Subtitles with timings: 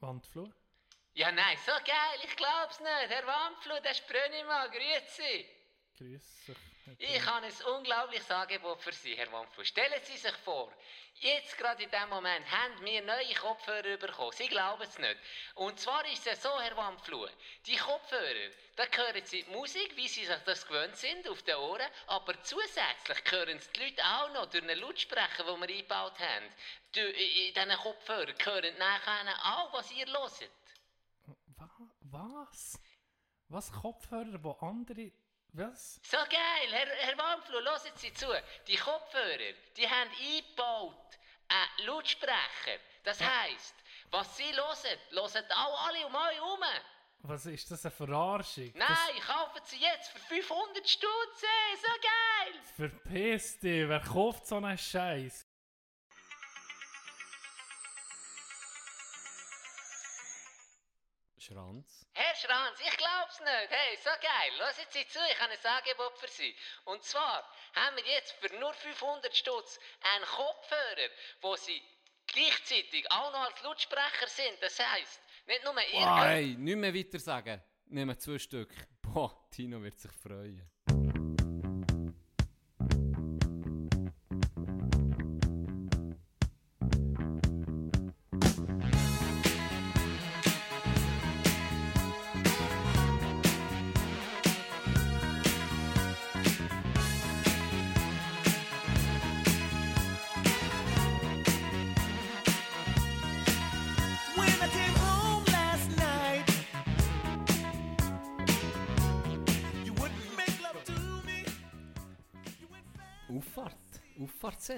[0.00, 0.50] Wandflur?
[1.14, 3.08] Ja, nein, so geil, ich glaub's nicht.
[3.08, 5.46] Herr Wandflut, der ist Brönnimann, grüezi.
[5.98, 6.69] Grüß dich.
[6.98, 9.66] Ich habe ein unglaubliches Angebot für Sie, Herr Wandflut.
[9.66, 10.72] Stellen Sie sich vor,
[11.14, 14.32] jetzt gerade in diesem Moment haben wir neue Kopfhörer bekommen.
[14.32, 15.16] Sie glauben es nicht.
[15.54, 17.32] Und zwar ist es so, Herr Wandflut,
[17.66, 21.56] die Kopfhörer, da hören Sie die Musik, wie Sie sich das gewöhnt sind, auf den
[21.56, 26.18] Ohren, aber zusätzlich hören es die Leute auch noch durch einen Lautsprecher, den wir eingebaut
[26.18, 26.46] haben.
[26.94, 30.50] In diesen Kopfhörern hören nachher auch, was ihr hört.
[31.56, 31.68] Wa
[32.02, 32.80] was?
[33.48, 35.12] Was Kopfhörer, wo andere...
[35.52, 36.00] Was?
[36.04, 38.26] So geil, Herr, Herr Wamflu, hören Sie zu.
[38.68, 41.18] Die Kopfhörer, die haben eingebaut
[41.48, 42.78] einen Lautsprecher.
[43.02, 43.74] Das heisst,
[44.10, 46.60] was Sie hören, hören auch alle um euch herum.
[47.22, 48.72] Was ist das eine Verarschung?
[48.74, 52.60] Nein, kaufen Sie jetzt für 500 Stutz, ey, so geil.
[52.62, 55.46] Das verpiss dich, wer kauft so einen Scheiß?
[61.36, 61.99] Schranz.
[62.20, 63.70] Herr Schranz, ich glaub's nicht.
[63.70, 64.52] Hey, so geil.
[64.58, 66.54] Hören Sie zu, ich habe ein Angebot für Sie.
[66.84, 67.42] Und zwar
[67.74, 69.78] haben wir jetzt für nur 500 Stutz
[70.14, 71.08] einen Kopfhörer,
[71.40, 71.82] wo Sie
[72.26, 74.56] gleichzeitig auch noch als Lautsprecher sind.
[74.60, 77.62] Das heisst, nicht nur ihr könnt- hey, nicht mehr weiter sagen.
[77.86, 78.70] Nehmen zwei Stück.
[79.00, 80.69] Boah, Tino wird sich freuen.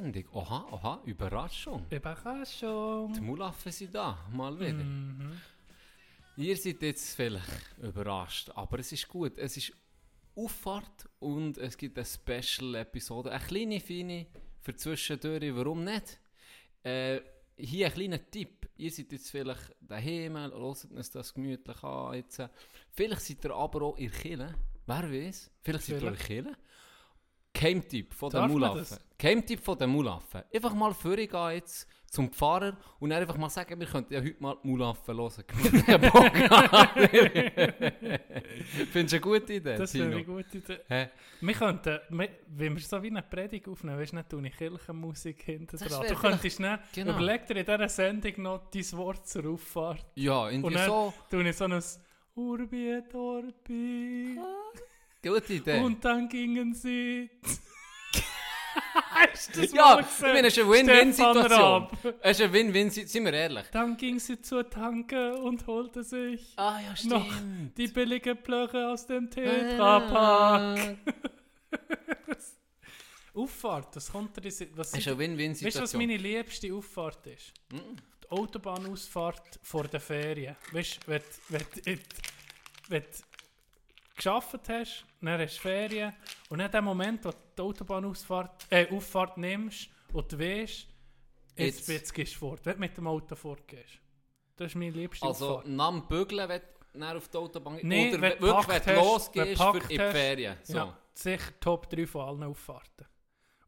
[0.03, 0.25] Auffahrtssendung.
[0.33, 1.87] Oha, oha, Überraschung.
[1.91, 3.13] Die Überraschung.
[3.21, 4.73] Mulaffen sind da, mal wieder.
[4.73, 5.41] Mhm.
[6.37, 9.39] Ihr seid jetzt vielleicht überrascht, aber es ist gut.
[9.39, 9.73] Es ist
[10.35, 13.31] Auffahrt und es gibt eine Special-Episode.
[13.31, 14.27] Eine kleine, feine
[14.61, 15.55] für zwischendurch.
[15.55, 16.19] Warum nicht?
[16.83, 17.21] Äh,
[17.57, 18.69] hier ein kleiner Tipp.
[18.77, 22.15] Ihr seid jetzt vielleicht daheim, hört euch das gemütlich an.
[22.15, 22.43] Jetzt.
[22.91, 24.55] Vielleicht seid ihr aber auch in der Kirche.
[24.87, 25.51] Wer weiß?
[25.61, 26.57] Vielleicht seid ihr in der
[27.53, 27.75] Kirche.
[27.75, 28.79] Geheimtipp von den Mulaffen.
[28.79, 29.01] das?
[29.19, 30.43] Geheimtipp von den Mulaffen.
[30.53, 34.37] Einfach mal vorgehen jetzt zum Pfarrer und dann einfach mal sagen, wir könnten ja heute
[34.41, 35.45] mal die Mulaffen hören.
[38.93, 40.79] Findest du eine gute Idee, Das wäre eine gute Idee.
[40.89, 41.09] Hä?
[41.41, 44.57] Wir könnten, wir- wenn wir so wie eine Predigt aufnehmen, weißt du nicht, tue ich
[44.57, 46.07] Kirchenmusik hinten Das dran.
[46.07, 47.13] Du könntest nicht, Genau.
[47.13, 50.05] überleg dir in dieser Sendung noch dein Wort zur Auffahrt.
[50.15, 51.15] Ja, Und irgendwie dann so.
[51.31, 51.83] tue ich so ein
[52.35, 54.39] Urbi et Orbi.
[55.23, 55.81] Gute Idee.
[55.81, 57.31] Und dann gingen sie.
[59.15, 61.89] Hast du das ja, mal ich meine, es ist eine Win-Win-Situation.
[62.21, 63.09] Es ist eine Win-Win-Situation.
[63.09, 63.65] Sind wir ehrlich?
[63.71, 67.27] Dann ging sie zur Tanke und holte sich Ah ja, noch
[67.77, 70.97] die billige Plöche aus dem Tetrapack.
[73.35, 76.01] Auffahrt, das kommt dir Es ist eine Weißt du, was Win-Win-Situation.
[76.01, 77.53] meine liebste Auffahrt ist?
[77.71, 80.57] Die Autobahnausfahrt vor der Ferien.
[80.73, 81.99] Weißt du, wenn, wenn, wenn,
[82.89, 83.05] wenn
[84.25, 86.15] gearbeitet hast, dann hast du Ferien
[86.49, 90.89] und dann der Moment, wo du die Autobahnausfahrt äh, Auffahrt nimmst und du weißt,
[91.57, 91.89] Jetzt.
[91.89, 93.99] jetzt, gehst du fort, wenn du mit dem Auto fortgehst.
[94.57, 95.69] Das ist meine liebste Also, Auffahrt.
[95.69, 98.95] nach dem Bügeln, wenn du dann auf die Autobahn Nee, Oder wenn du wirklich, wenn
[98.95, 100.13] du losgehst wenn du für in die.
[100.13, 100.57] Ferien.
[100.63, 100.77] So.
[100.77, 103.07] Ja, sicher Top 3 von allen Auffahrten.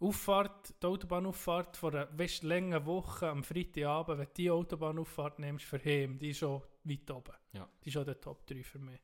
[0.01, 5.65] Auffahrt, die Autobahnauffahrt vor einer weißt, langen Woche am Freitagabend, wenn du die Autobahnauffahrt nimmst
[5.65, 7.33] für Heim, die ist schon weit oben.
[7.53, 7.69] Ja.
[7.83, 9.01] Die ist schon der Top 3 für mich.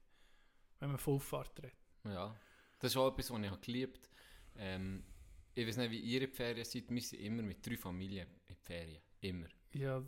[0.80, 1.76] Wenn man von Auffahrt redet.
[2.04, 2.34] Ja,
[2.78, 4.10] das ist auch etwas, was ich habe geliebt
[4.56, 5.04] ähm,
[5.54, 6.90] Ich weiß nicht, wie ihr in die Ferien seid.
[6.90, 9.02] Wir sind immer mit drei Familien in die Ferien.
[9.20, 9.48] Immer.
[9.72, 10.02] Ja,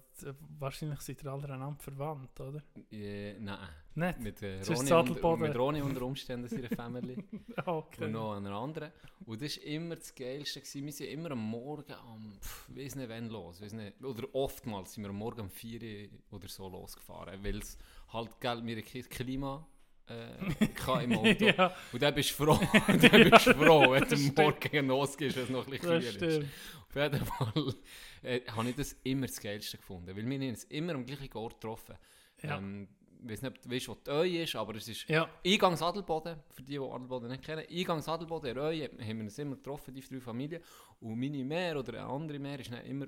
[0.59, 2.62] wahrscheinlich seid ihr alle einander verwandt, oder?
[2.91, 3.69] Äh, nein.
[3.94, 4.19] Nicht?
[4.19, 7.16] Mit, äh, Roni unter, mit Ronny unter Umständen seiner Family.
[7.65, 8.06] Okay.
[8.06, 8.91] Und noch einer anderen.
[9.27, 10.61] Und das war immer das Geilste.
[10.61, 10.87] Gewesen.
[10.87, 13.61] Wir sind immer am Morgen am, pff, weiss nicht wann los.
[13.61, 17.44] Weiss nicht, oder oftmals sind wir am Morgen um 4 Uhr oder so losgefahren.
[17.44, 17.76] Weil es
[18.08, 19.69] halt, gell, wir haben kein Klima
[20.08, 21.44] äh, im Auto.
[21.44, 25.44] ja, Und dann bist du froh, dann bist du froh wenn du Morgen losgehst, wenn
[25.44, 26.46] es noch ein bisschen kühler ist.
[26.88, 27.75] Auf jeden Fall
[28.22, 30.08] äh, habe ich das immer das Geilste gefunden.
[30.14, 31.96] Weil wir haben uns immer am gleichen Ort getroffen.
[32.43, 32.58] Ja.
[32.58, 32.88] Ähm,
[33.25, 35.81] ich weiß nicht, ob du weißt, wo die Öi ist, aber es ist Ja, Eingangs
[35.81, 37.64] Adelboden, für die, die Adelboden nicht kennen.
[37.70, 40.60] Eingangs Adelboden, in Röhe, haben wir uns immer getroffen, die drei Familien.
[40.98, 43.06] Und meine Mehr oder eine andere Mehr ist dann immer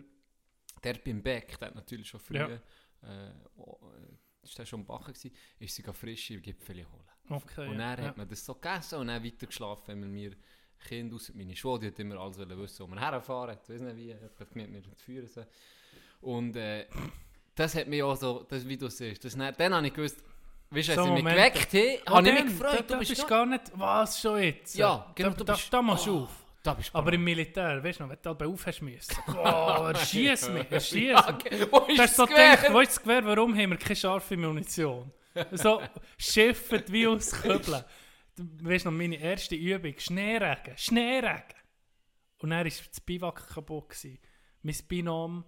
[0.85, 2.61] der beim Beck, der hat natürlich schon früher,
[3.03, 3.09] Ja.
[3.09, 3.33] äh, äh,
[4.45, 7.05] ist der schon am Bachen gewesen, ist sogar frische Gipfel holen.
[7.43, 7.69] okay.
[7.69, 8.09] und dann ja.
[8.09, 10.33] hat man das so gegessen und dann weiter geschlafen, weil wir
[10.87, 13.81] Kinder, außer meine Schwester, die hat immer alles wollen wissen, wo wir herfahren, ich weiß
[13.81, 15.29] nicht wie, jemand mit mir zu führen.
[15.29, 15.45] So.
[16.21, 16.87] Und äh,
[17.55, 20.23] das hat mich auch so, das, wie du siehst, das, dann, dann habe ich gewusst,
[20.71, 22.85] weißt du, als So sie mich geweckt haben, Oh, habe ich mich gefreut, Da, du
[22.95, 23.27] da bist da.
[23.27, 24.75] gar nicht, was schon jetzt?
[24.75, 26.44] Ja, genau, da, du da, bist- da machst du Oh, auf.
[26.65, 29.15] Da du Aber im Militär, weißt du noch, wenn du halb aufhast müssen.
[29.29, 29.35] Oh,
[29.87, 31.71] er schießt mich, er schießt mich.
[31.71, 32.57] Wo ist Du hast so das Gewehr?
[32.57, 35.13] gedacht, wo ist das Gewehr, warum haben wir keine scharfe Munition?
[35.53, 35.83] So
[36.19, 37.85] schiffet wie aus Köbeln.
[38.37, 41.55] Du weißt noch, meine erste Übung, Schneeregen, Schneeregen.
[42.39, 43.91] Und dann war das Biwak kaputt.
[43.91, 44.19] Gewesen.
[44.63, 45.45] Mein Binom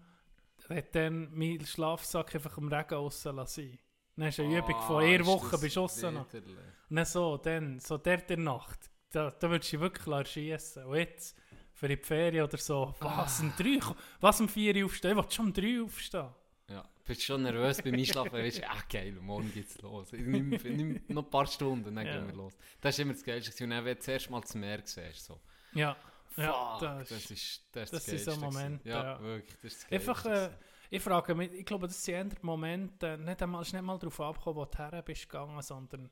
[0.69, 3.79] hat dann meinen Schlafsack einfach im Regen aussen lassen.
[4.17, 6.57] Dann ist eine Übung von Ah, einer Woche das widerlich.
[6.91, 10.85] Und dann so, dann, so der der Nacht, da, da würdest du wirklich erschießen.
[10.85, 11.37] Und jetzt,
[11.75, 13.79] für die Ferien oder so, was, um drei,
[14.21, 15.19] was um vier Uhr aufstehen?
[15.19, 16.29] Ich will schon um drei aufstehen.
[16.69, 20.13] Ja, bist schon nervös beim Einschlafen, weißt du, ah geil, morgen geht's los.
[20.13, 22.13] Ich nimm, nimm noch ein paar Stunden, dann Ja.
[22.17, 22.57] gehen wir los.
[22.81, 23.63] Das ist immer das Geilste.
[23.65, 25.41] Und dann, wenn du zuerst mal das Meer siehst, so.
[25.75, 25.97] Ja,
[26.37, 28.37] ja Fuck, das, das, ist das, das ist so.
[28.37, 29.21] Momente, Ja, ja.
[29.21, 30.51] wirklich, das ist das Einfach, äh,
[30.91, 34.57] ich frage mich, ich glaube, das sind Momente, nicht einmal, ist nicht mal darauf abgekommen,
[34.57, 36.11] wo du her bist gegangen, sondern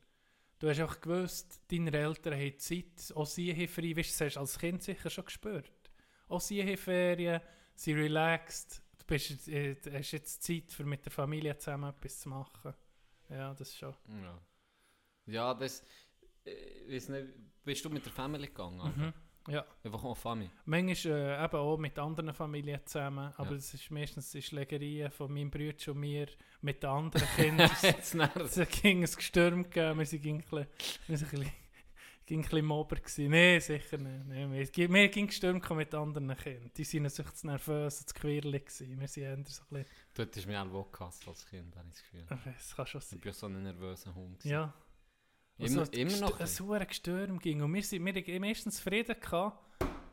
[0.59, 4.21] du hast auch gewusst, deine Eltern haben Zeit, auch sie haben frei, weißt, du, das
[4.21, 5.71] hast du als Kind sicher schon gespürt.
[6.27, 7.41] Auch sie haben Ferien,
[7.75, 12.29] sie relaxed, du bist, äh, hast jetzt Zeit, für mit der Familie zusammen etwas zu
[12.29, 12.73] machen.
[13.29, 13.95] Ja, das ist schon.
[14.23, 14.41] Ja,
[15.25, 15.83] ja das...
[16.45, 16.51] äh,
[16.87, 17.27] Ich weiß nicht,
[17.63, 18.93] bist du mit der Family gegangen?
[18.95, 19.13] Mhm.
[19.47, 19.65] Ja.
[19.83, 20.49] Einfach auch Family.
[20.65, 23.55] Manchmal äh, eben auch mit anderen Familien zusammen, aber Ja.
[23.57, 26.27] es ist meistens die Schlägerien von meinem Bruder und mir
[26.61, 27.69] mit den anderen Kindern.
[27.99, 28.11] Es
[28.81, 30.43] ging ein Gestürm gegeben, wir waren ein bisschen,
[31.07, 31.51] wir sind ein bisschen,
[32.31, 32.97] ein bisschen Mobber.
[33.17, 34.25] Nein, sicher nicht.
[34.27, 36.71] Nee, wir, wir ging Gestürm mit anderen Kindern.
[36.75, 38.63] Die waren sich zu nervös und zu quirlig.
[38.79, 41.93] Wir sind eher so ein bisschen, Du hättest mich auch gehasst als Kind, habe ich
[41.93, 42.53] das Gefühl.
[42.57, 43.19] es kann schon Ich sein.
[43.19, 44.39] bin so ein nervöser Hund.
[44.39, 44.51] gewesen.
[44.53, 44.73] Ja.
[45.57, 46.39] Immer, Also, immer noch.
[46.39, 47.61] Ein sauer Gestürm ging.
[47.61, 49.15] Und wir sind wir hatten meistens Frieden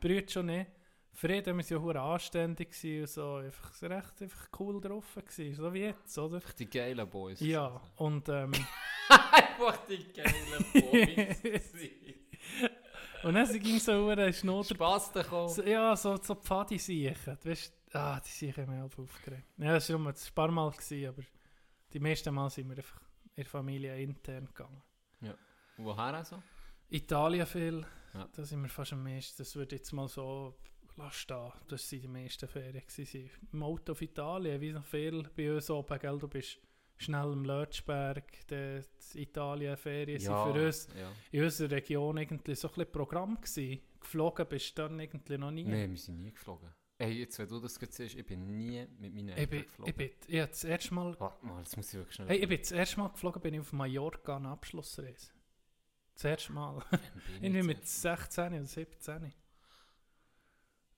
[0.01, 0.71] Brüder schon nicht.
[1.15, 3.37] Frieden, wir waren ja anständig und so.
[3.37, 5.55] Einfach, so recht einfach cool drauf gewesen.
[5.55, 6.41] So wie jetzt, oder?
[6.59, 7.41] Die geilen Boys.
[7.41, 8.53] Ja, und ähm,
[9.09, 11.37] Einfach die geilen Boys.
[13.25, 15.49] und dann ging so hure ist not Spaß bekommen.
[15.49, 17.39] So, ja, so, so Pfadi siechen.
[17.43, 19.47] Du weißt, ah, die Siechen haben mich aufgeregt.
[19.59, 21.23] Ja, das war ein paar Mal, gewesen, aber
[21.93, 23.01] die meisten Mal sind wir einfach
[23.35, 24.83] in der Familie intern gegangen.
[25.85, 26.43] Woher also?
[26.89, 28.29] Italien viel, Ja.
[28.33, 29.37] da sind wir fast am meisten.
[29.43, 30.57] Das würde jetzt mal so
[30.97, 31.53] lass stehen.
[31.69, 32.83] Das waren die meisten Ferien.
[32.87, 33.31] Gewesen.
[33.53, 36.19] Im Auto auf Italien, wie noch viel bei uns oben, gell?
[36.19, 36.59] Du bist
[36.99, 38.83] schnell im Lötschberg, die
[39.15, 41.11] Italien-Ferien sind für uns Ja.
[41.31, 43.81] in unserer Region irgendwie so ein bisschen Programm gewesen.
[44.01, 45.65] Geflogen bist du dann irgendwie noch nie.
[45.65, 46.69] Nein, wir sind nie geflogen.
[46.99, 49.95] Ey, jetzt, wenn du das siehst, ich bin nie mit meinen Ich Eltern ich geflogen.
[49.97, 52.29] bin, ich das erste Mal, Warte mal, jetzt muss ich wirklich schnell...
[52.29, 55.33] hey, ich bin das erste Mal geflogen, bin ich auf Mallorca eine Abschlussreise.
[56.23, 56.85] Das erste Mal.
[56.91, 57.01] Bin
[57.43, 59.33] Irgendwie jetzt- mit 16 oder 17.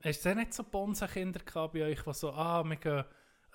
[0.03, 3.05] Hast du nicht so Bonsenkinder gehabt bei euch, die so, ah, wir gehen,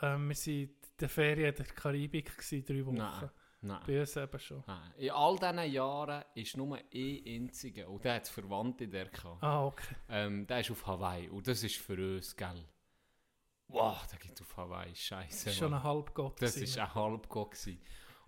[0.02, 2.96] ähm, wir sind in der Ferien in der Karibik gewesen, drei Wochen.
[2.96, 3.30] Nein,
[3.62, 3.84] nein.
[3.86, 4.64] Bei uns eben schon.
[4.66, 4.94] nein.
[4.98, 9.44] In all diesen Jahren ist nur ein einziger, und der hat Verwandte der gehabt.
[9.44, 9.96] Ah, okay.
[10.10, 12.66] Ähm, der ist auf Hawaii, und das ist für uns, gell?
[13.68, 15.30] Wow, der geht auf Hawaii, scheiße.
[15.30, 16.42] Das war schon ein Halbgott.
[16.42, 17.56] Das war ein Halbgott.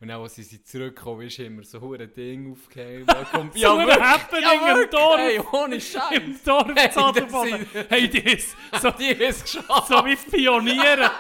[0.01, 3.07] Und dann, als sie zurückgekommen ist, wir so ein Ding aufgehängt.
[3.31, 5.17] Kommt, So ein Happening im Dorf.
[5.19, 6.11] Hey, ohne Scheiß.
[6.13, 7.67] Im Dorf Hey, zu das Adelboden.
[7.71, 9.87] sind- Hey, das, so, Die ist geschafft.
[9.87, 11.11] so wie Pioniere.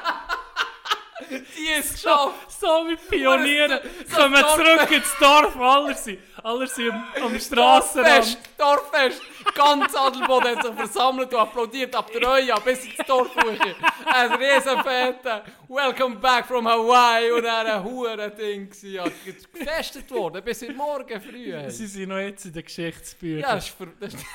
[1.29, 2.50] Die ist geschafft.
[2.61, 5.55] So wie Pioniere So kommen Dorf- zurück ins Dorf.
[5.57, 8.07] Alle sind, alle sind am, am Strassenrand.
[8.15, 9.21] Dorffest, Dorffest.
[9.55, 13.65] Ganz Adelboden hat sich versammelt und applaudiert ab der Euja bis ins Dorf hoch.
[14.05, 18.69] Ein Riesenfette Welcome back from Hawaii und dann ein hure Ding.
[18.69, 19.05] gewesen, Ja,
[19.53, 21.53] gefestet worden bis in morgen früh.
[21.69, 23.39] Sie sind noch jetzt in den Geschichtsbüchern.
[23.41, 24.25] Ja, das ist das ist,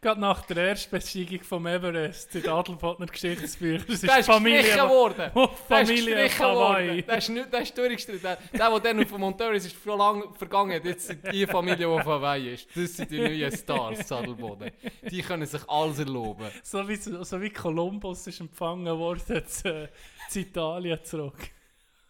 [0.00, 3.84] Gerade nach der Erstbesteigung vom Everest in den Adelbodner Geschichtsbüchern.
[3.86, 4.62] Das ist das ist Familie.
[4.62, 5.30] gestrichen worden.
[5.34, 7.02] Oh, ist Familie Hawaii.
[7.02, 8.22] Der ist, nicht, der ist durchgestritten.
[8.22, 10.80] Der, der, dann auf dem Monteurus ist, schon lange vergangen.
[10.84, 12.68] Jetzt sind die Familie, die auf Hawaii ist.
[12.74, 14.70] Das sind die neuen Stars, Sadelboden.
[15.10, 16.48] Die können sich alles erlauben.
[16.62, 19.90] So wie, so wie Kolumbus ist empfangen worden zu,
[20.30, 21.50] zu Italien zurück.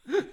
[0.04, 0.26] Für,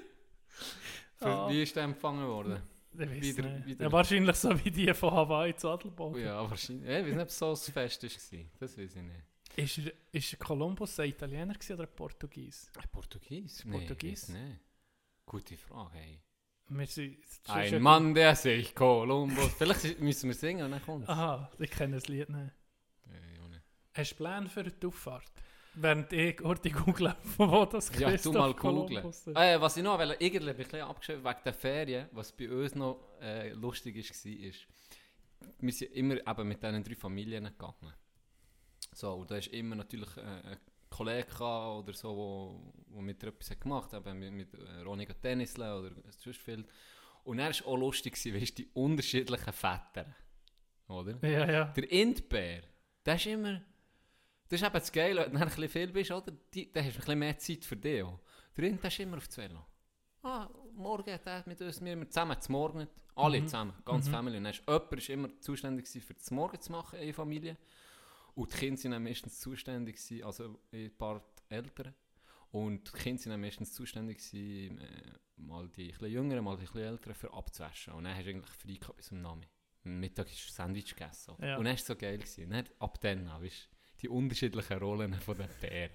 [1.26, 1.50] Ah.
[1.50, 2.62] Wie ist der empfangen worden?
[2.94, 6.22] Wieder- wieder- Ja, wahrscheinlich so wie die von Hawaii zu Adelboden.
[6.24, 6.84] Ja, wahrscheinlich.
[6.90, 8.40] Ich weiß nicht, ob es so ein Fest war.
[8.60, 9.24] Das weiß ich nicht.
[9.56, 12.70] Ist, er, ist Kolumbus ein Italiener oder ein Portugies?
[12.76, 13.64] Ein Portugies?
[13.70, 14.30] Portugies?
[14.30, 14.58] Nee.
[15.26, 16.20] Gute Frage, hey.
[16.88, 19.54] Sind, Ein Mann, der sich Kolumbus...
[19.58, 21.08] Vielleicht müssen wir singen und dann kommt.
[21.08, 22.52] Aha, ich kenne das Lied nicht.
[23.06, 23.62] Ja, ja, nicht.
[23.94, 25.32] Hast du Pläne für die Auffahrt?
[25.76, 28.88] Während ich heute google, von wo das Ja, du Christoph mal googeln.
[28.88, 29.36] Kolumbus ist.
[29.36, 32.76] Äh, was ich noch wollte, irgendwie ein bisschen abgeschrieben wegen der Ferien, was bei uns
[32.76, 34.68] noch äh, lustig ist, war, ist,
[35.60, 37.94] wir sind immer eben mit diesen drei Familien gegangen.
[38.94, 40.58] So, und da ist immer natürlich äh, ein
[40.90, 44.82] Kollegen gehabt oder so, wo, wo mit dir etwas hat gemacht hat, mit, mit äh,
[44.82, 46.66] Ronika Tennisle oder sonst viel.
[47.24, 50.06] Und er war auch lustig, gewesen, weißt, du, die unterschiedlichen Väter.
[50.88, 51.18] Oder?
[51.28, 51.66] Ja, ja.
[51.66, 52.64] Der Indbär,
[53.06, 53.62] der ist immer...
[54.50, 56.32] Das ist eben das Geile, wenn du ein bisschen viel bist, oder?
[56.54, 58.20] Die, dann hast du ein bisschen mehr Zeit für dich auch.
[58.56, 59.66] Der Ind, der ist immer auf das Velo.
[60.22, 63.48] Ah, morgen hat er mit uns, wir, wir zusammen zum Morgen, alle Mhm.
[63.48, 64.12] zusammen, ganz Mhm.
[64.12, 64.38] Familie.
[64.38, 67.58] Und dann ist, jemand ist immer zuständig für das Morgen zu machen in der Familie.
[68.36, 71.94] Und die Kinder sind dann meistens zuständig also ein paar Eltern.
[72.52, 76.64] Und die Kinder sind dann meistens zuständig gewesen, äh, mal die bisschen Jüngeren, mal die
[76.66, 77.94] bisschen Älteren, für abzuwaschen.
[77.94, 79.48] Und dann hast du eigentlich frei gehabt bis zum Nami.
[79.86, 81.36] Am Mittag ist Sandwich gegessen.
[81.42, 81.58] Ja.
[81.58, 82.18] Und dann war es so geil.
[82.18, 82.46] Gewesen.
[82.46, 83.70] Und dann, ab dann, an, weißt,
[84.04, 85.92] die unterschiedlichen Rollen von den Bären.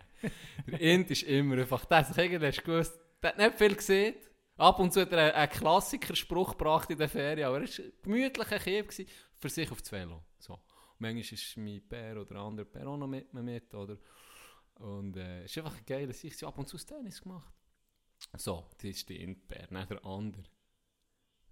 [0.67, 4.15] der Int ist immer einfach, sich irgendwie hast du gewusst, der hat nicht viel gesehen.
[4.57, 7.93] Ab und zu hat er einen, Klassikerspruch gebracht in der Ferien, aber er war ein
[8.03, 10.25] gemütlicher Kind gewesen, für sich auf das Velo.
[10.39, 10.59] So.
[10.99, 13.97] Manchmal ist mein Bär oder ein anderer Bär auch noch mit mir mit, oder?
[14.75, 17.53] Und äh, es ist einfach geil, dass ich ab und zu das Tennis gemacht
[18.37, 20.45] So, das ist der Int-Bär, nicht der andere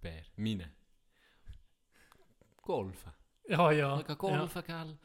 [0.01, 0.73] Bär, meine.
[2.61, 3.13] Golfen.
[3.47, 3.99] Ja, ja.
[4.01, 4.97] Ich golfen, gell?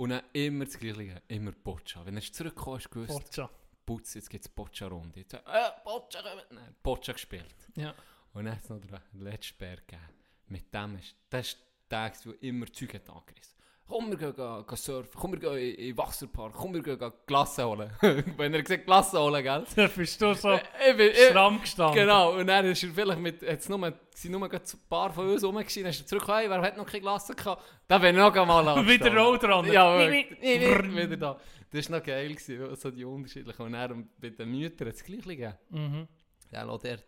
[0.00, 2.06] Und dann immer das Gleiche, immer Boccia.
[2.06, 2.50] Wenn er du ja.
[2.90, 3.50] gewusst, Forza.
[3.84, 5.20] putz, jetzt gibt es Boccia-Runde.
[5.20, 5.38] Jetzt, äh,
[5.84, 6.22] Boccia.
[6.50, 7.54] Nein, Boccia gespielt.
[7.76, 7.94] Ja.
[8.32, 10.08] Und dann hat es noch den letzten Bär gegeben.
[10.46, 11.58] Mit dem ist, das ist
[11.90, 13.58] der, der immer Zeug hat angerissen.
[13.90, 16.80] Komm, wir gehen, gehen, gehen surfen, komm, wir gehen in, in den Wasserpark, komm, wir
[16.82, 17.90] gehen, gehen Glasse holen.
[18.36, 19.64] Wenn er gesagt Glasse holen, gell?
[19.74, 21.96] Da bist du so Ich bin, ich, stramm gestanden.
[21.96, 25.42] Genau, und dann ist er vielleicht mit, jetzt nur, sind nur ein paar von uns
[25.42, 27.64] rumgeschieden, dann ist er zurück, hey, wer hat noch keine Glasse gehabt?
[27.88, 29.18] Da bin ich noch mal Und wieder anstehen.
[29.18, 29.72] roll dran.
[29.72, 31.40] Ja, wieder da.
[31.72, 33.62] Das war noch geil, gewesen, so die unterschiedlichen.
[33.62, 35.54] Und dann bei den Müttern hat es gleich gegeben.
[35.70, 36.08] Mhm.
[36.52, 37.04] Ja, lass dort.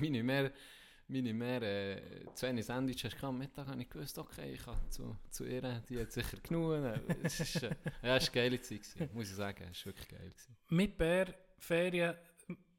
[0.00, 0.50] meine mehr,
[1.12, 3.24] meine mehr äh, zwei Sandwiches gehabt.
[3.24, 6.72] Am Mittag habe ich gewusst, okay, ich kann zu, zu ihr, die hat sicher genug.
[7.22, 9.68] Es ist, äh, ja, es war eine geile Zeit, gewesen, muss ich sagen.
[9.70, 10.30] Es war wirklich geil.
[10.30, 10.56] Gewesen.
[10.68, 12.14] Mit Bär, Ferien,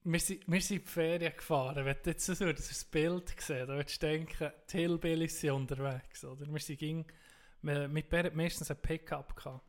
[0.06, 1.86] wir sind, wir sind in die Ferien gefahren.
[1.86, 6.26] Wenn du jetzt so das Bild siehst, dann würdest du denken, die Hillbillies sind unterwegs.
[6.26, 6.52] Oder?
[6.52, 7.06] Wir sind ging,
[7.62, 9.64] mit Bär hat meistens ein Pickup gehabt.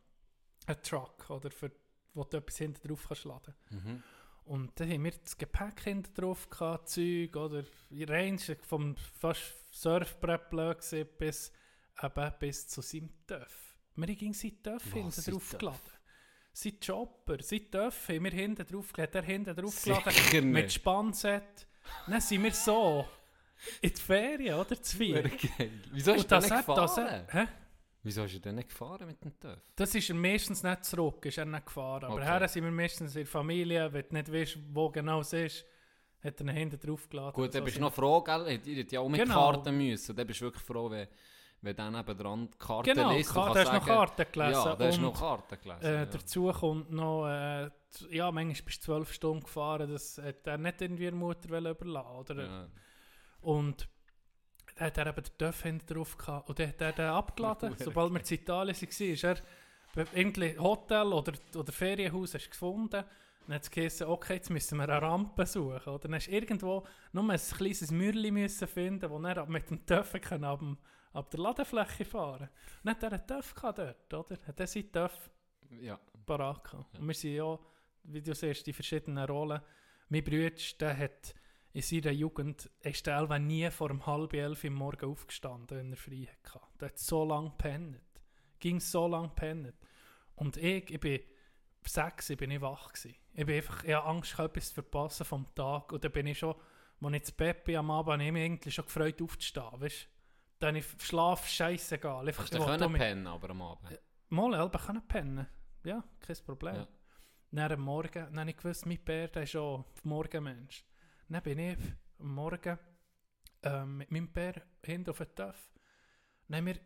[0.65, 1.51] Ein Truck, oder?
[1.51, 1.71] Für,
[2.13, 3.53] wo du etwas hinten drauf kannst laden.
[3.69, 4.03] Mhm.
[4.45, 7.63] Und dann haben wir das Gepäck hinten drauf gehabt, Zeug, oder?
[7.91, 10.49] Range vom fast Surfbrett
[11.17, 11.51] bis,
[12.01, 13.75] eben, bis zu seinem Töff.
[13.95, 15.79] Wir haben seinen Töff hinten drauf geladen.
[16.53, 20.51] Sein Chopper, sein Töff haben wir hinten drauf geladen, er hinten drauf geladen.
[20.51, 20.71] Mit.
[20.71, 21.67] Spannset.
[22.07, 23.07] Dann sind wir so
[23.81, 24.81] in die Ferien, oder?
[24.81, 25.31] Zu geil.
[25.91, 27.27] Wieso denn das nicht das gefahren?
[27.31, 27.47] hä?
[28.05, 29.57] Wieso hast du denn nicht gefahren mit dem TÜV?
[29.75, 32.03] Das ist er meistens nicht zurück, ist er nicht gefahren.
[32.05, 32.23] Aber Okay.
[32.25, 35.65] her sind wir meistens in der Familie, wenn du nicht weißt, wo genau es ist,
[36.23, 37.33] hat er ihn hinten drauf geladen.
[37.33, 38.41] Gut, dann So bist du noch froh, gell?
[38.47, 39.33] Ihr hättet ja auch mit Genau.
[39.51, 40.15] Karten müssen.
[40.15, 41.07] Dann bist du wirklich froh, wenn,
[41.61, 43.33] wenn dann eben dran die Karte Genau, liest.
[43.33, 44.51] Ka- und da hast du noch sagen- Karten gelesen.
[44.65, 45.83] Ja, da hast du noch Karten gelesen.
[45.83, 46.05] äh, ja.
[46.05, 50.57] Dazu kommt noch, äh, z- ja, manchmal bist du zwölf Stunden gefahren, das hat er
[50.59, 52.43] nicht irgendwie der Mutter wollen überlassen oder?
[52.45, 52.67] Ja.
[53.41, 53.87] Und
[54.75, 57.75] dann hat er eben den Töff hinten drauf gehabt und dann hat er den abgeladen.
[57.79, 59.37] Sobald wir in Italien waren, ist er
[60.13, 63.03] irgendwie Hotel oder, oder Ferienhaus hast gefunden.
[63.47, 65.93] Dann hat es geheißen, okay, jetzt müssen wir eine Rampe suchen.
[65.93, 69.85] Oder dann hast du irgendwo nur ein kleines Mürli müssen finden, wo er mit dem
[69.85, 70.77] Töff kann ab, dem,
[71.13, 72.49] ab der Ladefläche fahren
[72.83, 74.37] Dann hat er einen Töff gehabt dort, oder?
[74.45, 75.29] Hat er seinen Töff
[75.69, 75.99] ja.
[76.25, 76.95] parat gehabt.
[76.95, 76.99] Ja.
[76.99, 77.59] Und wir sind ja,
[78.03, 79.61] wie du siehst, die verschiedenen Rollen.
[80.09, 81.35] Mein Bruder, der hat
[81.75, 85.91] in seiner Jugend, ist der Elva nie vor um halb elf im Morgen aufgestanden, wenn
[85.91, 86.61] er frei hatte.
[86.79, 87.99] Der hat so lange gepennt.
[88.59, 89.75] Ging so lange gepennt.
[90.35, 91.19] Und ich, ich bin
[91.85, 93.15] sechs, ich bin nicht wach gewesen.
[93.33, 95.91] Ich bin einfach, ich hatte Angst, gehabt, etwas zu verpassen vom Tag.
[95.91, 98.73] Und dann bin ich schon, als ich ins Bett bin am Abend, ich mich eigentlich
[98.73, 100.07] schon gefreut aufzustehen, weißt?
[100.59, 102.25] Dann ich Schlaf scheißegal.
[102.25, 103.99] Einfach, Hast du ich können um- pennen, aber am Abend?
[104.29, 105.45] Mal, Elbe können pennen.
[105.83, 106.75] Ja, kein Problem.
[106.75, 106.87] Ja.
[107.51, 110.85] Dann am Morgen, dann habe ich gewusst, mein Bär, der ist schon Morgenmensch.
[111.27, 111.77] Dann bin ich
[112.19, 112.77] am Morgen
[113.63, 115.71] ähm, mit meinem Bär hinten auf den Töff.
[116.47, 116.79] Dann haben wir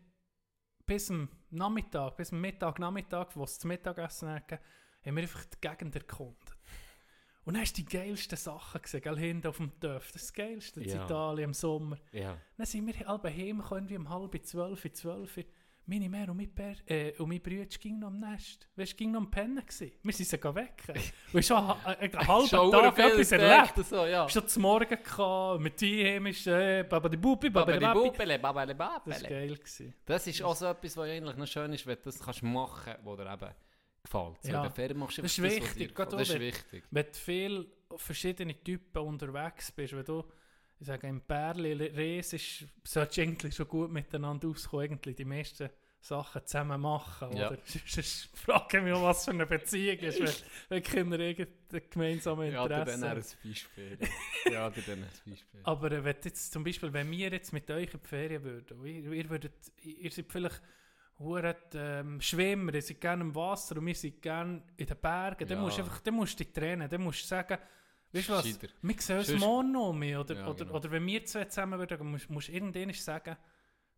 [0.86, 4.58] bis am Nachmittag, bis am Mittag, Nachmittag, wo es zum Mittagessen hatten,
[5.04, 6.56] haben wir einfach die Gegend erkundet.
[7.44, 10.12] Und dann hast du die geilsten Sachen gesehen, gell, hinten auf dem Töff.
[10.12, 11.04] Das das Geilste in Ja.
[11.04, 11.98] Italien im Sommer.
[12.12, 12.36] Ja.
[12.56, 15.38] Dann sind wir alle heimgekommen, irgendwie um halb zwölf, zwölf.
[15.90, 18.68] Meine Mehr und mein, Bär, äh, und mein Bruder ging noch am Nest.
[18.76, 19.56] Weißt du, ging noch am Pennen.
[19.56, 19.90] Gewesen.
[20.04, 20.84] Wir sind sie weg.
[21.32, 23.86] Und schon einen halben Tag etwas erlebt.
[23.86, 24.28] So, ja.
[24.28, 28.10] Schon zum Morgen gehabt, mit dir ist äh, Baba die Bubi, Baba die Babi.
[28.38, 29.56] Babele, Das war geil.
[29.56, 29.94] Gewesen.
[30.06, 32.82] Das ist auch so etwas, was eigentlich noch schön ist, wenn du das kannst machen
[32.84, 33.54] kannst, was dir eben
[34.04, 34.42] gefällt.
[34.42, 34.94] So Ja.
[34.94, 36.12] machst du Das ist was wichtig, gefällt.
[36.12, 36.84] Das ist wenn- wichtig.
[36.92, 37.66] Wenn du viele
[37.96, 40.22] verschiedene Typen unterwegs bist, wenn du,
[40.78, 44.84] ich sage, im Bärli Reis ist, solltest du eigentlich schon gut miteinander auskommen.
[44.84, 45.68] Eigentlich die meisten
[46.00, 47.36] Sachen zusammen machen.
[47.36, 47.48] Ja.
[47.48, 47.58] Oder?
[47.86, 50.32] Sonst frage ich mich, was für eine Beziehung ist, wenn,
[50.70, 53.48] wenn Kinder irgendein gemeinsames Ja, oder Interesse dann ein haben.
[53.48, 53.98] Beispiel.
[54.50, 55.60] ja, dann ein Beispiel.
[55.62, 58.84] Aber äh, wenn jetzt zum Beispiel, wenn wir jetzt mit euch in die Ferien würden,
[58.86, 59.52] ihr, ihr, würdet,
[59.82, 60.62] ihr seid vielleicht
[61.18, 65.46] hure ähm, Schwimmer, ihr seid gerne im Wasser und wir sind gerne in den Bergen,
[65.46, 65.62] dann Ja.
[65.64, 67.58] musst du einfach, dann musst du dich trennen, dann musst du sagen,
[68.12, 68.68] weißt du was, Gescheiter.
[68.80, 70.76] wir sehen uns morgen noch mehr, oder, Ja, oder, genau.
[70.78, 73.36] oder wenn wir zwei zusammen würden, musst du irgendwann sagen,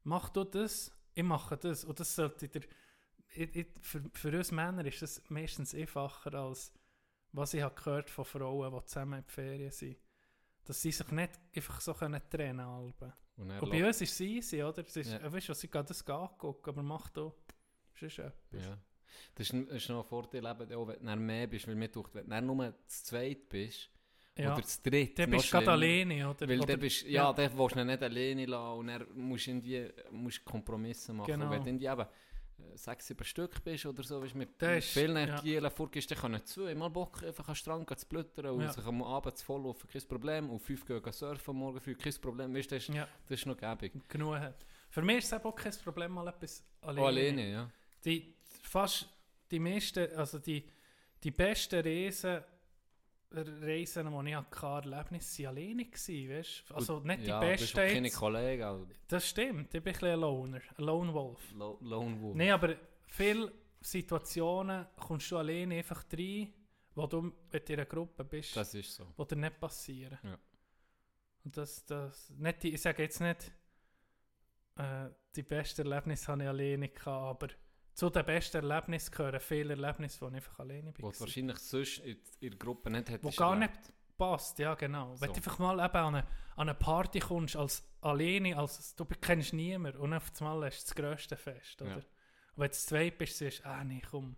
[0.03, 2.63] mach du das, ich mache das, und das sollte der,
[3.35, 6.73] ich, ich, für, für uns Männer ist das meistens einfacher, als
[7.33, 9.97] was ich habe gehört von Frauen, die zusammen in die Ferien sind.
[10.65, 13.13] Dass sie sich nicht einfach so können trennen können.
[13.37, 14.85] Und Und bei uns ist es easy, oder?
[14.87, 15.21] Es ist, Ja.
[15.21, 15.33] ja.
[15.33, 17.33] weißt du, was, ich gehe das angucken, aber mach da
[17.99, 18.65] sonst etwas.
[18.65, 18.79] Ja.
[19.35, 22.15] Das ist, ist noch ein Vorteil, eben, auch wenn du mehr bist, weil mir tut,
[22.15, 23.91] wenn du nur zu zweit bist,
[24.39, 24.55] Ja.
[24.55, 26.49] oder zu dritt, Dann bist du gerade alleine, oder?
[26.49, 27.33] Weil oder bist, ja, ja.
[27.33, 31.27] dann willst du nicht alleine lassen und dann musst du irgendwie musst Kompromisse machen.
[31.27, 31.45] Genau.
[31.47, 34.71] Und wenn du irgendwie eben äh, sechs, sieben Stück bist oder so, weißt, mit, Das
[34.77, 35.23] mit vielen ja.
[35.25, 38.73] Energien vorgehst, dann können zwei mal Bock einfach an den Strand zu blüttern und Ja.
[38.73, 40.49] sich am Abend zu volllaufen, kein Problem.
[40.49, 42.55] Und fünf gehen surfen, morgen früh, kein Problem.
[42.55, 43.93] Weißt, das, ist, ja, das ist noch gäbig.
[44.09, 44.39] genug.
[44.89, 47.01] Für mich ist es eben auch kein Problem, mal etwas alleine.
[47.03, 47.71] Auch alleine, ja.
[48.05, 49.09] Die, fast
[49.51, 50.65] die meisten, also die,
[51.23, 52.43] die besten Reisen,
[53.35, 55.85] Reisen, die ich hatte, Erlebnisse, waren alleine
[56.31, 56.75] weißt du?
[56.75, 58.11] Also nicht die ja, besten auch keine.
[58.11, 61.53] Kollegen, also Das stimmt, ich bin ein bisschen ein Loner, ein Lone Wolf.
[61.55, 62.37] Lo Lone Wolf.
[62.37, 66.53] Nein, aber viele Situationen kommst du alleine einfach rein,
[66.95, 69.07] wo du mit in einer Gruppe bist, Das ist so.
[69.17, 70.19] die dir nicht passieren.
[70.23, 70.39] Ja.
[71.45, 73.51] Und das, das, nicht die, ich sage jetzt nicht,
[74.77, 77.49] äh, die besten Erlebnisse habe ich alleine gehabt, aber
[77.95, 81.05] zu den besten Erlebnissen gehören viele Erlebnisse, wo ich einfach alleine bin.
[81.05, 81.21] Gewesen.
[81.21, 83.75] wahrscheinlich sonst in, in der Gruppe nicht hättest Wo gar erlebt.
[83.77, 85.11] nicht passt, ja genau.
[85.13, 85.27] Wenn So.
[85.27, 89.53] du einfach mal eben an eine, an eine Party kommst, als alleine, als du kennst
[89.53, 91.91] niemanden und auf einmal hast du das grösste Fest, oder?
[91.91, 91.97] Ja.
[91.97, 92.05] Und
[92.57, 94.37] wenn du zu zweit bist, sagst du, ah nee, komm,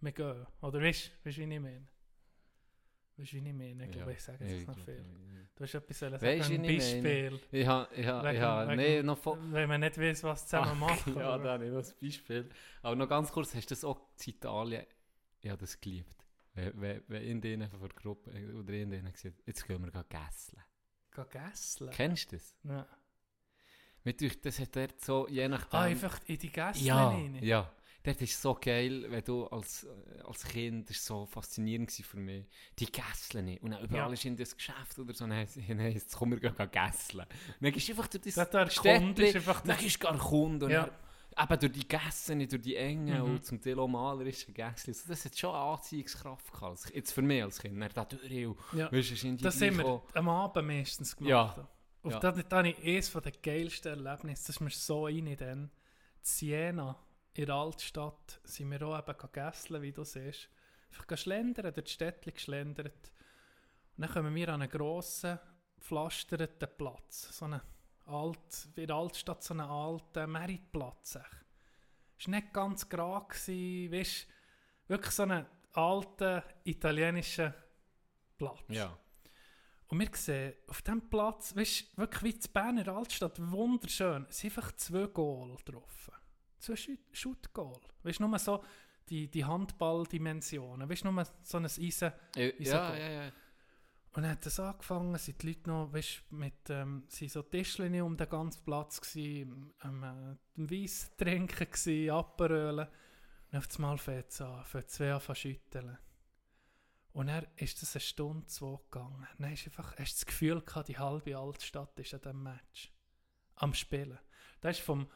[0.00, 0.46] wir gehen.
[0.60, 1.86] Oder weißt du, wie ich meine?
[3.18, 3.84] Weißt du, wie ich meine?
[3.86, 4.94] Ich glaube, ich sage Ja, jetzt noch viel.
[4.94, 5.46] ja, ja.
[5.54, 6.76] Du hast etwas sagen, Weisst, ein ich?
[6.78, 7.40] Beispiel.
[7.50, 9.38] Ich habe, ich habe, Wegen- wegen- nee, noch voll...
[9.52, 11.16] Wenn man nicht weiß, was zusammen Ah, machen.
[11.16, 11.44] ja, oder?
[11.44, 12.50] da habe ich ein Beispiel.
[12.82, 14.84] Aber noch ganz kurz, hast du das auch in Italien,
[15.40, 16.14] ich habe das geliebt.
[16.52, 19.90] Wenn, in denen von der Gruppe, äh, oder in denen gesagt, jetzt gehen wir.
[19.90, 21.90] Geh Gässeln.
[21.92, 22.54] Kennst du das?
[22.64, 22.86] Ja.
[24.04, 25.78] Mit euch, das hat dort so, je nachdem...
[25.80, 27.34] Ah, einfach in die Gässeln ja, rein.
[27.42, 27.72] ja.
[28.06, 32.16] Das ist so geil, wenn du als, äh, als Kind, das war so faszinierend für
[32.18, 32.46] mich,
[32.78, 33.58] die Gässeln.
[33.58, 34.12] Und dann überall Ja.
[34.12, 37.20] ist in das Geschäft oder so, dann heisst es, jetzt komm, wir gehen gässeln.
[37.20, 37.28] Und
[37.60, 40.64] dann gehst du einfach durch das Da Kunde ist einfach dann gehst du gar Kunden
[40.64, 40.84] und Ja.
[41.38, 43.24] eben durch die Gassen, durch die engen Mhm.
[43.34, 44.94] und zum Teil auch malerischen Gässchen.
[44.94, 46.94] Also das hat schon eine Anziehungskraft gehabt.
[46.94, 47.82] Jetzt für mich als Kind.
[47.96, 48.90] Da durch und Ja.
[48.92, 51.56] weißt, sind die Das haben wir am Abend meistens gemacht.
[51.58, 51.68] Ja.
[52.02, 52.20] Und Ja.
[52.20, 55.62] da, da habe ich eines der geilsten Erlebnisse, das ist mir so rein dann.
[55.64, 55.70] In
[56.22, 56.96] Siena,
[57.38, 60.48] in der Altstadt, sind wir auch eben gegessen, wie du siehst.
[60.90, 63.12] Einfach schlendern, durch die Städtchen geschlendert.
[63.96, 65.38] Und dann kommen wir an einen grossen,
[65.80, 67.36] pflasterten Platz.
[67.36, 67.60] So einen
[68.06, 71.18] alt, wie in der Altstadt so einen alten Meritplatz.
[72.18, 74.26] Es war nicht ganz gerade, weißt,
[74.88, 77.52] wirklich so einen alten italienischen
[78.38, 78.62] Platz.
[78.68, 78.96] Ja.
[79.88, 84.56] Und wir sehen auf diesem Platz, weißt wirklich wie die Berner Altstadt, wunderschön, es sind
[84.56, 86.10] einfach zwei Goal drauf.
[86.58, 87.80] Zwei Shoot- Shoot-Goal.
[88.02, 88.64] Weißt du, nur so
[89.08, 90.88] die, die Handball-Dimensionen.
[90.88, 92.12] Weißt du, nur so ein Eisen.
[92.34, 93.32] Ja, so ja, ja, ja.
[94.12, 98.00] Und dann hat das angefangen, sind die Leute noch, weißt mit, ähm, sind so Tischchen
[98.00, 102.88] um den ganzen Platz gewesen, ähm, äh, Weiss trinken gewesen, Aperölen.
[103.52, 105.98] Und auf einmal fängt es an, fängt zwei an zu schütteln.
[107.12, 109.26] Und dann ist das eine Stunde, zwei gegangen.
[109.38, 112.92] Dann hast du einfach, hast das Gefühl gehabt, die halbe Altstadt ist an diesem Match.
[113.56, 114.18] Am Spielen.
[114.62, 115.08] Da ist vom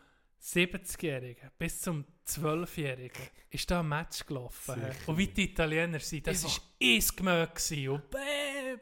[0.42, 4.80] 70-Jährigen bis zum 12-Jährigen ist da ein Match gelaufen.
[4.80, 4.92] hä?
[5.06, 7.88] Und wie die Italiener sind, das war gewesen.
[7.88, 8.80] Und bäm,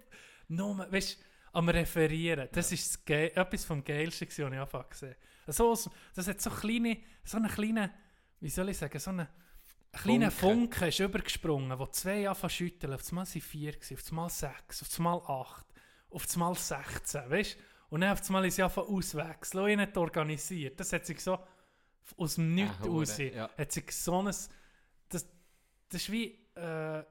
[0.48, 1.18] nur, weißt,
[1.52, 2.48] am Referieren.
[2.52, 5.16] Das ist das Ge etwas vom Geilsten, was ich anfangs gesehen
[5.46, 5.52] habe.
[5.52, 5.76] So,
[6.14, 7.90] das hat so kleine, so einen kleinen,
[8.40, 9.26] wie soll ich sagen, so einen
[9.92, 10.76] kleinen Funke.
[10.76, 12.92] Funke ist übergesprungen, wo zwei anfangen zu schütteln.
[12.92, 15.66] Auf einmal sind vier, auf einmal sechs, auf einmal acht,
[16.10, 17.58] auf einmal 16, weißt du?
[17.90, 20.78] Und dann auf einmal ist sie anfangen auswechseln, und ich nicht organisiert.
[20.78, 21.38] Das hat sich so
[22.16, 23.50] aus dem Nichts hure, raus, ja.
[23.56, 24.48] hat sich so ein, das,
[25.08, 25.26] das
[25.92, 27.02] ist wie, äh,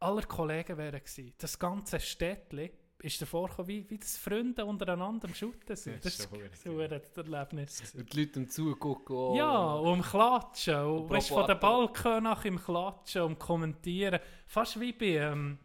[0.00, 1.32] aller Kollegen wären gewesen.
[1.38, 6.04] Das ganze Städtli ist davor gekommen, wie, wie das Freunde untereinander am Shooten sind.
[6.04, 6.40] Das Das ist ein
[7.16, 7.78] Erlebnis.
[7.78, 7.98] gewesen.
[8.00, 9.16] Und die Leute am Zugucken.
[9.16, 9.36] auch.
[9.36, 10.76] Ja, und Klatschen.
[10.76, 11.58] Und, Und weißt, von den.
[11.58, 14.20] Balkon nach im Klatschen und Kommentieren.
[14.46, 15.58] Fast wie bei, ähm,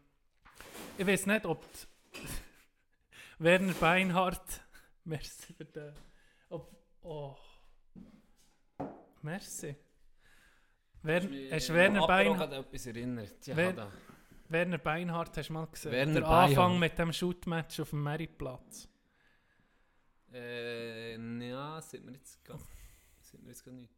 [0.98, 2.20] ich weiß nicht, ob die
[3.40, 4.62] Werner Beinhardt,
[5.06, 5.94] merci für den,
[6.50, 7.36] ob, oh,
[9.22, 9.76] merci.
[11.02, 11.22] Wer,
[11.52, 13.48] hast Werner, Apero Bein, gerade etwas erinnert.
[13.48, 13.92] Ja, Wer- da.
[14.50, 15.92] Werner Beinhardt hast du mal gesehen?
[15.92, 16.80] Werner Der Anfang Beinhardt.
[16.80, 18.90] mit dem Shootmatch auf dem Meritplatz.
[20.34, 21.16] Äh,
[21.48, 22.60] ja, sieht mir jetzt gar
[23.22, 23.94] sieht mir jetzt gar nicht.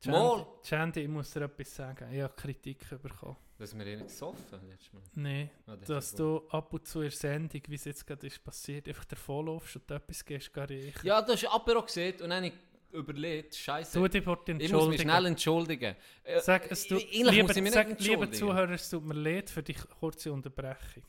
[0.00, 1.02] Chandy, Mal!
[1.02, 2.12] Ich muss dir etwas sagen.
[2.12, 3.36] Ich habe Kritik bekommen.
[3.58, 5.02] Dass wir ihn gesoffen letztes Mal.
[5.14, 8.26] Nein, Ah, das dass du ab und zu in der Sendung, wie es jetzt gerade
[8.28, 11.02] ist passiert, einfach davonlaufst und etwas gehst, gar nicht.
[11.02, 12.52] Ja, du hast Apero gesehen und dann habe ich
[12.92, 13.98] überlegt, scheiße.
[13.98, 15.02] Du dich vor Ich muss mich entschuldigen.
[15.02, 15.96] schnell entschuldigen.
[16.22, 18.32] Äh, Sag, es tut, eigentlich lieber, muss ich mich sag, nicht entschuldigen.
[18.32, 21.02] Zuhörer, es tut mir leid für die kurze Unterbrechung.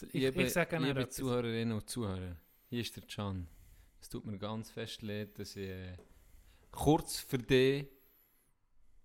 [0.00, 1.16] Ich, liebe, ich sage liebe etwas.
[1.16, 2.36] Zuhörerinnen und Zuhörer,
[2.70, 3.46] hier ist der Can.
[4.00, 5.96] Es tut mir ganz fest leid, dass ich äh,
[6.72, 7.86] kurz für dich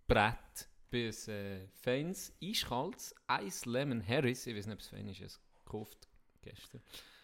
[0.07, 5.21] Brett bis äh, feins, eiskaltes Ice Lemon Harris, ich weiß nicht, ob es fein ist,
[5.21, 6.07] es gekauft
[6.41, 6.81] gestern,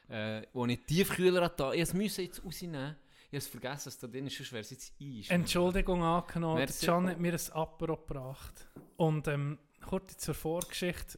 [0.09, 2.97] äh, wo ich Tiefkühler hatte, ich musste jetzt rausnehmen.
[3.31, 5.29] Ich habe es vergessen, dass da drin ist, sonst wäre es jetzt Eis.
[5.29, 6.85] Entschuldigung angenommen, Merci.
[6.85, 8.67] Can hat mir ein Apero gebracht.
[8.97, 11.17] Und ähm, kurz zur Vorgeschichte.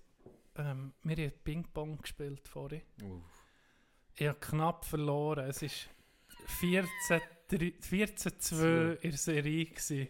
[0.56, 2.84] Ähm, wir haben Ping-Pong gespielt vorhin.
[3.04, 3.22] Uff.
[4.16, 5.50] Ich habe knapp verloren.
[5.50, 5.70] Es war
[6.48, 9.66] 14 drei- 14-2 in der Serie.
[9.66, 10.08] Gewesen.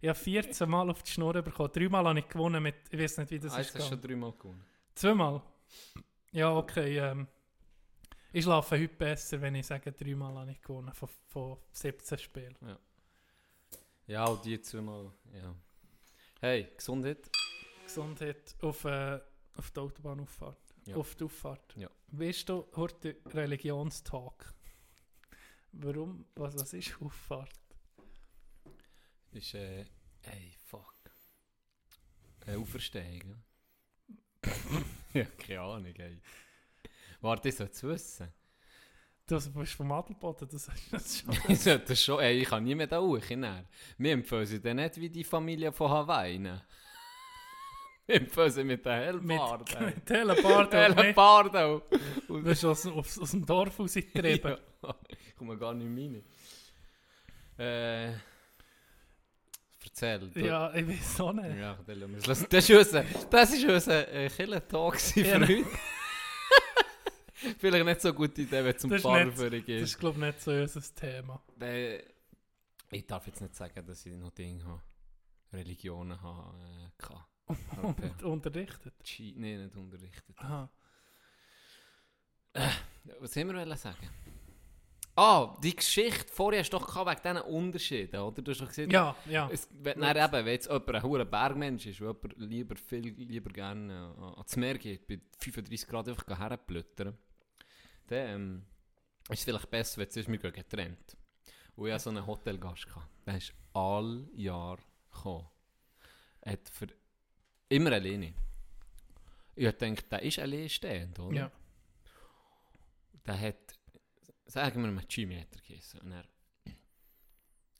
[0.00, 1.70] Ich habe 14 Mal auf die Schnur bekommen.
[1.72, 4.00] Dreimal habe ich gewonnen mit, ich weiß nicht, wie das Ah, ist jetzt hast schon
[4.00, 4.64] dreimal gewonnen.
[4.94, 5.42] Zweimal?
[6.32, 6.98] Ja, okay.
[6.98, 7.26] Ähm,
[8.32, 12.56] ich schlafe heute besser, wenn ich sage, dreimal habe ich gewonnen von, von 17 Spielen.
[14.06, 15.54] Ja, und die zweimal, ja.
[16.40, 17.28] Hey, Gesundheit.
[17.84, 19.18] Gesundheit auf, äh,
[19.56, 20.58] auf die Autobahnauffahrt.
[20.86, 20.96] Ja.
[20.96, 21.74] Auf die Auffahrt.
[21.76, 21.90] Ja.
[22.08, 24.54] Weißt du, heute Religionstalk.
[25.80, 26.26] Warum?
[26.34, 27.52] Was, was ist Auffahrt?
[29.30, 29.84] Ist, äh,
[30.22, 30.94] ey, fuck.
[32.46, 33.42] Äh, Auferstehung,
[35.12, 35.24] ja?
[35.24, 36.20] keine Ahnung, ey.
[37.20, 38.32] Warte, ich sollte es wissen.
[39.26, 41.52] Du bist vom Adelboden, das hast du das schon.
[41.52, 43.68] ich sollte das schon, ey, ich kann nie mehr da hoch, ne?
[43.98, 46.64] Wir empfehlen sie dann nicht wie die Familie von Hawaii, ne?
[48.06, 49.86] Wir empfehlen sie mit Hellbart, ey.
[49.86, 50.76] mit Hellebardo.
[50.96, 51.82] Hellbart auch.
[52.26, 54.56] Du bist aus, aus, aus dem Dorf rausgetrieben.
[54.82, 54.94] Ja,
[55.38, 56.24] komme gar nicht mehr rein.
[57.58, 58.12] Äh...
[59.84, 60.18] Erzähl.
[60.30, 61.56] du- Ja, ich weiß auch nicht.
[61.58, 62.46] Ja, dann lassen wir es lassen.
[62.50, 65.46] Das ist unser, das ist unser äh, Killentalk gewesen Ja.
[65.46, 65.66] für heute.
[67.58, 69.82] Vielleicht nicht so eine gute Idee, wenn es zum Das ist Pfarrführung Das geht.
[69.82, 71.42] ist, glaube ich, nicht so unser Thema.
[71.60, 72.02] Äh,
[72.90, 74.82] ich darf jetzt nicht sagen, dass ich noch Dinge habe,
[75.52, 76.54] Religionen habe.
[76.98, 77.52] Äh.
[77.82, 78.94] Und unterrichtet.
[79.36, 80.36] Nein, nicht unterrichtet.
[80.38, 80.68] Aha.
[83.20, 84.08] Was haben wir sagen?
[85.18, 88.40] Ah, die Geschichte vorher hast du doch gehabt wegen diesen Unterschieden, oder?
[88.40, 89.50] Du hast doch gesehen, Ja, ja.
[89.50, 93.08] Es, wenn, dann eben, wenn jetzt jemand ein hoher Bergmensch ist, und jemand lieber, viel
[93.08, 97.18] lieber gerne äh, ans Meer geht, bei 35 Grad einfach herblüttern,
[98.06, 98.66] dann ähm,
[99.28, 101.16] ist es vielleicht besser, wenn es ist, wir gehen getrennt.
[101.74, 103.08] Und ich hatte so einen Hotelgast, gehabt.
[103.26, 104.78] der ist all Jahr
[105.12, 105.48] gekommen.
[106.42, 106.86] Er Hat für
[107.68, 108.34] immer alleine.
[109.56, 111.36] Ich gedacht, der ist allein stehend, oder?
[111.36, 111.50] ja.
[113.26, 113.77] Der hat,
[114.48, 116.00] sagen wir mal, Jimmy hat er geheißen.
[116.00, 116.24] Und er,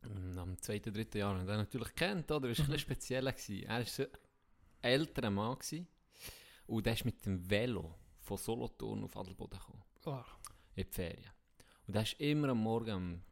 [0.05, 2.49] ähm, am zweiten, dritten Jahr, und er natürlich kennt, oder?
[2.49, 3.33] Das war ein spezieller.
[3.33, 3.65] Gewesen.
[3.65, 4.09] Er war so ein
[4.83, 5.59] älterer Mann.
[5.59, 5.89] Gewesen,
[6.67, 10.27] und der ist mit dem Velo von Solothurn auf Adelboden gekommen, Klar.
[10.75, 11.31] in die Ferien.
[11.87, 13.23] Und er ist immer am Morgen, am,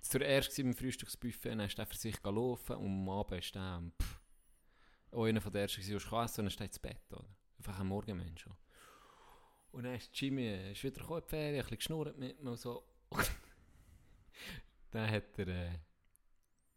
[0.00, 3.62] zuerst gewesen im Frühstücksbuffet, dann ist er für sich gelaufen und am Abend ist er
[3.62, 4.20] am, pff,
[5.10, 7.28] auch einer von der ersten, der essen und dann steht ins Bett, oder?
[7.58, 8.42] Einfach ein Morgenmensch.
[8.42, 8.56] schon.
[9.76, 12.50] Und dann ist Jimmy ist wieder gekommen in die Ferien, ein bisschen geschnurrt mit mir
[12.50, 12.82] und so.
[14.90, 15.78] dann hat er, äh,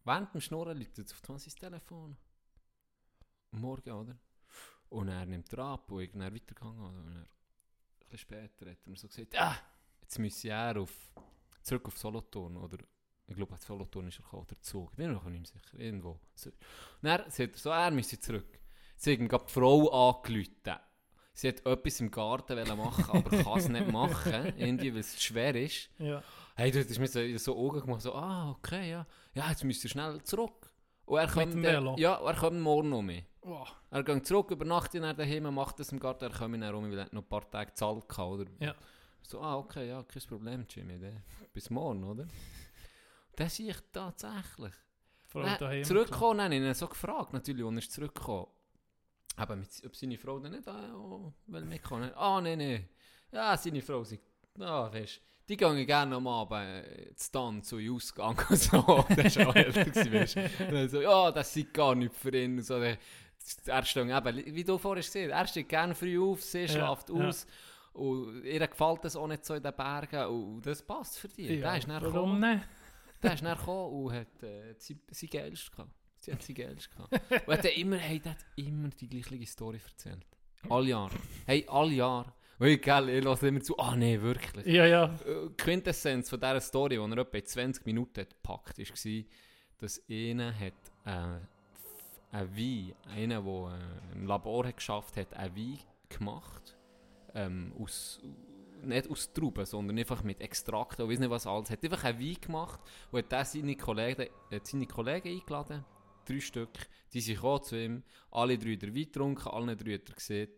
[0.04, 2.18] während dem Schnurren liegt jetzt auf einmal Telefon.
[3.52, 4.18] Morgen, oder?
[4.90, 7.00] Und er nimmt er ab und ich bin weitergegangen, oder?
[7.00, 7.28] Und er, ein
[8.00, 9.56] bisschen später hat er mir so gesagt, ah,
[10.02, 11.14] jetzt müsse er auf,
[11.64, 12.80] zurück auf Solothurn, oder
[13.28, 15.80] ich glaube, auf Solothurn ist er gekommen, oder Zug, ich bin mir noch nicht sicher,
[15.80, 16.20] irgendwo.
[16.36, 16.50] So.
[16.50, 16.58] Und
[17.04, 18.60] dann sagt er so, er müsse zurück.
[18.98, 20.89] Sie haben gerade die Frau angerufen.
[21.40, 25.22] Sie hat etwas im Garten machen, aber kann es nicht machen, irgendwie, weil es zu
[25.22, 25.90] schwer ist.
[25.98, 26.22] Ja.
[26.54, 29.08] Hey, du hast mir so, so Augen gemacht, so, ah, okay, ja.
[29.34, 30.70] Ja, jetzt müsst ihr schnell zurück.
[31.06, 31.96] Und er kommt, Velo?
[31.98, 33.24] Ja, er kommt morgen um mich.
[33.42, 33.74] Wow.
[33.90, 36.98] Er geht zurück, übernachtet dann daheim, macht das im Garten, er kommt dann um, weil
[36.98, 38.46] er hat noch ein paar Tage gezahlt hatte, oder?
[38.60, 38.76] Ja.
[39.22, 41.24] So, ah, okay, ja, kein Problem, Jimmy, dann
[41.54, 42.28] bis morgen, oder?
[43.38, 44.74] Das sehe ich tatsächlich.
[45.26, 45.86] Frau Dann daheim.
[45.86, 48.48] zurückgekommen, dann habe ich ihn so gefragt, natürlich, wann er ist zurückgekommen.
[49.40, 52.12] Aber mit, ob seine Frau dann nicht ah, oh, will mitkommen.
[52.16, 52.90] Ah, nein, nein.
[53.32, 54.24] Ja, seine Frau sagt,
[54.60, 59.06] ah, weißt die gehen gerne am Abend äh, zu Tanz und Ausgang und so.
[59.16, 60.90] Das war auch älter, gewesen, weißt du.
[60.90, 62.58] So, ja, das sei gar nicht für ihn.
[62.58, 62.98] Und so, der,
[63.66, 67.10] er steht eben, wie du vorhin gesehen hast, er steht gerne früh auf, sie schläft
[67.10, 67.16] ja.
[67.16, 67.48] aus.
[67.94, 70.26] Und ihr gefällt das auch nicht so in den Bergen.
[70.28, 71.50] Und das passt für dich.
[71.50, 72.40] Ja, Der ist warum gekommen.
[72.40, 72.68] nicht?
[73.24, 75.92] Der ist dann gekommen und hat äh, sie, sie geilst gehabt.
[76.20, 77.14] Sie hat sie geilst gehabt.
[77.48, 80.26] Und hat dann immer, hey, der hat immer die gleiche Story erzählt.
[80.70, 81.16] Alle Jahre.
[81.46, 82.34] Hey, alle Jahre.
[82.60, 84.66] Und ich, gell, ich lasse immer zu, ah nee, wirklich.
[84.66, 85.06] Ja, ja.
[85.26, 89.06] Äh, Die Quintessenz von dieser Story, die er etwa in 20 Minuten hat gepackt hat,
[89.06, 89.24] war,
[89.78, 90.74] dass einer hat,
[91.06, 91.40] äh,
[92.32, 95.80] ein Wein, einer, der äh, im Labor hat geschafft hat, ein Wein
[96.10, 96.78] gemacht.
[97.34, 98.22] Ähm, aus,
[98.84, 101.70] nicht aus Trauben, sondern einfach mit Extrakten und weiss nicht was alles.
[101.70, 105.86] Hat einfach einen Wein gemacht und hat dann seine Kollegen, äh, seine Kollegen eingeladen.
[106.30, 106.70] Drei Stück.
[107.14, 108.04] Die sind gekommen zu ihm.
[108.32, 110.50] Alle drei den Wein getrunken, alle drei hat er gesehen.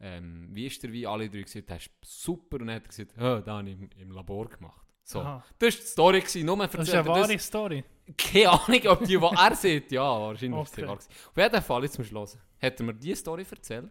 [0.00, 1.06] Ähm, wie ist der Wein?
[1.06, 2.60] Alle drei gesagt, das ist super.
[2.60, 4.86] Und dann hat er gesagt, oh, das habe ich im, im Labor gemacht.
[5.02, 5.20] So.
[5.20, 5.44] Aha.
[5.58, 6.46] Das war die Story, gewesen.
[6.46, 7.84] nur Das ist erzählt eine er das- wahre Story.
[8.16, 10.86] keine Ahnung, ob die, die er sieht, ja, wahrscheinlich Okay.
[10.86, 11.10] wahr gewesen.
[11.30, 13.90] Auf jeden Fall, jetzt zum Schluss, hat er mir diese Story erzählt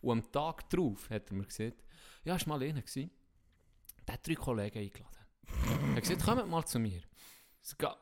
[0.00, 1.84] und am Tag darauf hat er mir gesagt,
[2.24, 3.10] ja, es war mal einer, gewesen,
[4.06, 5.18] der hat drei Kollegen eingeladen.
[5.90, 7.02] Er hat gesagt, kommt mal zu mir.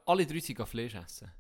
[0.06, 1.30] Alle drei sind Fleisch essen.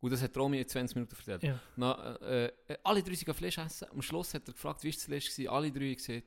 [0.00, 1.42] Und das hat Romy in 20 Minuten erzählt.
[1.42, 1.58] Ja.
[1.76, 3.88] Na, äh, äh, alle drei sind Fleisch essen.
[3.90, 5.30] Am Schluss hat er gefragt, wie war es zuletzt?
[5.30, 5.48] gewesen?
[5.50, 6.22] Alle drei haben gesagt,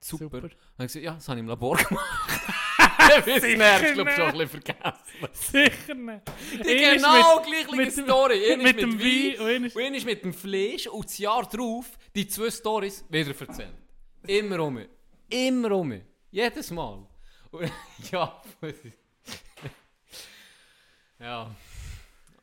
[0.00, 0.24] super.
[0.24, 0.36] Super.
[0.44, 2.40] Und er hat gesagt, ja, das habe ich im Labor gemacht.
[3.08, 5.32] Das Sicher merkst du, glaube ich, schon ein bisschen vergessen.
[5.32, 6.22] Sicher nicht.
[6.52, 8.52] Die ist genau mit- gleiche mit Story.
[8.52, 11.48] Einer mit ist dem mit Wein und einer ist- mit dem Fleisch und das Jahr
[11.48, 13.74] drauf die zwei Stories wieder erzählt.
[14.26, 14.80] Immer um.
[15.28, 16.00] Immer um.
[16.32, 17.06] Jedes Mal.
[17.52, 17.70] Und,
[18.10, 18.42] ja.
[21.20, 21.54] ja.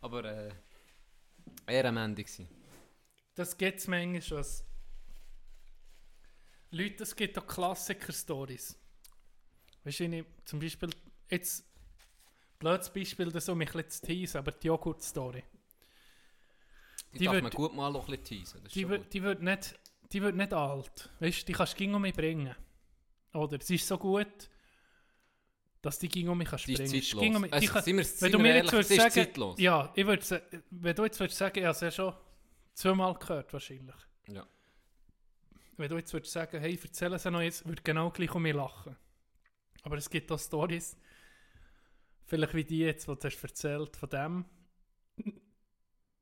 [0.03, 0.51] Aber äh,
[1.65, 2.47] eher am Ende gewesen.
[3.35, 4.65] Das gibt es manchmal als
[6.71, 8.77] Leute, es gibt auch Klassiker-Stories.
[9.85, 10.89] Weißt du, ich- zum Beispiel,
[11.29, 11.65] jetzt,
[12.59, 15.43] blödes Beispiel, das um mich ein bisschen zu teasen, aber die Joghurt-Story.
[17.13, 18.63] Die, Die darf wird- man gut mal noch ein bisschen teasen.
[18.73, 19.79] Die, wird- die, wird nicht,
[20.11, 21.09] die wird nicht alt.
[21.21, 22.53] Weißt du, die kannst du ging um mich bringen.
[23.33, 24.49] Oder sie ist so gut,
[25.83, 28.03] dass die ging um mich kannst Die ist um mich- die Also, kann- sind wir,
[28.05, 29.59] wenn sind du mir ehrlich, jetzt würdest sagen, zeitlos.
[29.59, 32.13] ja, ich würde wenn du jetzt würdest sagen, ich habe es ja schon
[32.73, 33.95] zweimal gehört wahrscheinlich.
[34.27, 34.47] Ja.
[35.77, 38.53] Wenn du jetzt würdest sagen, hey, erzähl es noch jetzt, würde genau gleich um mich
[38.55, 38.95] lachen.
[39.83, 40.95] Aber es gibt auch Stories,
[42.25, 44.45] vielleicht wie die jetzt, die du hast erzählt von dem.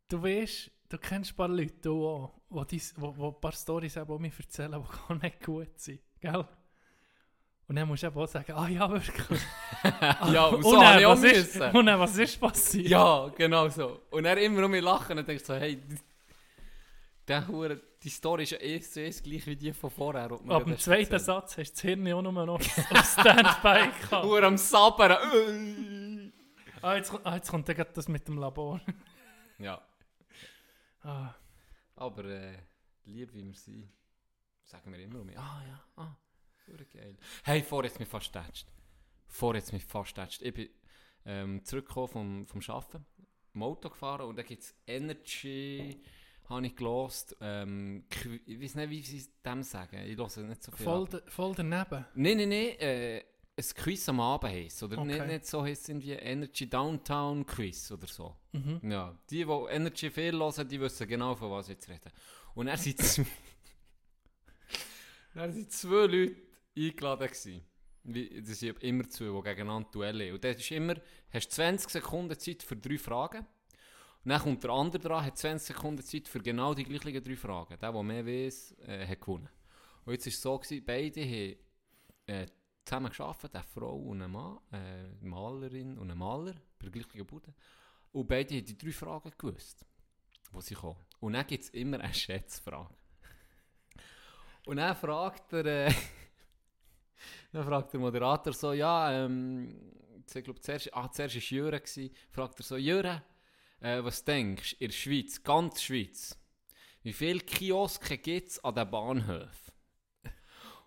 [0.07, 4.09] Du weißt, du kennst ein paar Leute, auch, dies, wo, wo ein paar Stories eben
[4.11, 6.01] auch mir erzählen, die gar nicht gut sind.
[6.19, 6.47] Gell?
[7.71, 9.39] Und dann musst du eben auch sagen, ah ja, wirklich.
[10.33, 11.77] ja, und so dann, ich auch was ist, müssen.
[11.77, 12.87] und dann, was ist passiert?
[12.89, 14.01] Ja, genau so.
[14.09, 15.81] Und er immer um mich lachen und denkt so, hey,
[17.29, 20.29] der Hure, die Story ist ja eh so eh gleich wie die von vorher.
[20.29, 21.21] Ab dem zweiten erzählt.
[21.21, 22.63] Satz hast du das Hirn auch nur noch auf
[23.19, 24.25] Standby gehabt.
[24.25, 26.33] Hure am Sabbern.
[26.81, 28.81] Ah, jetzt, kommt- ah, jetzt kommt dann gerade das mit dem Labor.
[29.59, 29.81] ja,
[31.03, 31.33] Ah,
[31.95, 32.57] aber äh,
[33.05, 33.87] lieb wie wir sind,
[34.65, 36.17] sagen wir immer um mich, ah ja, ah,
[36.93, 37.17] geil.
[37.43, 38.67] Hey, vorher hat mich fast tätscht.
[39.27, 40.41] Vorher hat mich fast tätscht.
[40.41, 40.69] Ich bin
[41.25, 43.05] ähm, zurückgekommen vom, vom Arbeiten,
[43.53, 46.01] im Auto gefahren und da gibt es Energy,
[46.49, 47.35] habe ich gelost.
[47.41, 48.05] Ähm,
[48.45, 49.97] ich weiß nicht, wie sie es dem sagen.
[50.05, 50.85] Ich höre nicht so viel.
[50.85, 52.05] voll, da- voll daneben.
[52.15, 52.79] Nein, nein, nein.
[52.79, 53.23] Äh,
[53.57, 54.81] ein Quiz am Abend heisst.
[54.81, 55.33] Oder nicht, Okay.
[55.33, 58.35] nicht so heisst es irgendwie Energy Downtown Quiz oder so.
[58.53, 58.79] Mhm.
[58.89, 62.11] Ja, die, die Energy viel hören, die wissen genau, von was ich jetzt rede.
[62.55, 63.25] Und er sind zwei,
[65.35, 66.35] dann sind zwei Leute
[66.77, 67.65] eingeladen gewesen.
[68.03, 70.95] Das sind immer zwei, die gegeneinander Duelle Und das ist immer,
[71.31, 73.45] hast 20 Sekunden Zeit für drei Fragen.
[74.23, 77.35] Und dann kommt der andere dran, hat 20 Sekunden Zeit für genau die gleichen drei
[77.35, 77.77] Fragen.
[77.79, 79.49] Der, der mehr weiß, äh, hat gewonnen.
[80.05, 81.55] Und jetzt war es so, gewesen, beide haben
[82.27, 82.47] äh,
[82.85, 86.91] zusammen gearbeitet, eine Frau und ein Mann, äh, eine Malerin und ein Maler, bei der
[86.91, 87.53] gleichen Bude.
[88.11, 89.85] Und beide haben die drei Fragen gewusst,
[90.51, 90.99] wo sie kommen.
[91.19, 92.93] Und dann gibt es immer eine Schätzfrage.
[94.65, 95.93] Und dann fragt der, äh,
[97.51, 99.75] dann fragt der Moderator so, ja, ähm,
[100.33, 102.11] ich glaube, zuerst, ah, zuerst war Jöre, gewesen.
[102.29, 103.23] fragt er so, Jöre,
[103.81, 106.37] äh, was denkst du, in der Schweiz, ganz Schweiz,
[107.03, 109.49] wie viele Kioske gibt es an den Bahnhöfen?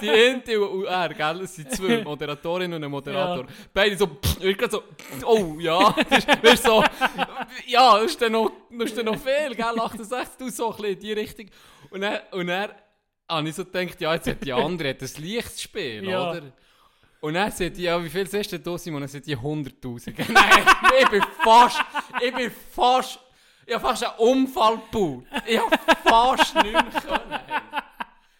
[0.00, 1.40] Die Inti und er, gell?
[1.42, 3.46] Es sind zwei Moderatorinnen und ein Moderator.
[3.72, 4.82] Beide so, ich so,
[5.24, 5.94] oh ja.
[6.42, 6.84] Das ist, so,
[7.66, 9.64] ja, das ist dann noch, das ist dann noch viel, gell?
[9.64, 11.46] 68'000, so ein bisschen in die Richtung.
[11.90, 12.70] Und dann, und dann
[13.28, 16.30] habe ich so gedacht, ja, jetzt hat die andere hat ein Lichtspiel, Ja.
[16.30, 16.42] oder?
[17.20, 19.00] Und dann sagt ja, wie viel ist denn da, Simon?
[19.00, 20.12] Dann sagt die 100'000.
[20.30, 20.62] Nein,
[21.00, 21.80] ich bin fast,
[22.20, 23.18] ich bin fast,
[23.66, 25.24] ich habe fast einen Unfall gebaut.
[25.46, 27.40] Ich habe fast nichts können.
[27.46, 27.70] hey.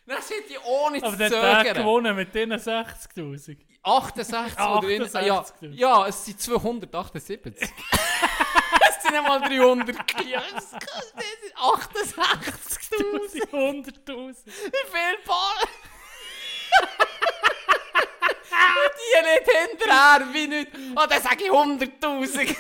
[0.07, 1.75] Dann sind die ohne zu Aber der zögern.
[1.75, 3.57] gewonnen mit diesen 60'000.
[3.83, 5.75] 68 oder in, ja, 68'000.
[5.75, 7.61] ja, es sind 278.
[7.61, 10.41] es sind nicht mal 300 Kilo.
[10.55, 11.15] Was kostet
[11.95, 12.15] das?
[12.15, 13.51] 68'000.
[13.51, 14.47] 100'000.
[14.47, 15.69] Wie viel Ball?
[18.97, 20.69] die nicht hinterher, wie nicht.
[20.97, 22.57] Oh, dann sage ich 100'000.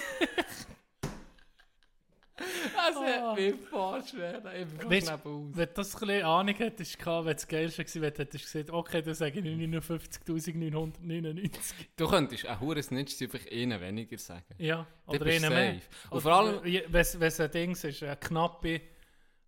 [2.36, 4.50] Das hat mich fast werden.
[4.60, 5.56] Ich bin Weißt- nebenaus.
[5.56, 8.70] Wenn du das ein bisschen Ahnung hättest, wenn es geil war, wenn du hättest gesagt,
[8.70, 11.50] okay, dann sage ich 59.999.
[11.96, 14.42] Du könntest ein hure Snitch sein, einfach einen weniger sagen.
[14.58, 15.74] Ja, oder einen mehr.
[15.74, 15.82] safe.
[16.10, 18.80] Und vor allem- Wenn es ein Ding ist, eine knappe,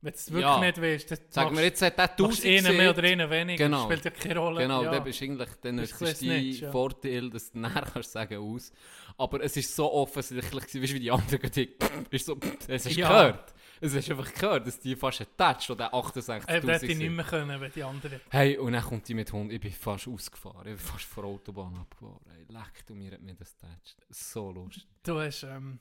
[0.03, 0.61] wenn du es wirklich Ja.
[0.61, 3.03] nicht willst, dann Sag machst- mir jetzt, hat der machst 1000 du einen mehr oder
[3.03, 3.65] einen weniger.
[3.65, 3.85] Genau.
[3.85, 4.61] Spielt ja keine Rolle.
[4.63, 4.91] Genau, ja.
[4.91, 6.71] dann bist eigentlich, dann Das ist dein Snitch, ja.
[6.71, 8.73] Vorteil, dass du nachher kannst sagen aus.
[9.19, 11.75] Aber es ist so offensichtlich, weißt du, wie die anderen die,
[12.11, 13.09] ist so, es ist Ja.
[13.09, 13.55] gehört.
[13.79, 17.25] Es ist einfach gehört, dass die fast attached oder 68'000 Äh, hätte ich nicht mehr
[17.27, 18.21] können, wenn die anderen...
[18.31, 21.25] Hey, und dann kommt die mit Hund, ich bin fast ausgefahren, ich bin fast vor
[21.25, 22.21] der Autobahn abgefahren.
[22.31, 23.97] Hey, leck du mir, hat mir das attached.
[24.09, 24.87] So lustig.
[25.03, 25.79] Du hast, ähm,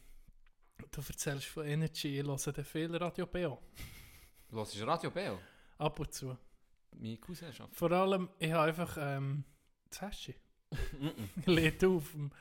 [0.91, 3.61] du erzählst von Energy, ich höre den viel Radio BO.
[4.49, 5.39] Was ist Radio Beo?
[5.77, 6.37] Ab und zu.
[6.91, 7.75] Meine Cousin schafft.
[7.75, 9.43] Vor allem, ich habe einfach, ähm,
[9.89, 10.33] das hast du.
[10.99, 11.29] Mhm.
[11.41, 12.31] Ich lade auf dem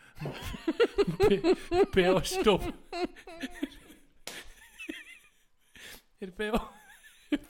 [1.92, 2.72] BO-Stopp.
[6.20, 6.60] Der BO...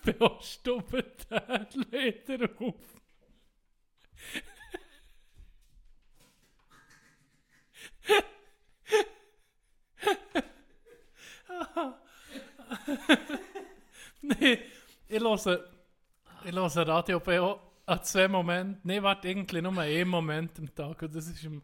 [0.03, 0.91] BO-Stopp,
[1.31, 3.01] der lädt er auf.
[14.41, 14.59] nee,
[15.09, 18.81] ich höre, Radio BO an zwei Momenten.
[18.85, 21.03] Nein, warte, irgendwie nur einen Moment am Tag.
[21.03, 21.63] Und das ist um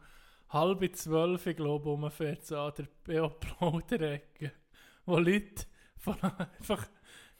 [0.49, 4.51] halb zwölf, ich glaube, um fährt so an der BO Plauderecke.
[5.05, 5.65] Wo Leute
[5.97, 6.87] von einfach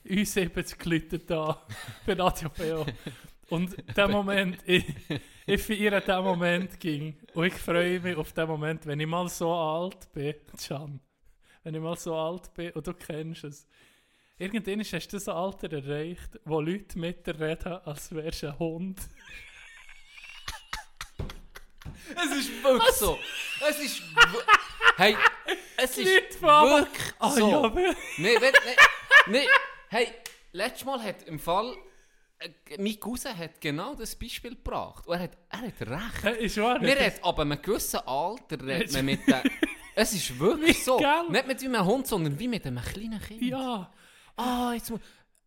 [0.09, 1.65] uns 70 Leute da
[2.05, 2.85] bei Radio BO.
[3.49, 4.85] Und der Moment, ich,
[5.45, 7.17] ich feiere den Moment ging.
[7.33, 11.01] Und ich freue mich auf den Moment, wenn ich mal so alt bin, Can.
[11.63, 13.67] Wenn ich mal so alt bin und du kennst es.
[14.41, 18.59] Irgendwann hast du das Alter erreicht, wo Leute mit dir reden, als wärst du ein
[18.59, 18.99] Hund.
[22.15, 23.17] Es ist wirklich so.
[23.69, 24.01] Es ist.
[24.97, 25.15] Hey,
[25.77, 27.49] es ist Leute wirklich Ah so.
[27.51, 27.79] ja, aber-
[28.17, 28.51] Nee, nee,
[29.27, 29.47] nee.
[29.89, 30.07] Hey,
[30.51, 31.75] letztes Mal hat im Fall.
[32.39, 32.49] Äh,
[32.79, 35.05] mein Cousin hat genau das Beispiel gebracht.
[35.07, 36.25] Und er hat, er hat recht.
[36.25, 36.81] Äh, Ist wahr?
[36.81, 39.41] Wir das- hat ab einem gewissen Alter redet man mit den.
[39.95, 40.99] Es ist wirklich so.
[41.29, 43.41] Nicht mit einem Hund, sondern wie mit einem kleinen Kind.
[43.43, 43.91] Ja.
[44.41, 44.99] Ah, jetzt muss.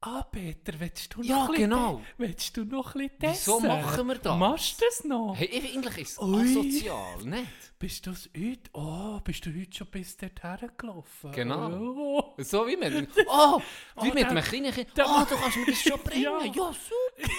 [0.06, 1.94] Ah, Peter, willst du noch Ja, ein bisschen genau.
[1.96, 3.68] te- Willst du noch ein bisschen Wieso testen?
[3.68, 4.38] machen wir das?
[4.38, 5.34] Machst du das noch?
[5.34, 6.42] Hey, eigentlich ist es Ui.
[6.42, 7.48] asozial, nicht?
[7.78, 8.70] Bist du das heute?
[8.74, 11.32] Oh, bist du heute schon bis dorthin gelaufen?
[11.32, 11.70] Genau.
[11.70, 12.34] Oh.
[12.36, 12.92] So wie mit.
[13.28, 13.62] Oh, wie
[13.96, 14.88] Oh, mit der- einem kleinen Kind.
[14.94, 16.22] der- Oh, du kannst mir das schon bringen.
[16.22, 16.38] Ja.
[16.44, 16.52] ja.
[16.52, 17.32] super,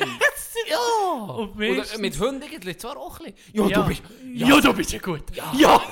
[0.70, 0.78] ja.
[0.78, 3.54] Und Oder meistens- mit Hunden geht zwar auch ein bisschen.
[3.56, 4.02] Ja, Ja, du bist.
[4.32, 4.60] ja.
[4.60, 5.24] du bist ja gut.
[5.56, 5.82] Ja!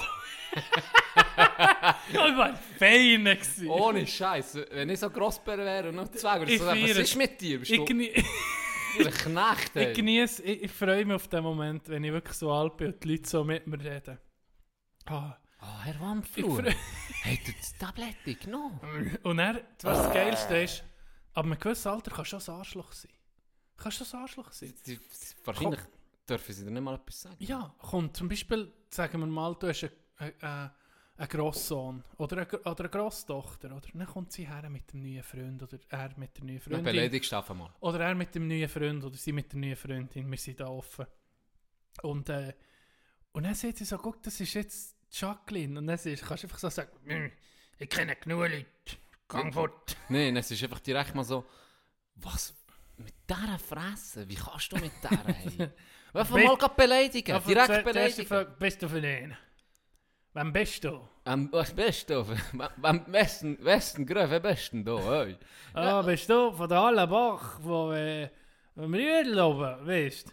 [2.10, 3.38] Ich war fein.
[3.68, 4.58] Ohne Scheiß.
[4.70, 7.16] Wenn ich so Grossbär wäre und noch zwei, würde ich Ich so sagen, was ist
[7.16, 7.58] mit dir?
[7.58, 9.70] Bist Ich, du ein Knecht?
[9.76, 9.92] ich ey?
[9.92, 13.04] genieße, ich, ich freue mich auf den Moment, wenn ich wirklich so alt bin und
[13.04, 14.18] die Leute so mit mir reden.
[15.06, 15.36] Ah.
[15.62, 16.62] Ah, Herr Ich Wandflur.
[16.64, 16.74] Hat
[17.24, 18.80] er das Tablette genommen?
[19.22, 20.82] Und er, was das Geilste ist,
[21.34, 23.10] ab einem gewissen Alter kannst du schon ein Arschloch sein.
[23.76, 24.72] Kannst du schon ein Arschloch sein.
[24.86, 25.00] Die- die-
[25.44, 25.80] Wahrscheinlich
[26.26, 27.36] dürfen sie dir nicht mal etwas sagen.
[27.40, 29.84] Ja, kommt zum Beispiel, sagen wir mal, du hast
[30.16, 30.70] einen, einen,
[31.20, 33.68] einen Grosssohn oder eine, oder eine Grosstochter.
[33.76, 36.62] Oder dann kommt sie her mit dem neuen Freund oder er mit der neuen Dann
[36.72, 36.84] Freundin.
[36.84, 37.72] beleidigst du einfach mal.
[37.80, 40.30] Oder er mit dem neuen Freund oder sie mit der neuen Freundin.
[40.30, 41.06] Wir sind da offen.
[42.02, 42.54] Und, äh,
[43.32, 45.78] und dann sagt sie so, guck, das ist jetzt Jacqueline.
[45.78, 47.30] Und dann kannst du einfach so sagen, «Hm,
[47.78, 48.66] ich kenne genug Leute.
[49.28, 49.96] Gang fort.
[50.08, 51.44] Nein, es ist einfach direkt mal so,
[52.16, 52.54] was
[52.96, 54.28] mit dieser Fresse?
[54.28, 55.70] Wie kannst du mit dieser?
[56.12, 58.46] Einfach mal beleidigen, direkt beleidigen.
[58.58, 59.36] Bist du für den?
[60.32, 61.00] Wem bist du?
[61.24, 62.24] Am was bist du?
[62.82, 65.26] Am besten, besten Gröfe besten da.
[65.74, 68.28] Ah, bist du von der Hallenbach, von äh,
[68.76, 70.32] vom Rüdel oben, weißt du?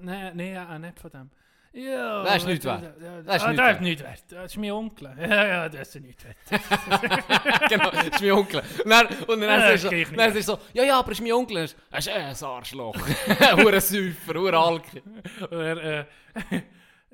[0.00, 1.30] Nein, nein, ja, nicht von dem.
[1.72, 2.82] Ja, Das ist nicht wert.
[3.00, 4.24] Ja, Das ist ah, nicht das wert.
[4.30, 5.14] Das ist mein Onkel.
[5.18, 6.36] Ja, ja, das ist nicht wert.
[7.68, 8.62] genau, das ist mein Onkel.
[8.82, 11.18] Und dann, und dann, Ja, ist das so, dann ist so, ja, ja, aber es
[11.18, 11.68] ist mein Onkel.
[11.90, 12.96] Dann ist er, ein Arschloch.
[13.56, 15.02] Hure Säufer, hure Alki.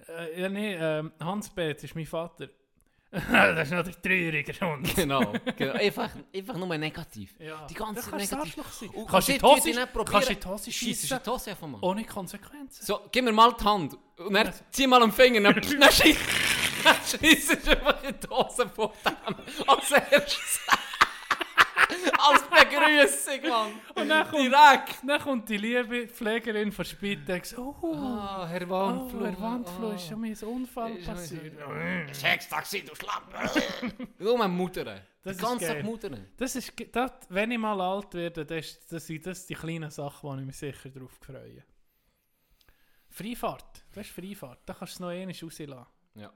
[0.09, 2.48] Äh, ja, nee, ähm, Hans-Beth ist mein Vater.
[3.11, 4.94] das ist noch der traurige Hund.
[4.94, 5.72] Genau, genau.
[5.74, 7.34] Einfach, einfach nur negativ.
[7.38, 7.66] Ja.
[7.66, 8.64] Die ganze kannst negativ.
[8.92, 11.20] Und Kannst du die Hose- kannst du die Hose schiessen?
[11.26, 11.78] Hose einfach mal.
[11.80, 12.84] Ohne Konsequenzen.
[12.84, 13.96] So, gib mir mal die Hand.
[14.18, 15.40] Und dann zieh mal am Finger.
[15.40, 19.34] Dann, dann schießt du einfach in die Hose von dem.
[19.66, 20.61] Als erstes.
[22.18, 23.72] Als Begrüßung, Mann!
[23.95, 24.95] Und dann kommt, Direkt!
[25.07, 27.57] dann kommt die liebe Pflegerin von Spitex.
[27.59, 29.22] Oh, Ah, Herr oh Wandflug.
[29.22, 30.18] Herr Wandflug, ist schon ah.
[30.18, 32.14] mir ein Unfall Ist schon passiert.
[32.16, 33.24] Sechstaxi, du Schlapp!
[34.18, 35.01] Nur mal muttern.
[35.22, 35.84] Das ist ganzen Tag geil.
[35.84, 36.26] muttern.
[36.37, 39.91] Das ist, das, wenn ich mal alt werde, das, ist- das sind das die kleinen
[39.91, 41.64] Sachen, wo ich mich sicher drauf freue.
[43.11, 45.87] Freifahrt, das ist Freifahrt, da kannst du es noch einmal rauslassen.
[46.14, 46.32] Ja.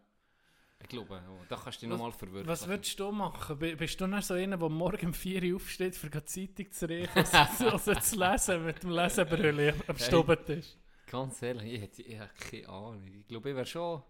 [0.83, 2.49] Ich glaube, da kannst du dich nochmal verwirklichen.
[2.49, 3.59] Was würdest du machen?
[3.59, 6.89] Bist du dann so einer, der morgen um 4 Uhr aufsteht, für die Zeitung zu
[6.89, 10.07] reichen, also, also zu lesen, mit dem Lesebrille am Hey.
[10.07, 10.66] Stubentisch?
[11.07, 13.07] Ganz ehrlich, ich hätte ich hätte keine Ahnung.
[13.07, 14.03] Ich glaube, ich wäre schon...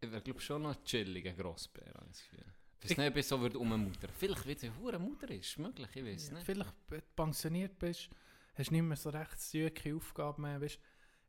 [0.00, 2.44] Ich wäre glaube schon noch ein chilliger Grossbär, habe ich das Gefühl.
[2.82, 4.10] Ich weiß nicht, ob ich so würde ummuttern.
[4.18, 6.44] Vielleicht wird es eine Mutter ist, möglich, ich weiß Ja, nicht.
[6.44, 8.10] vielleicht, wenn du pensioniert bist,
[8.54, 10.60] hast du nicht mehr so recht zügige Aufgaben mehr.
[10.60, 10.78] Weißt,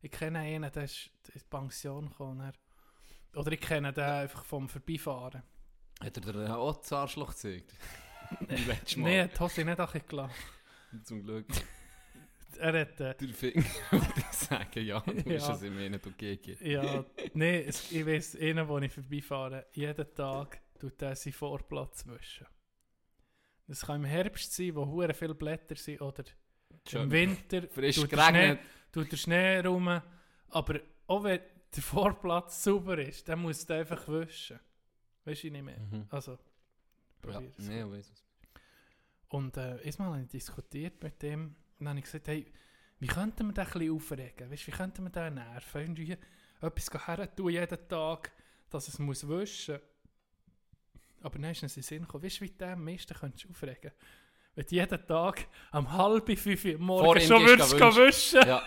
[0.06, 2.40] ich kenne einen, der ist in die Pension gekommen.
[2.42, 5.44] er- Oder ich kenne den einfach vom Vorbeifahren.
[6.02, 7.74] Hat er dir auch das Arschloch gezeigt?
[8.48, 10.34] Nein, die Hose nicht gelassen.
[11.04, 11.48] Zum Glück.
[12.58, 15.54] Er hat, äh, Der Finger würde ich sagen, ja, du Ja.
[15.54, 16.66] es im nicht okay gegeben.
[16.72, 17.04] ja,
[17.34, 22.48] nein, ich weiß, einen, wo ich vorbeifahre, jeden Tag tut er seinen Vorplatz wischen.
[23.68, 26.24] Das kann im Herbst sein, wo hure viele Blätter sind, oder
[26.92, 28.58] im Winter Frisch tut der Schnee,
[28.92, 30.02] tut der Schnee rum.
[30.50, 31.40] Aber auch wenn
[31.76, 34.60] der Vorplatz sauber ist, dann muss er einfach wischen.
[35.26, 35.80] Weißt du nicht mehr?
[35.80, 36.08] Mhm.
[36.10, 36.38] Also, Ja,
[37.22, 37.68] probier es.
[37.68, 38.24] nee, weiss es.
[39.30, 42.46] Und äh, einmal habe ich diskutiert mit dem und dann habe ich gesagt, hey,
[43.00, 44.50] wie könnten wir den ein bisschen aufregen?
[44.52, 45.82] Weißt, wie könnten wir den nerven?
[45.82, 46.18] Irgendwie
[46.62, 48.32] etwas her tun jeden Tag,
[48.70, 49.80] dass es muss wischen
[51.22, 53.14] Aber dann ist uns in den Sinn gekommen, weißt du, wie du den am meisten
[53.14, 53.92] könntest aufregen
[54.56, 58.48] Wenn du jeden Tag am halb fünf Uhr Vor morgen ihm schon würdest du wischen.
[58.48, 58.64] Ja.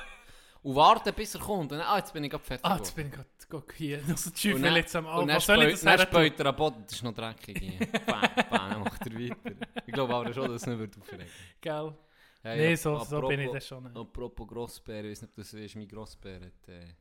[0.62, 1.72] Und warten, bis er kommt.
[1.72, 2.64] Und dann, ah, jetzt bin ich gerade fertig.
[2.64, 3.12] Ah, jetzt bin ich
[3.48, 4.02] gerade hier.
[4.08, 6.92] Also die dann- jetzt am dann Was soll ich das dann er am Boden, das
[6.92, 7.78] ist noch dreckig.
[8.06, 8.20] bam,
[8.50, 9.66] bam, dann macht er weiter.
[9.86, 11.26] Ich glaube aber schon, dass es nicht wird aufregen
[11.60, 11.94] Gell?
[12.42, 13.84] hey, nee, so, so bin ich das schon.
[13.84, 13.96] nicht.
[13.96, 16.94] Apropos Grossbär, ich weiß nicht, ob das ist, mein Grossbär hat äh,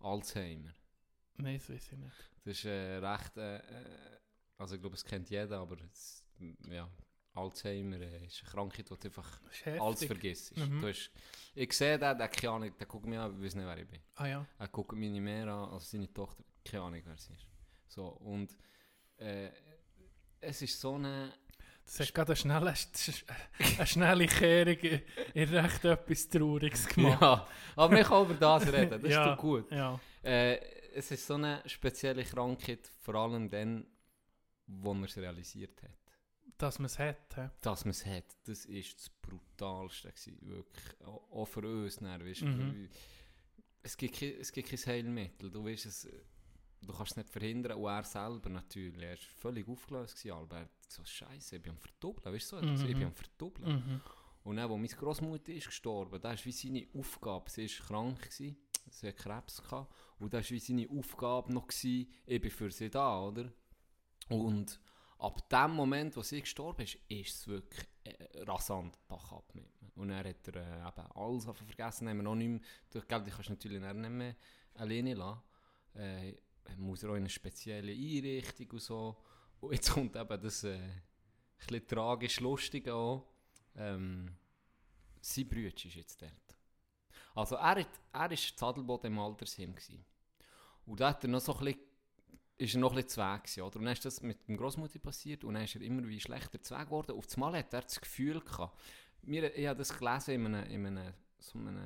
[0.00, 0.70] Alzheimer.
[1.36, 2.16] Nein, das weiß ich nicht.
[2.44, 3.60] Das ist äh, recht, äh, äh,
[4.58, 6.24] also ich glaube, es kennt jeder, aber es,
[6.70, 6.88] ja,
[7.34, 9.40] Alzheimer äh, ist eine Krankheit, die du einfach
[9.78, 10.56] alles vergisst.
[10.56, 10.80] Mhm.
[10.80, 11.10] Du hast,
[11.54, 13.86] ich sehe den, der keine Ahnung, der guckt mich an, ich weiß nicht, wer ich
[13.88, 14.00] bin.
[14.16, 14.46] Ah ja.
[14.58, 16.44] Er guckt meine mehr an als seine Tochter.
[16.64, 17.46] Keine Ahnung, wer sie ist.
[17.88, 18.56] So, und
[19.16, 19.50] äh,
[20.40, 21.32] es ist so eine...
[21.84, 22.74] Das hat gerade eine schnelle,
[23.78, 25.02] eine schnelle Kehrung in,
[25.34, 27.20] in recht etwas Trauriges gemacht.
[27.20, 29.24] Ja, aber wir können über das reden, das Ja.
[29.24, 29.70] ist doch gut.
[29.72, 29.98] Ja.
[30.22, 30.58] Äh,
[30.94, 33.86] es ist so eine spezielle Krankheit, vor allem dann,
[34.66, 35.90] wo man es realisiert hat.
[36.58, 37.36] Dass man es hat.
[37.36, 37.50] hä?
[37.60, 41.00] Dass man es hat, das ist das Brutalste gewesen, wirklich.
[41.06, 42.88] Auch auch für uns, dann, weißt, Mhm.
[43.82, 46.20] es, gibt kein, es gibt kein Heilmittel, du weißt es, äh,
[46.82, 50.70] du kannst es nicht verhindern, und er selber natürlich, er war völlig aufgelöst, gewesen, Albert.
[50.88, 53.04] So, Scheiße, ich bin am Verdoppeln, weißt du, so, etwas, ich bin Mhm.
[53.06, 53.72] am Verdoppeln.
[53.74, 54.00] Mhm.
[54.44, 58.20] Und dann, wo meine Großmutter ist gestorben, da ist wie seine Aufgabe, sie ist krank
[58.20, 58.56] gewesen,
[58.90, 62.70] sie hat Krebs gehabt, und da ist wie seine Aufgabe noch gewesen, ich bin für
[62.70, 63.52] sie da, oder?
[64.28, 64.80] Und
[65.22, 69.64] ab dem Moment, wo sie gestorben ist, ist es wirklich äh, rasant Bach ab mit
[69.80, 69.90] mir.
[69.94, 72.60] Und dann hat er äh, eben alles vergessen, haben wir noch nicht mehr,
[72.90, 74.36] du, die kannst natürlich nicht mehr
[74.74, 75.42] alleine lassen.
[75.94, 76.34] Äh,
[76.76, 79.16] muss er auch in eine spezielle Einrichtung und so.
[79.60, 80.78] Und jetzt kommt eben das äh,
[81.70, 83.26] ein tragisch lustige auch.
[83.76, 84.34] Ähm,
[85.20, 86.32] sein Bruder ist jetzt dort.
[87.34, 90.04] Also er, hat, er ist in Adelboden im Altersheim gewesen.
[90.84, 91.80] Und da hat er noch so ein bisschen,
[92.58, 93.78] ist er noch ein bisschen zu Weg gewesen, oder?
[93.78, 96.60] Und dann ist das mit dem Großmutter passiert und dann ist er immer wie schlechter
[96.62, 97.12] zu Weg geworden.
[97.16, 98.78] Auf einmal hat er das Gefühl gehabt,
[99.22, 101.80] mir, ich habe das gelesen in einem, in einem, so einem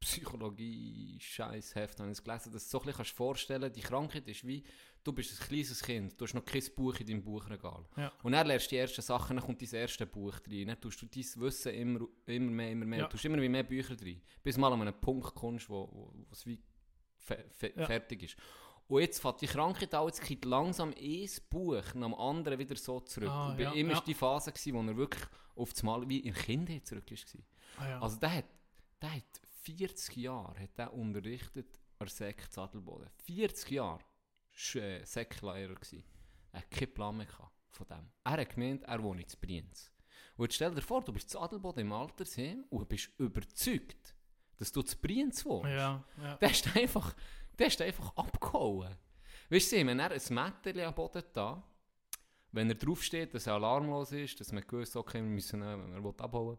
[0.00, 4.62] Psychologie-Scheiß-Heft, habe ich gelesen, dass du so ein bisschen kannst vorstellen die Krankheit ist wie,
[5.04, 7.84] du bist ein kleines Kind, du hast noch kein Buch in deinem Buchregal.
[7.96, 8.12] Ja.
[8.22, 11.02] Und dann lernst du die ersten Sachen, dann kommt dein erste Buch rein, dann tust
[11.02, 13.04] du dein Wissen immer, immer mehr, immer mehr, Ja.
[13.06, 16.26] du tust immer mehr Bücher rein, bis mal an einen Punkt kommst, wo, wo, wo
[16.32, 16.60] es wie
[17.16, 17.86] fe fe Ja.
[17.86, 18.36] fertig ist.
[18.88, 22.76] Und jetzt fängt die Krankheit an, jetzt geht langsam ein Buch nach dem anderen wieder
[22.76, 23.28] so zurück.
[23.28, 24.00] Ah, und bei ja, ihm war ja.
[24.00, 25.24] die Phase, gewesen, wo er wirklich
[25.56, 27.40] auf das Mal wie in Kindheit zurück war.
[27.84, 28.00] Ah, ja.
[28.00, 28.46] Also der hat,
[29.02, 33.10] der hat 40 Jahre hat der unterrichtet an der Sek Zadelboden.
[33.24, 35.74] 40 Jahre war äh, Seklehrer.
[35.74, 36.02] gewesen.
[36.52, 38.10] Er hat keinen Plan mehr gehabt von dem.
[38.24, 39.92] Er hat gemeint, er wohnt in Brienz.
[40.36, 44.14] Und jetzt stell dir vor, du bist in Adelboden im Altersheim und bist überzeugt,
[44.56, 45.70] dass du zu Brienz wohnst.
[45.70, 46.36] ja, ja.
[46.36, 47.14] Der ist einfach,
[47.58, 48.94] der ist einfach abgehauen.
[49.50, 51.62] Weißt du, wenn er ein Mädchen am Boden da,
[52.52, 56.02] wenn er draufsteht, dass er alarmlos ist, dass man gewusst okay, wir müssen, äh, er
[56.02, 56.58] will abhauen.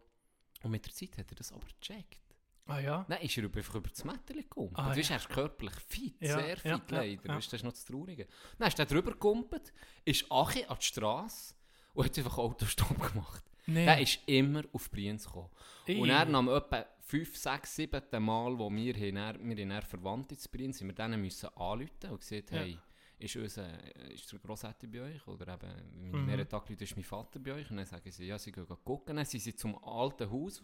[0.64, 2.20] Und mit der Zeit hat er das aber gecheckt.
[2.66, 3.06] Ah ja?
[3.10, 4.72] Dann ist er einfach über das Mädchen gekommen.
[4.76, 5.10] Ah, du ja.
[5.10, 7.10] er ist körperlich fit, Ja, sehr ja, fit ja, leider.
[7.12, 7.16] ja.
[7.16, 8.28] Du, das ist noch das Traurige.
[8.60, 9.74] Dann ist er drüber gekumpelt,
[10.06, 11.56] ist Achi an die Straße
[11.94, 13.44] und hat einfach Autostopp gemacht.
[13.66, 13.86] Nee.
[13.86, 15.50] Der ist immer auf Brienz gekommen.
[15.88, 16.00] Ey.
[16.00, 18.02] Und er nach etwa 5, 6, 7.
[18.24, 21.50] Mal, wo wir, haben, dann- wir haben dann Verwandte zu Brienz, sind wir denen müssen
[21.56, 22.60] anrufen und gesagt, Ja.
[22.60, 22.78] hey,
[23.18, 23.68] ist, unser,
[24.12, 25.28] ist der Grossetti bei euch?
[25.28, 26.20] Oder eben, Mhm.
[26.20, 26.26] mhm.
[26.28, 27.70] mehrere Tage Leute, ist mein Vater bei euch?
[27.72, 29.16] Und dann sagen sie, ja, sie gehen gucken.
[29.16, 30.64] Dann sind sie zum alten Haus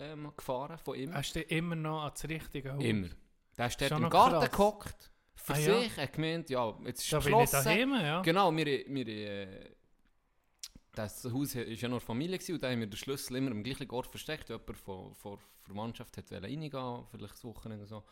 [0.00, 1.14] ähm, gefahren von ihm.
[1.14, 2.82] Hast du immer noch ans richtige Haus?
[2.82, 3.08] Immer.
[3.56, 5.80] Der ist dort Schon im Garten gehockt, für Ah, ja.
[5.80, 8.20] sich, hat gemeint, ja, jetzt ist Da bin ich daheim, ja.
[8.22, 9.73] Genau, wir, wir, äh,
[10.94, 13.90] das Haus war ja noch Familie und da haben wir den Schlüssel immer am gleichen
[13.90, 14.48] Ort versteckt.
[14.48, 18.04] Jemand von, der Verwandtschaft wollte reingehen, vielleicht das Wochenende so.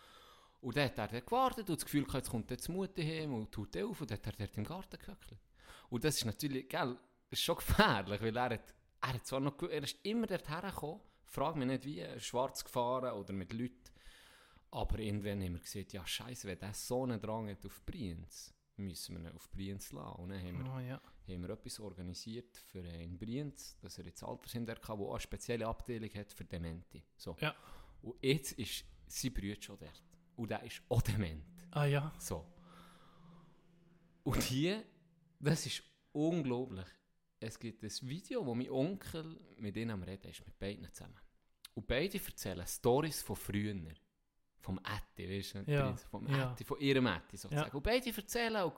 [0.61, 3.51] Und dann hat er gewartet und das Gefühl gehabt, jetzt kommt jetzt Mutter heim und
[3.51, 5.41] tut auf und dann hat er im Garten gehöckelt.
[5.89, 6.97] Und das ist natürlich, gell,
[7.31, 11.01] ist schon gefährlich, weil er hat, er hat zwar noch, er ist immer dort hergekommen,
[11.25, 13.91] frag mich nicht wie, schwarz gefahren oder mit Leuten,
[14.71, 18.55] aber irgendwann haben wir gesagt, ja scheiße, wenn der so einen Drang hat auf Brienz,
[18.77, 20.23] müssen wir ihn auf Brienz lassen.
[20.23, 21.01] Und dann haben wir Oh, ja.
[21.33, 25.21] Haben wir etwas organisiert für in Brienz, dass er jetzt Altersheim kann, wo auch eine
[25.21, 27.03] spezielle Abteilung hat für Demente.
[27.17, 27.37] So.
[27.41, 27.55] Ja.
[28.03, 30.03] Und jetzt ist sein Bruder schon dort.
[30.37, 31.45] Und der ist auch dement.
[31.71, 32.13] Ah ja.
[32.19, 32.45] So.
[34.25, 34.85] Und hier,
[35.39, 36.87] das ist unglaublich.
[37.41, 41.19] Es gibt ein Video, wo mein Onkel mit ihnen am Reden ist, mit beiden zusammen.
[41.75, 43.75] Und beide erzählen Stories von früher.
[44.61, 45.73] Vom Ätti, weißt du?
[45.73, 46.53] Ja, Vom ja.
[46.53, 47.69] Ätti, von ihrem Ätti sozusagen.
[47.69, 47.75] Ja.
[47.75, 48.71] Und beide erzählen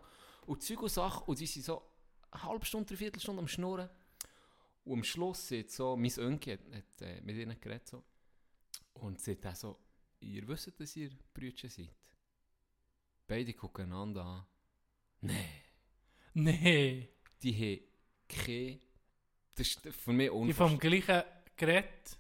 [0.47, 1.25] und Zeug und Sachen.
[1.27, 1.83] Und sie sind so
[2.35, 3.89] eine halbe Stunde, eine Viertelstunde am Schnurren.
[4.85, 8.03] Und am Schluss sieht so, mein Onkel hat, hat äh, mit ihnen geredet so.
[8.95, 9.79] Und sagt auch so,
[10.21, 11.89] ihr wisst, dass ihr Brüder seid.
[13.27, 14.47] Beide gucken einander an.
[15.23, 15.49] Nein,
[16.35, 17.09] Nee.
[17.43, 17.85] die haben
[18.29, 18.81] keine...
[19.57, 21.23] Das ist für mich Die vom gleichen
[21.57, 22.19] Gerät.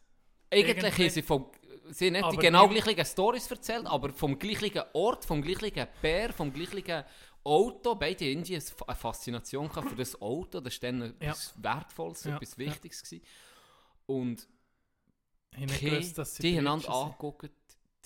[0.50, 1.50] Eigentlich irgendwie- haben sie, vom,
[1.90, 5.86] sie haben nicht die Aber genau gleichen Stories erzählt, aber vom gleichen Ort, vom gleichen
[6.00, 7.04] Bär, vom gleichen
[7.44, 7.94] Auto.
[7.94, 8.54] Beide haben irgendwie
[8.86, 10.60] eine Faszination für das Auto.
[10.60, 12.58] Das war dann etwas Wertvolles, Ja, etwas ja.
[12.58, 13.02] Wichtiges.
[13.02, 13.24] Gewesen.
[14.06, 14.48] Und
[15.52, 17.50] Ich nicht gewusst, dass sie die einander angeguckt,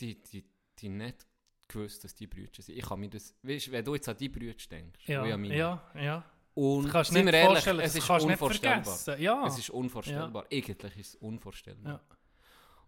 [0.01, 0.45] die, die,
[0.79, 1.27] die nicht
[1.67, 2.77] gewusst, dass die Brüder sind.
[2.77, 5.83] Ich kann mir das, weißt, wenn du jetzt an die Brüder denkst, Ja, meine, ja,
[5.95, 6.25] ja.
[6.55, 9.19] und Das kannst sind wir ehrlich, es ist unvorstellbar.
[9.19, 9.47] Ja.
[9.47, 10.47] Es ist unvorstellbar.
[10.51, 11.93] Eigentlich ist es unvorstellbar.
[11.93, 12.17] Ja.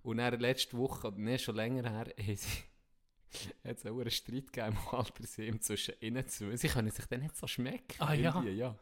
[0.03, 2.63] Und dann letzte Woche, nee, schon länger her, haben sie
[3.65, 6.57] hat es auch einen Streit gegeben im Altersheim zwischen ihnen zwei.
[6.57, 7.95] Sie können sich dann nicht so schmecken.
[8.01, 8.31] Ah, ja.
[8.35, 8.75] irgendwie, ja.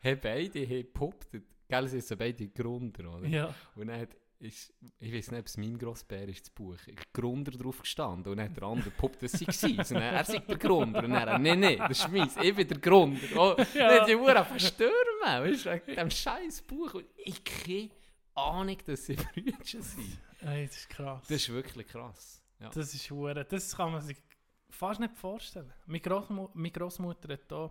[0.00, 1.28] Hey, beide haben gepuppt.
[1.68, 3.26] Gell, sie sind beide Gründer, oder?
[3.28, 3.54] ja.
[3.76, 4.08] Und dann hat,
[4.40, 8.32] ist, ich weiß nicht, ob es mein Grossbär ist, das Buch, ist Gründer drauf gestanden.
[8.32, 9.78] Und dann hat der andere gepuppt, dass sie war.
[9.78, 11.04] Und dann, er sagt der Gründer.
[11.04, 13.20] Und dann, nein, nein, das ist meins, ich bin der Gründer.
[13.36, 13.88] Oh, Ja.
[13.88, 16.94] Dann hat die Uhr verstürmen, weißt du, wegen dem scheiß Buch.
[16.94, 17.90] Und ich habe keine
[18.34, 20.18] Ahnung, dass sie Brüder sind.
[20.40, 21.20] Ey, das ist krass.
[21.28, 22.39] Das ist wirklich krass.
[22.60, 22.68] Ja.
[22.70, 23.44] Das ist hure.
[23.44, 24.22] Das kann man sich
[24.68, 25.72] fast nicht vorstellen.
[25.86, 27.70] Meine, Grossmu meine Großmutter hat hier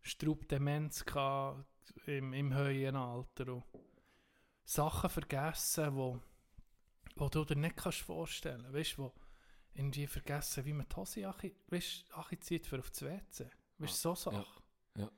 [0.00, 1.64] Strubdemenz gehabt
[2.06, 3.64] im, im höheren Alter und
[4.64, 6.20] Sachen vergessen, wo,
[7.16, 8.72] wo du dir nicht kannst vorstellen.
[8.72, 9.12] Weißt du, wo
[9.74, 12.04] irgendwie vergessen, wie man die Hose achi- weißt,
[12.40, 13.50] zieht für auf das WC.
[13.78, 14.62] Weißt du, so Sachen.
[14.96, 15.10] ja.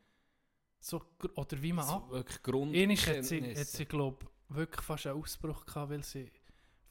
[0.80, 1.02] So,
[1.36, 2.74] oder wie man ab So wirklich Grund.
[2.76, 6.30] Einmal hat sie, hat sie glaube wirklich fast einen Ausbruch gehabt, weil sie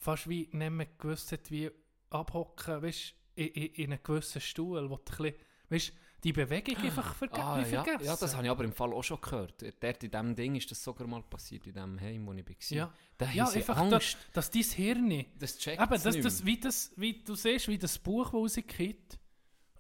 [0.04, 1.72] fast wie nicht mehr gewusst hat, wie
[2.10, 5.34] abhocken, weißt in, in, in einem gewissen Stuhl, wo du ein
[5.70, 8.06] bisschen, die Bewegung einfach verge Ah, ja, vergessen.
[8.06, 9.62] ja, das habe ich aber im Fall auch schon gehört.
[9.62, 12.78] Dort in diesem Ding ist das sogar mal passiert, in dem Heim, wo ich war.
[12.78, 14.18] Ja, Da ja einfach, Angst.
[14.34, 17.78] dass, dass dein Hirn, Das checkt eben, das, das, wie, das, wie du siehst, wie
[17.78, 19.20] das Buch, das rausgeht,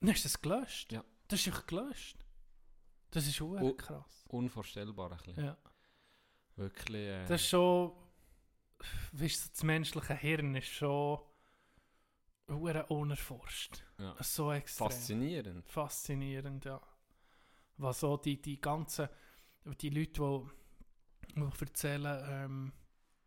[0.01, 0.91] dann ist das gelöscht.
[0.91, 1.03] Ja.
[1.29, 2.17] Das ist einfach gelöscht.
[3.11, 4.25] Das ist auch krass.
[4.27, 5.45] Unvorstellbar ein bisschen.
[5.45, 5.57] Ja.
[6.55, 7.07] Wirklich.
[7.07, 7.91] Äh, Das ist schon,
[9.13, 11.19] weißt du, das menschliche Hirn ist schon
[12.47, 13.83] hure unerforscht.
[13.97, 14.15] ja.
[14.21, 14.89] So extrem.
[14.89, 15.69] faszinierend.
[15.69, 16.81] Faszinierend, ja.
[17.77, 19.09] Was so die, die ganzen,
[19.81, 20.45] die Leute,
[21.35, 22.73] die, die erzählen, ähm,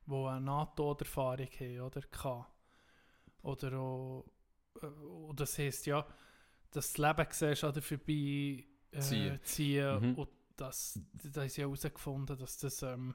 [0.07, 2.47] die eine NATO-Erfahrung haben, oder?
[3.43, 4.25] Oder auch,
[4.83, 6.07] äh, das heisst ja,
[6.71, 9.41] dass das Leben siehst an der vorbei äh, Ziehen.
[9.43, 10.15] ziehen Mhm.
[10.15, 13.15] und das, da haben sie ja herausgefunden, dass das ähm,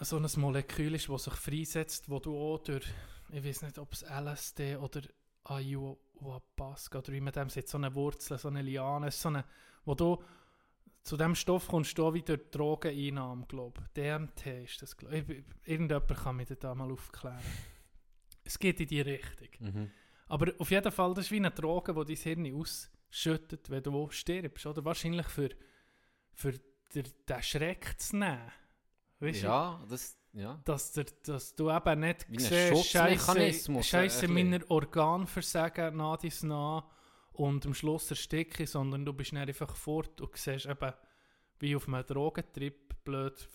[0.00, 2.86] so ein Molekül ist, das sich freisetzt, wo du auch durch,
[3.30, 5.02] ich weiß nicht, ob es LSD oder
[5.44, 9.44] Ayahuasca oder wie man dem sagt, so eine Wurzel, so eine Liane, so eine,
[9.84, 10.22] wo du
[11.02, 13.92] zu dem Stoff kommst du auch wieder Drogeneinnahme, glaube ich.
[14.02, 15.44] DMT ist das, glaube ich.
[15.64, 17.40] Irgendjemand kann mich da mal aufklären.
[18.44, 19.48] Es geht in die Richtung.
[19.58, 19.90] Mhm.
[20.28, 24.08] Aber auf jeden Fall, das ist wie eine Droge, die dein Hirn ausschüttet, wenn du
[24.10, 24.66] stirbst.
[24.66, 25.50] Oder wahrscheinlich für,
[26.34, 26.54] für
[26.94, 27.06] den,
[27.42, 28.52] Schreck zu nehmen.
[29.22, 29.42] Weißt?
[29.42, 30.60] Ja, das, Ja.
[30.64, 36.84] dass, der, dass du eben nicht siehst, Scheiße, Scheiße ein meiner Organversagen nach dies nach
[37.32, 40.92] und am Schluss ersticke sondern du bist einfach fort und siehst eben,
[41.60, 43.48] wie auf einem Drogentrip, blöd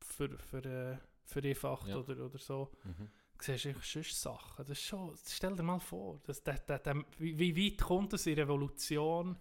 [0.00, 1.96] für, für, äh, vereinfacht Ja.
[1.98, 3.08] oder, oder so, Mhm.
[3.40, 4.64] siehst du sonst Sachen.
[4.66, 8.12] Das ist schon, stell dir mal vor, das, das, das, das, wie, wie weit kommt
[8.12, 9.36] es in Revolution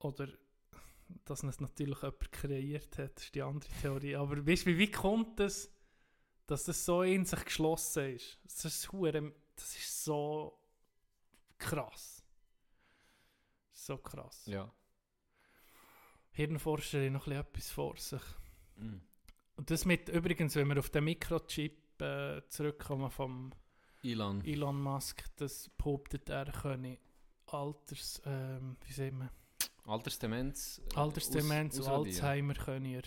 [0.00, 0.28] oder
[1.24, 4.16] dass es natürlich jemand kreiert hat, ist die andere Theorie.
[4.16, 5.72] Aber weißt du, wie kommt es,
[6.46, 8.38] dass das so in sich geschlossen ist?
[8.44, 10.58] Das ist, hure- das ist so
[11.58, 12.22] krass.
[13.72, 14.46] So krass.
[14.46, 14.72] Ja.
[16.32, 18.22] Hirnforscher haben noch ein bisschen etwas vor sich.
[18.76, 19.00] Mhm.
[19.56, 23.52] Und das mit, übrigens, wenn wir auf den Mikrochip äh, zurückkommen vom
[24.02, 24.44] Elon.
[24.44, 26.98] Elon Musk, das behauptet er könne
[27.46, 29.30] Alters, ähm, wie sagt man,
[29.88, 30.80] Altersdemenz.
[30.94, 32.06] äh, Altersdemenz aus- und.
[32.06, 33.02] Alzheimer können, ihr,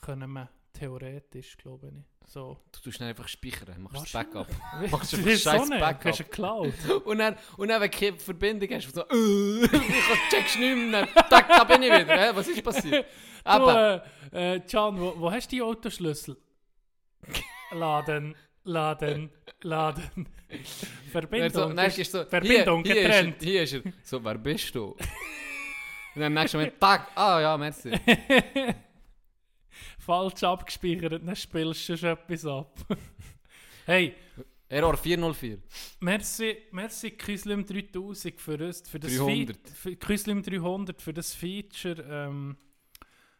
[0.00, 2.58] können man theoretisch, glaube ich, so.
[2.72, 4.12] Du tust dann einfach speichern, machst das.
[4.12, 4.46] Backup.
[4.90, 6.02] Machst Das einfach scheiß Backup.
[6.02, 6.74] du hast eine Cloud.
[7.04, 11.40] Und dann, und dann wenn du keine Verbindung hast, so, ich checkst nicht mehr, da,
[11.40, 13.06] da bin ich wieder, was ist passiert?
[13.06, 16.36] Du, Aber, äh, äh, Can, wo, wo hast du die Autoschlüssel?
[17.72, 19.30] Laden, laden,
[19.62, 20.28] laden.
[21.10, 21.50] Verbindung.
[21.50, 23.36] so, du so, Verbindung hier, hier getrennt.
[23.36, 23.82] Ist er, hier ist er.
[24.02, 24.96] So, wer bist du?
[26.14, 27.92] Und dann nächsten Moment, Tag, ah ja, merci.
[29.98, 32.78] falsch abgespeichert, dann spielst du schon etwas ab.
[33.86, 34.14] hey,
[34.68, 35.58] Error 404.
[36.00, 39.56] merci, merci Küslim 3000 für das, für das 300.
[39.68, 42.56] Fe- für Küslim 300 für das Feature, ähm,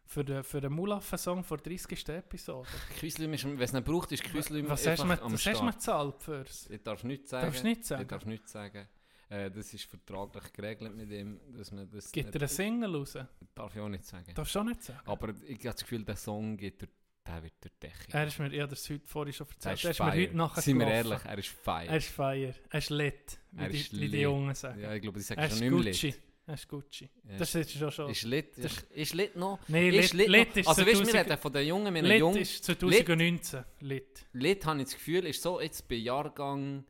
[0.06, 2.08] für den, für den Mulaffen-Song vor 30.
[2.08, 2.68] Episode.
[3.00, 5.64] Küslim ist, wenn es nicht braucht, ist Küslim Was hast du am was hast du
[5.64, 6.70] mir gezahlt fürs?
[6.70, 7.46] Ich darf nichts sagen.
[7.46, 8.02] Darfst du nicht sagen?
[8.02, 8.88] Ich darf nichts sagen.
[9.30, 13.16] Äh, das ist vertraglich geregelt mit ihm, dass man das Gibt er einen Single raus?
[13.54, 14.32] darf ich auch nicht sagen.
[14.34, 15.00] Darfst du auch nicht sagen?
[15.04, 16.90] Aber ich habe das Gefühl, der Song geht durch,
[17.26, 17.94] der wird die Decke.
[18.12, 19.76] Er ist mir, ich habe das heute vorhin schon Der erzählt.
[19.78, 20.22] ist Er ist mir fire.
[20.28, 21.88] heute nachher Seien wir ehrlich, er ist feier.
[21.90, 22.54] Er ist feier.
[22.70, 24.20] Er ist lit, wie, Er die, ist wie die lit.
[24.22, 24.80] Jungen sagen.
[24.80, 26.06] Ja, ich glaube, ich sage er schon ist nicht mehr Gucci.
[26.06, 26.20] lit.
[26.46, 27.10] Er ist Gucci.
[27.28, 27.36] Ja.
[27.36, 28.10] Das ist schon schon.
[28.10, 29.58] Ist lit, Das- ist, ist lit noch?
[29.68, 30.56] Nein, ist lit, lit noch?
[30.56, 32.34] ist Also weißt wir 2000 reden von den Jungen, wir Lit jung.
[32.36, 33.64] ist 2019.
[33.80, 34.26] Lit.
[34.32, 36.86] Lit habe ich das Gefühl, ist so jetzt bei Jahrgang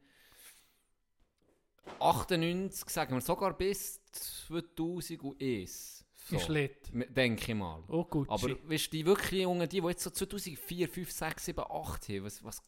[2.01, 6.05] 98, sagen wir sogar bis 2001.
[6.17, 6.37] So.
[6.37, 6.77] Ist lit.
[6.93, 7.83] Denke ich mal.
[7.89, 8.31] Oh Gucci.
[8.31, 12.09] Aber weißt du, die wirklich Jungen, die, die jetzt so 2004, 5, 6, 7, 8
[12.09, 12.63] haben, was, was,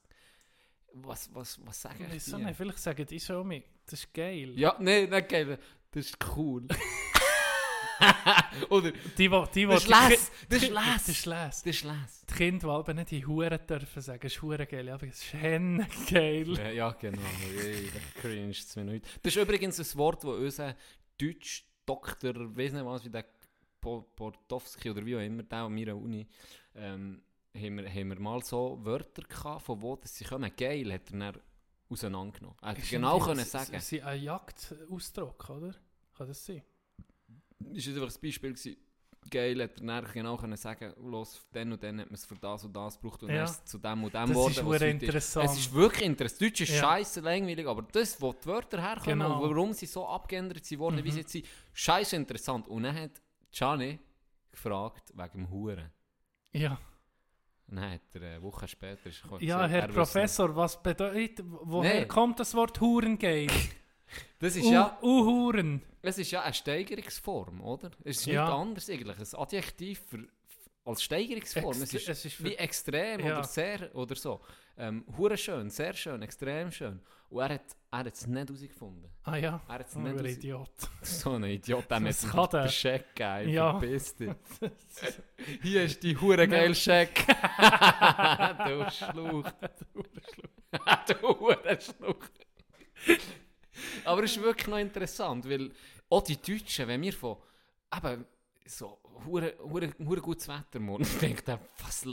[0.95, 3.65] was, was, was sagen ich auch nicht, vielleicht sagen die mit.
[3.85, 4.59] Das ist geil.
[4.59, 5.59] Ja, nein, nicht geil.
[5.91, 6.67] Das ist cool.
[8.71, 10.73] Oder, Die, die, die, das ist Les, das ist.
[10.75, 11.63] Das ist Les.
[11.63, 12.27] das ist Les.
[12.31, 14.89] Die Kinder, die aber nicht die Huren dürfen sagen, das ist Huren geil.
[14.89, 16.57] Aber es ist geil.
[16.59, 17.21] Ja, ja genau.
[17.21, 19.07] Da cringe es mir nicht.
[19.23, 20.77] Das ist übrigens ein Wort, das unser
[21.21, 23.25] Deutsch-Doktor, weiß nicht was, wie der
[23.81, 26.27] Po- Portowski oder wie auch immer, der an meiner Uni,
[26.75, 27.23] ähm,
[27.57, 30.51] haben, wir, haben wir mal so Wörter gehabt, von wo das sie kommen.
[30.57, 31.41] Geil hat er dann
[31.89, 32.57] auseinandergenommen.
[32.63, 33.81] Er hätte Ist genau können sagen.
[33.81, 35.75] Sie ein Jagdausdruck, oder?
[36.17, 36.63] Kann das sein?
[37.73, 38.77] Ist einfach das Beispiel gewesen.
[39.31, 42.37] Geil hat er dann genau können sagen, los, dann und dann hat man es für
[42.37, 43.37] das und das gebraucht und Ja.
[43.37, 45.51] dann ist es zu dem und dem Das geworden, ist was interessant.
[45.51, 46.41] Es ist wirklich interessant.
[46.41, 46.81] Deutsch ist Ja.
[46.81, 49.43] scheiße langweilig, aber das, wo die Wörter herkommen Genau.
[49.43, 51.13] und warum sie so abgeändert sind worden, wie Mhm.
[51.13, 52.67] sie jetzt sind, scheiße interessant.
[52.67, 53.21] Und dann hat
[53.53, 53.99] Gianni
[54.51, 55.91] gefragt wegen dem Huren.
[56.53, 56.79] Ja.
[57.67, 62.01] Dann hat er eine Woche später ist Ja, gesagt, Herr er Professor, was bedeutet, woher
[62.01, 62.07] Nee.
[62.07, 63.49] kommt das Wort Hurengeil?
[64.39, 65.83] Das ist ja, Uhuren.
[66.03, 67.91] es ist ja eine Steigerungsform, oder?
[68.05, 68.45] Es ist Ja.
[68.45, 69.19] nichts anderes eigentlich.
[69.35, 70.27] Ein Adjektiv für,
[70.85, 71.71] als Steigerungsform.
[71.83, 73.39] es Extre- ist es ist wie extrem Ja.
[73.39, 74.41] oder sehr oder so.
[74.77, 75.05] Ähm,
[75.37, 77.01] schön, sehr schön, extrem schön.
[77.29, 77.61] Und er hat,
[77.93, 79.09] er hat es nicht herausgefunden.
[79.23, 80.71] Ah ja, Er hat es oh, nicht ein Idiot.
[81.03, 82.63] So ein Idiot, Was hat der?
[82.63, 83.51] den Scheck gegeben.
[83.51, 83.79] Ja.
[83.79, 84.31] Verpiss dich.
[85.63, 87.25] Hier ist die hure geil Scheck.
[88.67, 89.45] du Schluch.
[91.07, 92.25] du hure Schluch.
[94.05, 95.71] Aber es ist wirklich noch interessant, weil
[96.09, 97.37] auch die Deutschen, wenn wir von
[97.97, 98.25] eben
[98.67, 102.07] so hure, hure, hure gutes Wetter morgen, denkt er, was,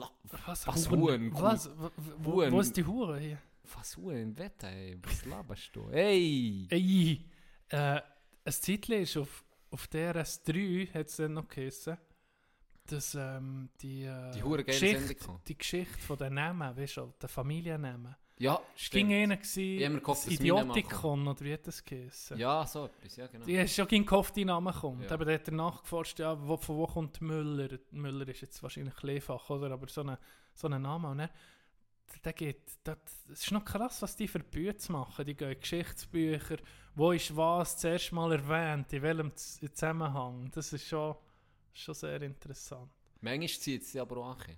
[0.46, 1.32] Was, Was Huren?
[1.34, 1.70] Was?
[2.18, 3.40] Wo, wo, ist die Hure hier?
[3.76, 5.90] was hure im Wetter, ey, was laberst du?
[5.92, 6.68] Hey!
[6.70, 7.26] Ey,
[7.70, 8.02] äh,
[8.46, 11.98] ein Zeitchen ist auf, auf DRS3, hat es dann noch geheißen,
[12.86, 15.16] dass ähm, die, äh, Die Geschichte,
[15.48, 18.16] die Geschichte von den Namen, weißt du, der Familiennamen.
[18.40, 19.14] Ja, Es ging stimmt.
[19.14, 22.38] einer gewesen, das dass meine mal Idiotikon, oder wie hat das geheißen?
[22.38, 23.46] Ja, so etwas, ja genau.
[23.46, 25.06] Die hast schon gegen gehofft, die Name kommt.
[25.06, 25.12] Ja.
[25.12, 27.80] Aber der hat er nachgeforscht, ja, wo, von wo kommt Müller?
[27.92, 29.72] Müller ist jetzt wahrscheinlich Kleefach, oder?
[29.72, 30.18] Aber so ein
[30.54, 31.10] so eine Name.
[31.10, 31.30] Und dann,
[32.24, 35.26] der geht, das das ist noch krass, was die für Bücher machen.
[35.26, 36.58] Die gehen Geschichtsbücher.
[36.96, 38.92] Wo ist was zuerst mal erwähnt?
[38.94, 40.50] In welchem Zusammenhang?
[40.54, 41.16] Das ist schon,
[41.74, 42.92] schon sehr interessant.
[43.22, 44.58] Manchmal zieht es aber auch an.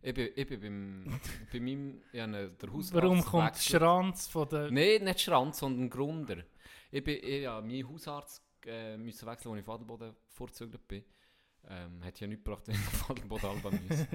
[0.00, 1.20] Ich bin, ich bin beim,
[1.52, 3.60] bei meinem, ja, ne, der Hausarzt Warum kommt der.
[3.60, 4.70] Schranz von der...
[4.70, 6.44] Nein, nicht Schranz, sondern Grunder.
[6.90, 11.04] Ich bin, ich, ja, mein Hausarzt äh, müssen wechseln, als ich Vaterboden vorzügelt bin.
[11.68, 14.08] Ähm, hat ja nichts gebracht, wenn ich Vaterboden halber müssen.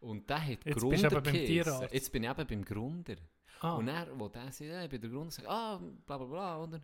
[0.00, 1.34] Und der hat Jetzt bist Grunder aber beim.
[1.34, 1.92] Tierarzt.
[1.94, 3.16] Jetzt bin ich eben beim Grunder.
[3.60, 6.26] Ah, Und er, wo der sagt, ja, ich bin der Grunder, sagt, ah, bla bla
[6.26, 6.80] bla, oder?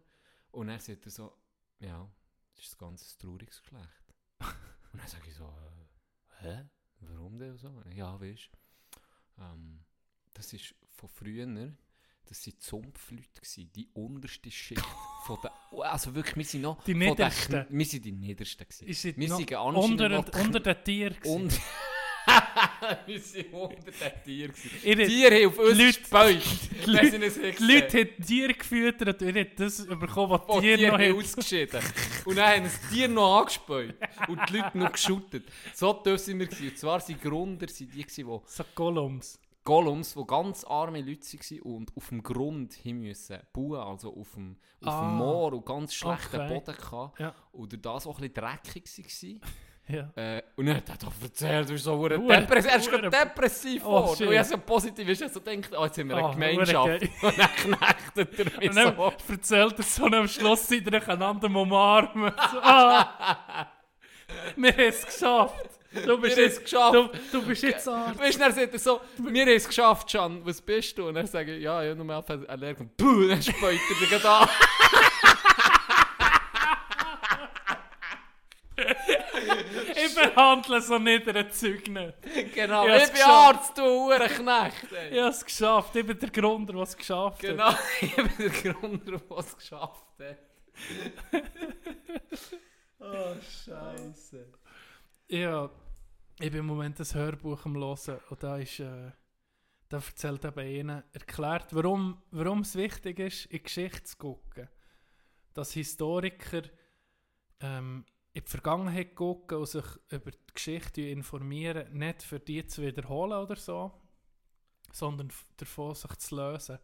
[0.53, 1.32] Und er sagt so,
[1.80, 2.09] ja,
[2.55, 4.14] das ist ein ganz trauriges Geschlecht.
[4.92, 6.64] Und dann sage ich so, äh, hä?
[7.09, 7.82] Warum denn so?
[7.94, 9.80] Ja, weißt du, ähm,
[10.34, 11.46] das ist von früher,
[12.26, 14.84] das waren Zumpfleute, gewesen, die unterste Schicht
[15.24, 15.53] von der,
[15.90, 17.66] also wirklich, wir sind noch, Die niedersten.
[17.68, 18.86] Wir sind die niedersten gewesen.
[18.86, 21.62] ist wir sind unter, noch die unter den Tieren gewesen?
[23.07, 23.20] wir
[24.24, 24.53] Tieren.
[24.53, 24.80] gewesen.
[24.84, 26.42] Ihre- Tiere haben auf uns Leute- gespäut.
[26.86, 30.98] Die Leute- Die haben Tiere gefüttert und ihr habt das bekommen, was die Tiere noch
[30.98, 31.16] haben.
[31.16, 31.80] ausgeschieden.
[32.24, 33.94] Und dann haben das Tier noch angespäut.
[34.28, 35.44] Und die Leute noch geschüttet.
[35.74, 36.46] So sind wir.
[36.46, 36.68] Gewesen.
[36.68, 39.38] Und zwar Grunder sind die, die So Gollums.
[39.64, 44.32] Gollums, die ganz arme Leute waren und auf dem Grund hin müssen bauen, also auf
[44.34, 45.00] dem, auf Ah.
[45.09, 46.48] dem Moor und ganz schlechten Okay.
[46.48, 47.20] Boden gehabt.
[47.20, 47.32] Ja.
[47.53, 49.48] Und das auch ein bisschen dreckig war.
[49.88, 50.10] Ja.
[50.14, 53.10] Äh, und dann hat er doch erzählt, du bist so hure depressiv, er ist gerade
[53.10, 54.28] depressiv Oh, geworden.
[54.28, 57.02] und ich so positiv ist, er so denkt, oh, jetzt sind wir eine Ah, Gemeinschaft.
[57.22, 59.12] Und dann knechtet er mich Und so.
[59.32, 62.32] erzählt er so am Schluss, sie euch einander umarmen.
[62.52, 63.66] So, ah,
[64.56, 65.70] wir haben es geschafft.
[66.06, 66.94] Du bist, Wir jetzt, geschafft.
[66.94, 68.18] du, du bist jetzt Arzt.
[68.18, 71.08] Weißt du, dann sagt er so, wir haben es geschafft, Can, was bist du?
[71.08, 72.80] Und er sagt, ja, ich habe nur mehr Allergie.
[72.80, 73.62] Und puh, dann späut
[74.00, 74.48] er dich an.
[80.16, 82.54] Ich behandle so niedere Zeug nicht.
[82.54, 83.56] Genau, Ich ich bin geschafft.
[83.56, 84.92] Arzt, du Uhrenknecht.
[85.10, 85.96] Ich habe es geschafft.
[85.96, 87.50] Ich bin der Grund, der es geschafft hat.
[87.50, 90.38] Genau, ich bin der Grund, der es geschafft hat.
[93.04, 93.34] Oh,
[93.64, 94.46] Scheiße.
[95.28, 95.68] Ja,
[96.38, 99.10] ich bin im Moment ein Hörbuch am Hören und da ist, äh,
[99.88, 104.68] da erzählt eben einer, erklärt, warum, warum es wichtig ist, in die Geschichte zu gucken.
[105.52, 106.62] Dass Historiker
[107.60, 108.04] ähm,
[108.34, 113.44] in die Vergangenheit gucken und sich über die Geschichte informieren, nicht für die zu wiederholen
[113.44, 113.92] oder so,
[114.90, 116.78] sondern davon sich zu lösen.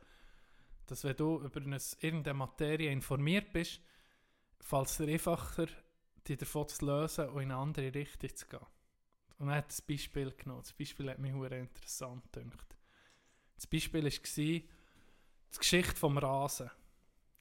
[0.86, 3.80] Dass wenn du über eine, irgendeine Materie informiert bist,
[4.60, 5.66] fällt es dir einfacher,
[6.26, 8.66] dich davon zu lösen und in eine andere Richtung zu gehen.
[9.38, 10.62] Und er hat das Beispiel genommen.
[10.62, 12.76] Das Beispiel hat mich sehr interessant gedacht.
[13.54, 14.68] Das Beispiel war die
[15.56, 16.70] Geschichte vom Rasen.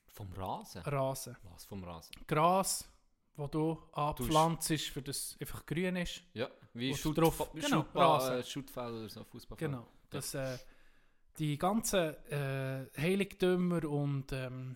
[0.07, 0.81] Vom Rasen?
[0.83, 1.37] Rasen.
[1.43, 2.11] Was vom Rasen?
[2.25, 2.89] Gras,
[3.37, 6.21] wo du anpflanzt, für das einfach grün ist.
[6.33, 8.65] Ja, wie Und Schutt, drauf- genau, Schuttball, Rasen.
[8.65, 9.71] äh, oder so, Fußballfeld.
[9.71, 9.87] Genau.
[10.09, 10.57] Das, äh,
[11.37, 14.75] die ganzen äh, Heiligtümer und, ähm,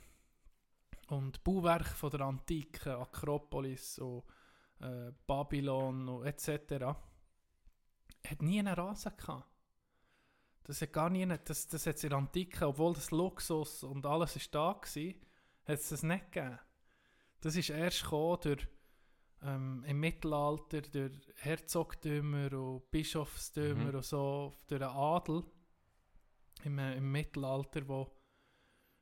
[1.08, 4.24] und Bauwerke von der Antike, Akropolis und
[4.80, 6.84] äh, Babylon und etc.
[8.28, 9.48] hat nie einen Rasen gehabt.
[10.64, 14.06] Das hat gar nie, das, das hat es in der Antike, obwohl das Luxus und
[14.06, 16.60] alles ist da war, hat es das nicht gegeben.
[17.42, 18.68] Das ist erst gekommen durch,
[19.44, 23.96] ähm, im Mittelalter durch Herzogtümer und Bischofstümer Mhm.
[23.96, 25.44] und so, durch den Adel
[26.64, 28.08] im, äh, im Mittelalter, wo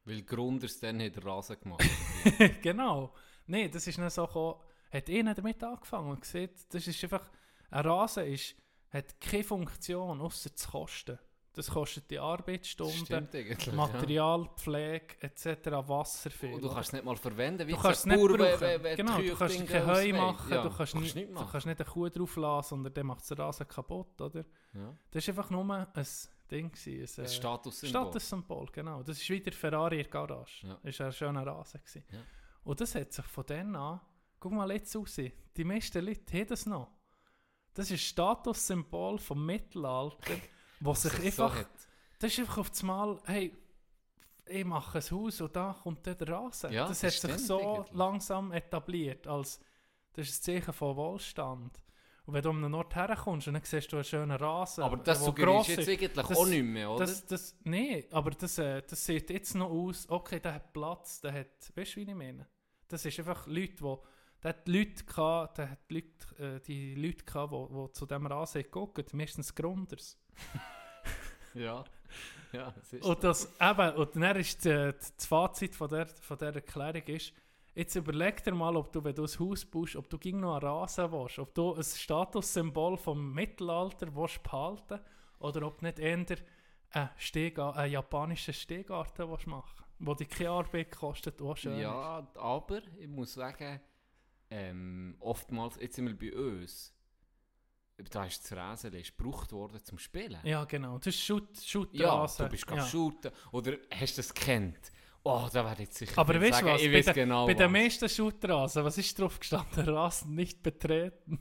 [0.05, 1.83] Weil Grunders dann hat Rasen gemacht.
[2.63, 3.13] genau.
[3.45, 4.61] Nein, das ist nicht so gekommen.
[4.91, 7.29] Hat einer damit angefangen und gesehen, das ist einfach,
[7.69, 8.55] ein Rasen ist,
[8.89, 11.19] hat keine Funktion, außer zu kosten.
[11.59, 13.27] Das kostet die Arbeitsstunden.
[13.75, 15.45] Material, Pflege etc.,
[15.89, 16.35] Wasser Ja.
[16.37, 16.53] viel.
[16.53, 18.61] Und du kannst es nicht mal verwenden, wie Du kannst es nicht Bauer, brauchen.
[18.61, 21.49] wenn- wenn genau, du kannst kein Heu machen, Ja, du, kannst nicht, nicht du machen.
[21.51, 24.45] kannst nicht eine Kuh drauf lassen, sondern dann macht der Rasen kaputt, oder?
[24.73, 24.95] Ja.
[25.11, 26.07] Das war einfach nur ein
[26.49, 26.71] Ding.
[26.71, 27.89] Gewesen, ein, Ein äh, Statussymbol.
[27.89, 29.03] Statussymbol, genau.
[29.03, 30.65] Das ist wie der Ferrari in der Garage.
[30.65, 30.79] Ja.
[30.81, 31.81] Das war ein schöner Rasen.
[31.81, 32.03] Gewesen.
[32.09, 32.19] Ja.
[32.63, 33.99] Und das hat sich von dann an,
[34.39, 35.19] guck mal jetzt raus,
[35.57, 36.87] die meisten Leute haben das noch.
[37.73, 40.17] Das ist ein Statussymbol vom Mittelalter,
[40.79, 41.63] wo sich sich einfach, so
[42.19, 43.55] das ist einfach auf das Mal, hey,
[44.45, 46.71] ich mache ein Haus und da kommt dann der Rasen.
[46.71, 47.93] Ja, das, das hat sich so eigentlich.
[47.95, 49.59] langsam etabliert, als
[50.13, 51.81] das ist ein Zeichen von Wohlstand.
[52.25, 54.97] Und wenn du um einen Ort herkommst und dann siehst du einen schönen Rasen, Aber
[54.97, 57.05] das suggerierst jetzt eigentlich Das- auch nicht mehr, oder?
[57.05, 61.21] das, das, nee, aber das, äh, das sieht jetzt noch aus, okay, der hat Platz,
[61.21, 62.47] der hat, weißt du, wie ich meine?
[62.87, 64.03] Das ist einfach Leute, wo,
[64.43, 68.25] der hat Leute gehabt, der hat Leute, äh, die Leute gehabt, die, die zu diesem
[68.27, 70.18] Rasen gucken, meistens Grunders.
[71.53, 71.83] ja.
[72.51, 76.37] Ja, es ist Und das, eben, und dann ist die, das Fazit von der, von
[76.37, 77.31] der Erklärung ist,
[77.75, 80.55] jetzt überleg dir mal, ob du, wenn du ein Haus baust, ob du ging noch
[80.55, 84.99] einen Rasen willst, ob du ein Statussymbol vom Mittelalter willst behalten
[85.37, 86.37] oder ob nicht eher einen,
[86.91, 91.79] einen japanischen Stehgarten willst machen wo dir keine Arbeit kostet, was schön.
[91.79, 93.79] Ja, aber ich muss sagen,
[94.49, 96.95] ähm, oftmals, jetzt sind wir bei uns,
[98.09, 100.39] da ist das Rasen ist gebraucht worden zum Spielen.
[100.43, 100.97] Ja, genau.
[100.97, 102.87] Das ist Shoot, Ja, du bist gerade ja.
[102.87, 103.31] shooten.
[103.51, 104.91] Oder hast du das gekannt?
[105.23, 106.81] Oh, da werde ich sicher Aber weißt du was?
[106.81, 109.87] Ich bei genau bei den meisten Shootrasen, was ist drauf gestanden?
[109.89, 111.39] Rasen nicht betreten.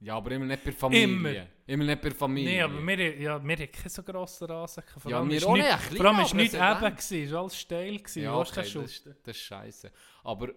[0.00, 1.04] Ja, aber immer nicht per Familie.
[1.04, 1.46] Immer.
[1.66, 2.66] Immer nicht per Familie.
[2.66, 4.82] Nein, aber wir, ja, wir hatten keinen so grossen Rasen.
[4.98, 6.60] Vor Ja, wir ist auch nicht- nicht, ein kleiner, Vor allem war aber nicht es
[6.60, 7.98] eben, gewesen, es war alles steil.
[7.98, 8.22] Gewesen.
[8.22, 9.16] Ja, okay, das, shooten?
[9.22, 9.92] das ist scheiße.
[10.24, 10.48] Aber,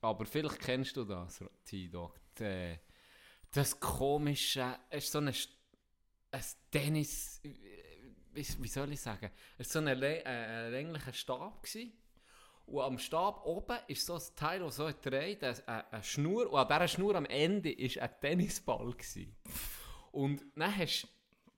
[0.00, 2.18] aber vielleicht kennst du das, T-Dog.
[3.52, 5.48] Das komische, es ist so ein, St-
[6.30, 7.40] ein Tennis,
[8.32, 11.62] wie, soll ich sagen, es war so ein, äh, ein länglicher Stab.
[11.62, 11.92] Gewesen.
[12.66, 16.52] Und am Stab oben ist so ein Teil, das so dreht, eine, eine eine Schnur.
[16.52, 18.92] Und an dieser Schnur am Ende war ein Tennisball.
[18.92, 19.34] Gewesen.
[20.12, 21.08] Und dann hast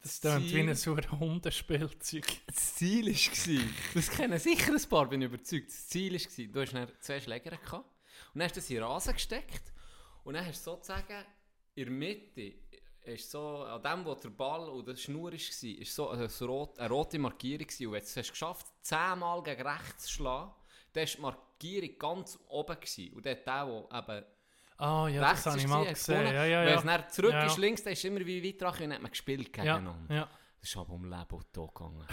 [0.01, 2.27] Das klingt wie ein so ein Hundespielzeug.
[2.47, 5.69] das Ziel war, das kennen sicher ein paar, bin ich überzeugt.
[5.69, 7.85] Das Ziel war, du hast dann zwei Schläger gehabt
[8.33, 9.73] und dann hast du das in Rasen gesteckt
[10.25, 11.25] und dann hast du sozusagen
[11.75, 12.53] in der Mitte,
[13.05, 16.79] ist so, an dem, wo der Ball und die Schnur war, ist so eine, rot,
[16.79, 17.87] eine rote Markierung gewesen.
[17.87, 20.53] Und wenn du es hast geschafft, zehnmal gegen rechts zu schlagen,
[20.93, 23.13] dann war die Markierung ganz oben gewesen.
[23.15, 24.25] Und dann der, der eben
[24.79, 26.15] Ah ja, rechts das habe ich mal gesehen.
[26.19, 26.35] gewonnen.
[26.35, 27.09] Ja, ja, Wenn es ja.
[27.09, 27.47] zurück Ja.
[27.47, 30.15] ist, links, dann ist immer wie weit dran und hat man gespielt Ja, gegeneinander.
[30.15, 30.29] ja.
[30.63, 31.11] Das ist aber um
[31.53, 32.07] Tod gegangen.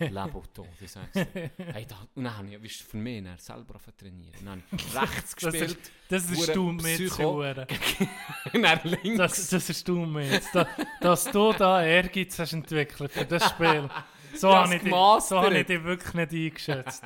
[0.00, 1.50] Leben und Tod, ich sag's dir.
[1.56, 4.34] Hey, da, und dann habe ich, weißt du, für mich dann selber trainieren.
[4.44, 7.32] Dann habe ich rechts Das ist- gespielt, Das ist du mit Psycho.
[7.36, 7.66] Hure.
[8.52, 9.16] und dann links.
[9.16, 10.42] Das, das ist du mit.
[10.52, 10.66] Da,
[11.00, 13.88] dass du da Ehrgeiz hast entwickelt für das Spiel.
[14.34, 17.02] So Ja, habe ich, dich- so habe ich dich wirklich nicht eingeschätzt.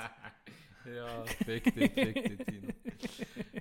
[0.86, 2.68] Ja, fick dich, fick dich, Tino.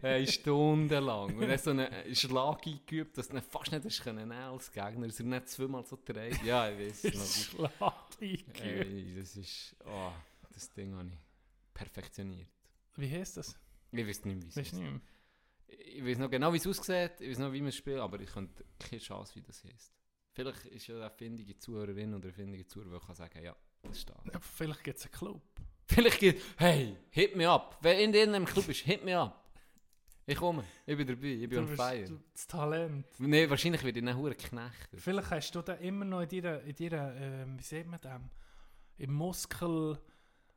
[0.02, 1.36] Hey, stundenlang.
[1.36, 5.08] Und dann so einen Schlag eingeübt, dass du ihn fast nicht hast können als Gegner.
[5.08, 6.44] er nicht zweimal so dreht.
[6.44, 7.70] Ja, ich weiß es noch.
[7.70, 8.62] Schlag eingeübt.
[8.62, 9.76] Ey, das ist...
[9.86, 10.12] Oh,
[10.54, 11.18] das Ding habe ich
[11.74, 12.50] perfektioniert.
[12.96, 13.58] Wie heißt das?
[13.92, 14.74] Ich weiß nicht, wie es ist.
[14.74, 15.00] mehr?
[15.68, 18.20] Ich weiß noch genau, wie es aussieht, ich weiß noch, wie man es spielt, aber
[18.20, 19.94] ich könnte keine Chance, wie das heisst.
[20.34, 23.98] Vielleicht ist ja eine findige Zuhörerin oder eine findige Zuhörer, die kann sagen, ja, das
[23.98, 24.22] ist da.
[24.32, 25.42] Ja, Vielleicht gibt es einen Club.
[25.86, 27.78] Vielleicht geht, hey, hit me up.
[27.82, 29.40] Wer in irgendeinem Club ist, hit me up.
[30.26, 32.06] Ich komme, ich bin dabei, ich bin on fire.
[32.06, 33.06] du- das Talent.
[33.20, 35.02] Nee, wahrscheinlich werde ich dann hure geknechtet.
[35.02, 38.30] Vielleicht hast du da immer noch in deiner, in deiner ähm, wie sieht man dem,
[39.00, 40.00] im Muskel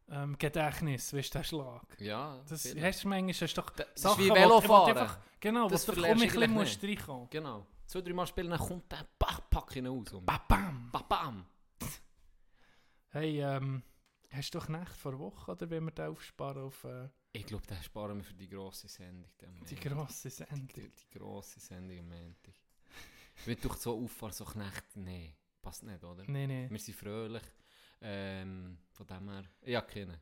[0.09, 1.83] ähm, Gedächtnis, weißt du, der Schlag.
[2.01, 2.87] Ja, Das vielleicht.
[2.87, 4.97] hast du manchmal hast doch Das ist Sachen, wie wo du Velofahren.
[4.99, 7.29] einfach- Genau, Das wo du um du ein bisschen reinkommen.
[7.31, 7.67] Genau.
[7.87, 10.13] Zwei, drei Mal spielen, dann kommt der, bach, pack ihn aus.
[10.13, 10.91] Und Ba, Bam!
[10.93, 11.47] bam, bam.
[13.11, 13.83] Hey, ähm,
[14.37, 17.83] hast du Knecht vor Woche oder wenn wir den aufsparen auf äh, Ich glaube, den
[17.83, 19.31] sparen wir für die grosse Sendung.
[19.41, 20.69] Den die grosse Sendung?
[20.69, 22.55] Die, die grosse Sendung am Montag.
[23.45, 26.25] Wenn du so auffahren, so Knecht, nee, passt nicht, oder?
[26.27, 26.71] Nein, nein.
[26.71, 27.43] Wir sind fröhlich.
[28.01, 30.19] Ähm, von dem her, ja, kennen.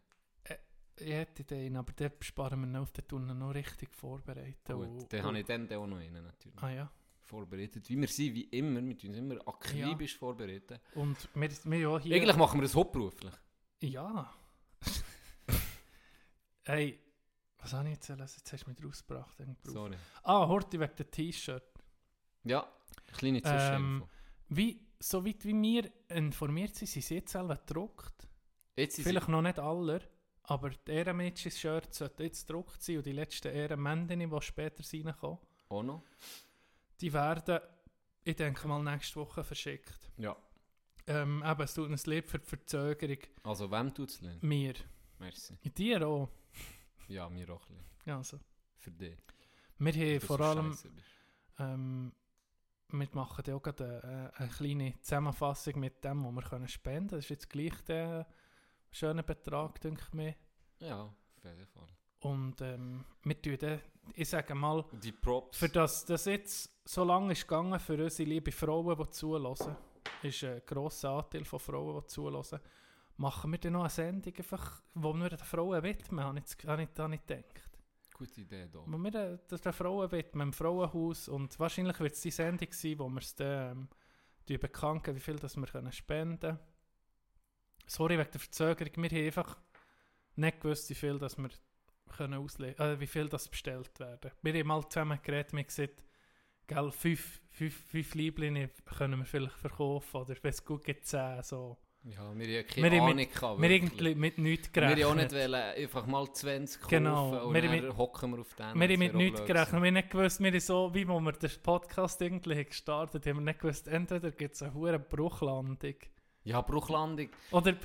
[0.96, 4.54] Ich hätte den, aber den sparen wir noch auf den Tunnel noch richtig vorbereiten.
[4.64, 6.62] Gut, und- und- habe ich dann auch noch einen natürlich.
[6.62, 6.92] Ah ja.
[7.20, 7.88] Vorbereitet.
[7.88, 10.78] Wie wir sind, wie immer, wir tun uns immer akribisch vorbereiten.
[10.94, 12.14] Und wir, wir ja hier...
[12.14, 13.32] Eigentlich machen wir das hauptberuflich.
[13.90, 14.32] Ja.
[16.64, 17.00] hey,
[17.58, 18.30] was habe ich jetzt erzählt?
[18.36, 19.36] Jetzt hast du mich rausgebracht.
[19.64, 19.96] Sorry.
[20.22, 21.62] Ah, Horti wegen dem T-Shirt.
[22.44, 22.66] Ja,
[23.12, 24.08] kleine Ähm, Zwischeninfo.
[24.48, 28.28] Wie, soweit wie wir informiert sind, sind sie jetzt selber gedruckt.
[28.76, 30.00] Jetzt Vielleicht noch nicht alle,
[30.42, 35.82] aber die Ehrenmädchen-Shirts sollten jetzt gedruckt sein und die letzten Ehrenmändinnen, die später reinkommen, auch
[35.82, 36.02] noch.
[37.00, 37.60] die werden,
[38.24, 40.10] ich denke mal, nächste Woche verschickt.
[40.18, 40.36] Ja.
[41.06, 43.18] Ähm, eben, es tut uns leid für die Verzögerung.
[43.42, 44.42] Also, wem tut es leid?
[44.42, 44.74] Mir.
[45.18, 45.58] Merci.
[45.62, 46.30] In dir auch.
[47.08, 47.90] Ja, mir auch ein bisschen.
[48.06, 48.38] Ja, also.
[48.78, 49.18] Für dich.
[49.78, 50.76] Wir haben vor allem,
[51.58, 52.12] ähm,
[52.88, 57.08] wir machen ja auch gerade eine, eine kleine Zusammenfassung mit dem, was wir können spenden
[57.08, 57.08] können.
[57.08, 58.26] Das ist jetzt gleich der
[58.90, 60.34] schöne Betrag, denke ich mir.
[60.78, 61.88] Ja, auf jeden Fall.
[62.20, 63.80] Und ähm, wir tun dann,
[64.14, 65.58] ich sage mal, die Props.
[65.58, 69.76] für das das jetzt so lange ist gegangen für unsere liebe Frauen, die zuhören,
[70.24, 72.60] ist ein grosser Anteil von Frauen, die zuhören,
[73.16, 76.82] machen wir dann noch eine Sendung, einfach, wo wir den Frauen widmen, habe ich, habe
[76.82, 77.70] ich, habe ich gedacht.
[78.14, 78.80] Gute Idee da.
[78.86, 82.98] Wo wir den, den, Frauen widmen, im Frauenhaus und wahrscheinlich wird es die Sendung sein,
[82.98, 83.88] wo wir es dann
[84.48, 86.58] ähm, bekannt wie viel das wir können spenden können.
[87.86, 89.58] Sorry wegen der Verzögerung, wir haben einfach
[90.36, 91.50] nicht gewusst, wie viel das wir
[92.16, 94.30] können auslegen, äh, wie viel das bestellt werden.
[94.42, 96.04] Wir haben mal zusammen geredet, wir haben gesagt,
[96.66, 101.42] gell, fünf, fünf, fünf Lieblinge können wir vielleicht verkaufen oder wenn es gut geht, zehn,
[101.42, 101.78] so.
[102.06, 103.62] Ja, wir haben keine Wir haben Ahnung mit- gehabt.
[103.62, 105.04] Wir irgendwie mit nichts Wir gerechnet.
[105.04, 108.40] haben auch nicht wollen, einfach mal 20 kaufen Genau, und wir dann haben hocken wir
[108.40, 108.74] auf den.
[108.78, 109.72] Wir haben mit nichts gerechnet.
[109.82, 113.26] Wir haben nicht gewusst, wir haben so, wie wo wir den Podcast irgendwie haben gestartet
[113.26, 115.94] haben, wir nicht gewusst, entweder gibt es eine hohe Bruchlandung
[116.42, 117.30] Ja, Bruchlandung.
[117.52, 117.76] oder Äh,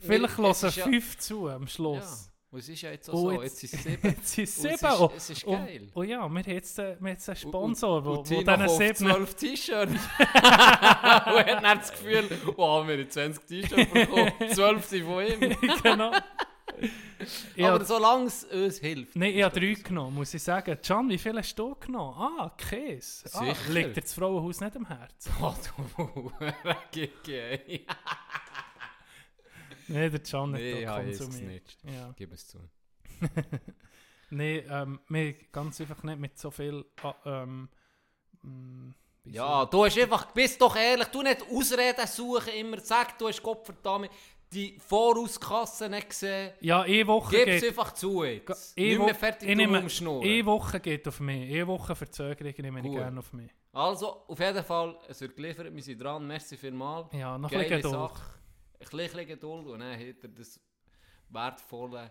[0.00, 2.32] vielleicht wir- hören ist ja- fünf zu am Schluss.
[2.50, 4.08] Und es ist ja jetzt auch Oh, so, jetzt- jetzt ist es sieben.
[4.08, 5.88] Jetzt es Und es ist- Oh, es ist geil.
[5.94, 8.94] Oh ja, wir haben jetzt, äh, wir haben jetzt einen Sponsor, Tino diesen sieben...
[8.94, 9.92] 12 T-Shirts.
[10.18, 15.56] und hat dann das Gefühl, oh, wir haben 20 T-Shirts bekommen, 12 sind von ihm.
[15.82, 16.12] genau.
[17.56, 19.16] Ja, Aber solange es uns hilft.
[19.16, 20.78] Nein, ich habe drei genommen, muss ich sagen.
[20.80, 22.14] Can, wie viele hast du genommen?
[22.16, 23.28] Ah, Käse.
[23.34, 25.32] Ah, liegt dir das Frauenhaus nicht am Herzen?
[25.42, 26.30] Oh, du
[26.92, 27.80] GG.
[29.88, 31.46] Nein, der Can hat Nee, ja, konsumiert.
[31.46, 31.78] nicht.
[31.84, 32.12] Ja.
[32.16, 32.58] Gib es zu.
[34.30, 36.84] Nein, ähm, wir ganz einfach nicht mit so viel...
[37.02, 37.68] ah, ähm,
[38.42, 38.90] mm,
[39.24, 43.42] Ja, du hast einfach, bist doch ehrlich, du nicht Ausreden suchen, immer sag, du hast
[43.42, 44.10] Gott verdammt
[44.52, 46.52] die Vorauskasse nicht gesehen.
[46.60, 47.68] Ja, eine Woche Gib es geht...
[47.70, 48.76] einfach zu jetzt.
[48.78, 50.26] eine Nicht mehr fertig ich drum nehme- umschnurren.
[50.26, 51.50] Eine Woche geht auf mich.
[51.54, 53.50] Eine Woche Verzögerung nehme ich gerne auf mich.
[53.72, 57.12] Also, auf jeden Fall, es wird geliefert, wir sind dran, merci vielmals.
[57.12, 58.10] Ja, noch ein Geile bisschen Geduld.
[58.10, 58.22] Sache.
[58.80, 60.60] Ein bisschen Geduld und dann hat er das
[61.30, 62.10] wertvolle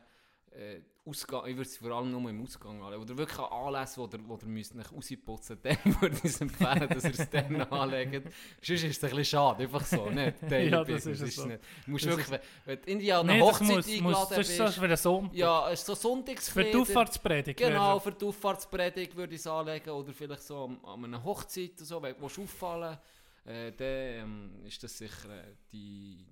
[0.51, 3.01] äh, Ausgang, ich würde es vor allem nur im Ausgang anlegen.
[3.01, 6.41] Oder wirklich an Anlässen, wo ihr, wo ihr müsst nicht rausputzen dann würde ich es
[6.41, 8.33] empfehlen, dass ihr es dann anlegt.
[8.61, 10.35] Sonst ist es ein bisschen schade, einfach so, nicht?
[10.49, 11.45] Daily Ja, das ist es so.
[11.45, 11.59] nicht.
[11.85, 14.27] Du musst Das wirklich, ist- wenn, wenn du irgendwie an eine das Hochzeit muss, eingeladen
[14.35, 15.35] das ist so bist, für den Sonntag.
[15.37, 16.71] ja, es ist so für Sonntagskleider.
[16.71, 17.59] die Auffahrtspredigt.
[17.59, 21.71] Genau, für die Auffahrtspredigt würde ich es anlegen oder vielleicht so an, an einer Hochzeit
[21.77, 22.97] oder so, wenn du willst auffallen
[23.45, 26.25] äh, dann ähm, ist das sicher äh, die,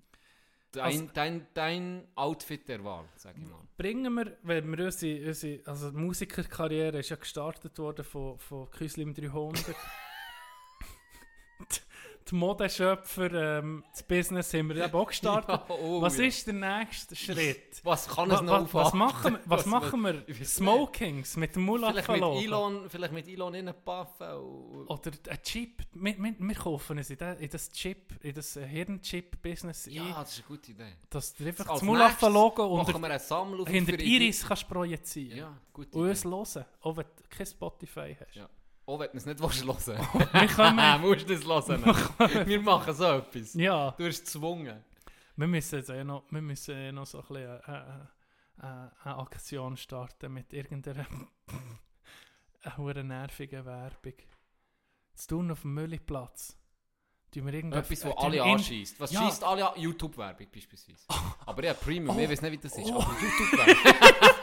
[0.76, 3.60] dein, Also- dein, dein Outfit der Wahl, sag ich mal.
[3.76, 8.70] Bringen wir, wenn wir unsere, unsere also die Musikerkarriere ist ja gestartet worden von, von
[8.70, 9.64] Küslim 300.
[12.30, 15.46] die, Modeschöpfer, ähm, das Business haben wir eben auch gestartet.
[15.68, 17.80] Ja, oh, was ist der nächste Schritt?
[17.84, 18.98] Was kann es noch wa- was aufhalten?
[18.98, 19.40] machen wir?
[19.46, 20.24] Was Was machen wir-.
[20.44, 22.40] Smokings mit dem Vielleicht mit Mulaffa-Logo.
[22.40, 24.26] Elon, vielleicht mit Elon in puffen.
[24.34, 25.82] und- Oder ein Chip.
[25.94, 30.32] Wir, wir, wir kaufen es in, das- Chip, in das äh, Hirnchip-Business Ja, ein, das
[30.32, 30.92] ist eine gute Idee.
[31.10, 31.82] dass du einfach das
[32.70, 34.16] unter, einen Sammelauf hinter die.
[34.16, 36.10] Iris kannst projizieren Ja, gute Und Idee.
[36.10, 36.24] uns
[36.54, 38.34] hören, auch wenn du kein Spotify hast.
[38.34, 38.48] Ja.
[38.86, 39.98] Auch wenn du es nicht willst hören
[40.32, 42.46] Wir können, musst du es hören.
[42.46, 43.54] Wir machen so etwas.
[43.54, 44.84] ja, Du wirst gezwungen.
[45.36, 48.88] wir müssen jetzt eh noch, wir müssen eh noch so ein bisschen äh, äh, äh,
[49.04, 51.04] eine Aktion starten mit irgendeiner
[52.86, 54.14] eine nervigen Werbung.
[55.14, 55.74] Zu tun auf dem
[57.54, 59.00] irgendein- Etwas, was äh, alle anschießt.
[59.00, 59.22] Was Ja.
[59.24, 59.80] schießt alle an?
[59.80, 61.04] YouTube-Werbung beispielsweise.
[61.44, 62.20] Aber ja, Premium, Oh.
[62.20, 62.86] ich weiß nicht, wie das ist.
[62.86, 63.00] Oh.
[63.00, 64.35] Aber YouTube-Werbung.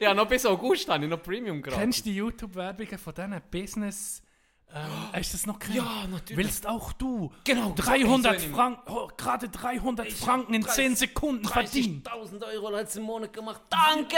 [0.00, 1.76] Ja, noch bis August habe ich noch Premium gerade.
[1.80, 4.22] Kennst du die YouTube-Werbungen von diesen Business...
[4.70, 4.84] Ähm,
[5.14, 5.76] hast du das noch kennt?
[5.76, 6.36] Ja, natürlich.
[6.36, 7.72] Willst auch du Genau.
[7.74, 12.02] 300 so Franken, oh, gerade 300 Ich Franken in hab 10 Sekunden verdienen?
[12.02, 13.62] 30.000 Euro letzten Monat gemacht.
[13.70, 14.14] Danke!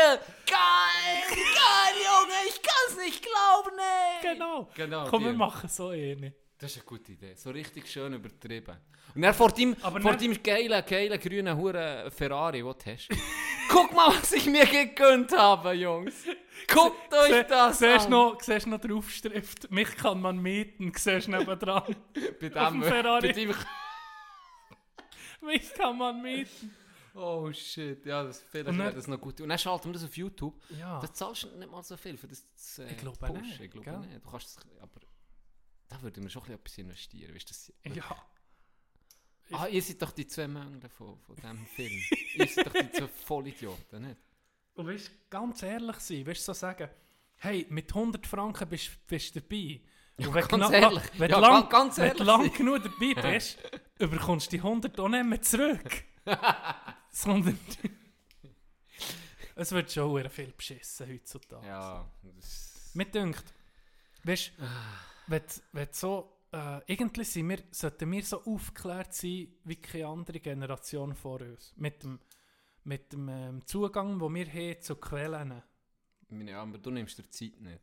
[0.46, 1.22] Geil!
[1.28, 2.34] Geil, Junge!
[2.48, 4.34] Ich kann es nicht glauben, ey!
[4.34, 4.68] Genau.
[4.74, 6.34] Genau, Komm, wir machen so eine.
[6.58, 7.34] Das ist eine gute Idee.
[7.36, 8.76] So richtig schön übertrieben.
[9.14, 13.08] Und dann vor deinem, Aber vor deinem geilen, geilen, grünen Huren Ferrari, den du hast.
[13.72, 16.24] Guck mal, was ich mir gegönnt habe, Jungs.
[16.68, 18.10] Guckt euch das siehst an.
[18.10, 21.94] Noch, siehst noch die Aufschrift, mich kann man mieten, siehst du nebendran.
[22.40, 23.28] bei auf dem Ferrari.
[23.28, 23.54] Bei dem,
[25.42, 26.74] mich kann man mieten.
[27.14, 29.40] oh shit, ja, das, vielleicht Und dann- wäre das noch gut.
[29.40, 30.60] Und dann schalten wir das auf YouTube.
[30.78, 30.98] Ja.
[31.00, 33.70] Da zahlst du nicht mal so viel für das zu äh, Ich glaube nicht, Ich
[33.70, 34.24] glaube nicht.
[34.24, 35.00] Du kannst es, aber
[35.88, 37.34] da würden wir schon ein bisschen etwas investieren.
[37.34, 38.16] Weißt, du, das, Ja.
[39.52, 42.00] Ah, ihr seid doch die zwei Mängel von, von diesem Film.
[42.34, 44.16] ihr seid doch die zwei Vollidioten, nicht?
[44.74, 46.88] Und willst ganz ehrlich sein, willst du so sagen,
[47.36, 48.90] hey, mit 100 Franken bist
[49.34, 49.80] du dabei.
[50.16, 51.02] Und wenn, ganz gna- ehrlich.
[51.18, 53.58] wenn, Ja, du lang, ga- ganz wenn ehrlich du lang genug dabei bist,
[53.98, 56.04] überkommst du die 100 auch nicht mehr zurück.
[57.10, 57.58] Sondern
[59.56, 61.66] es wird schon sehr viel beschissen heutzutage.
[61.66, 62.90] Ja, das...
[62.94, 63.44] Mir dünkt,
[64.24, 64.62] weißt du,
[65.26, 69.76] wenn, du- wenn du so, äh, irgendwie sind wir, sollten wir so aufgeklärt sein wie
[69.76, 71.72] keine andere Generation vor uns.
[71.76, 72.18] Mit dem,
[72.84, 75.62] mit dem ähm, Zugang, den wir haben zu Quellen.
[76.30, 77.80] Ja, aber du nimmst dir Zeit nicht.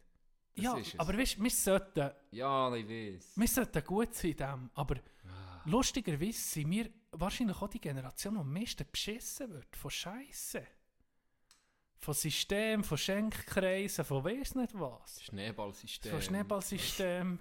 [0.56, 3.34] Das ja, aber weißt, wir sollten, Ja, ich weiß.
[3.36, 4.96] wir sollten gut sein in dem, aber
[5.30, 5.62] Ah.
[5.66, 9.76] lustigerweise sind wir wahrscheinlich auch die Generation, die am meisten beschissen wird.
[9.76, 10.66] Von Scheiße.
[12.00, 15.22] Von System, von Schenkkreisen, von weiss nicht was.
[15.24, 16.12] Schneeballsystem.
[16.12, 17.40] Von Schneeballsystem.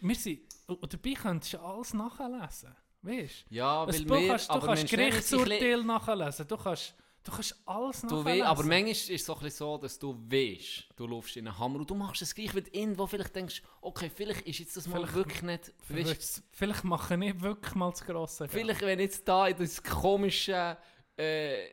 [0.00, 2.74] Wir sind, und dabei könntest du alles nachlesen.
[3.02, 3.92] Weißt Ja, du?
[3.92, 4.28] weil Du wir...
[4.28, 6.46] kannst, du kannst Gerichtsurteile nachlesen.
[6.46, 6.94] Du kannst,
[7.24, 8.24] du kannst alles Du nachlesen.
[8.26, 11.78] wei- aber manchmal ist es so, so, dass du weißt, du läufst in einen Hammer
[11.80, 14.86] und du machst es gleich, wenn du irgendwo vielleicht denkst, okay, vielleicht ist jetzt das
[14.86, 15.72] mal Vielleicht- wirklich nicht...
[15.88, 20.76] Weißt, Vielleicht, mache ich wirklich mal das grosse vielleicht wenn jetzt da in das komische
[21.16, 21.66] äh,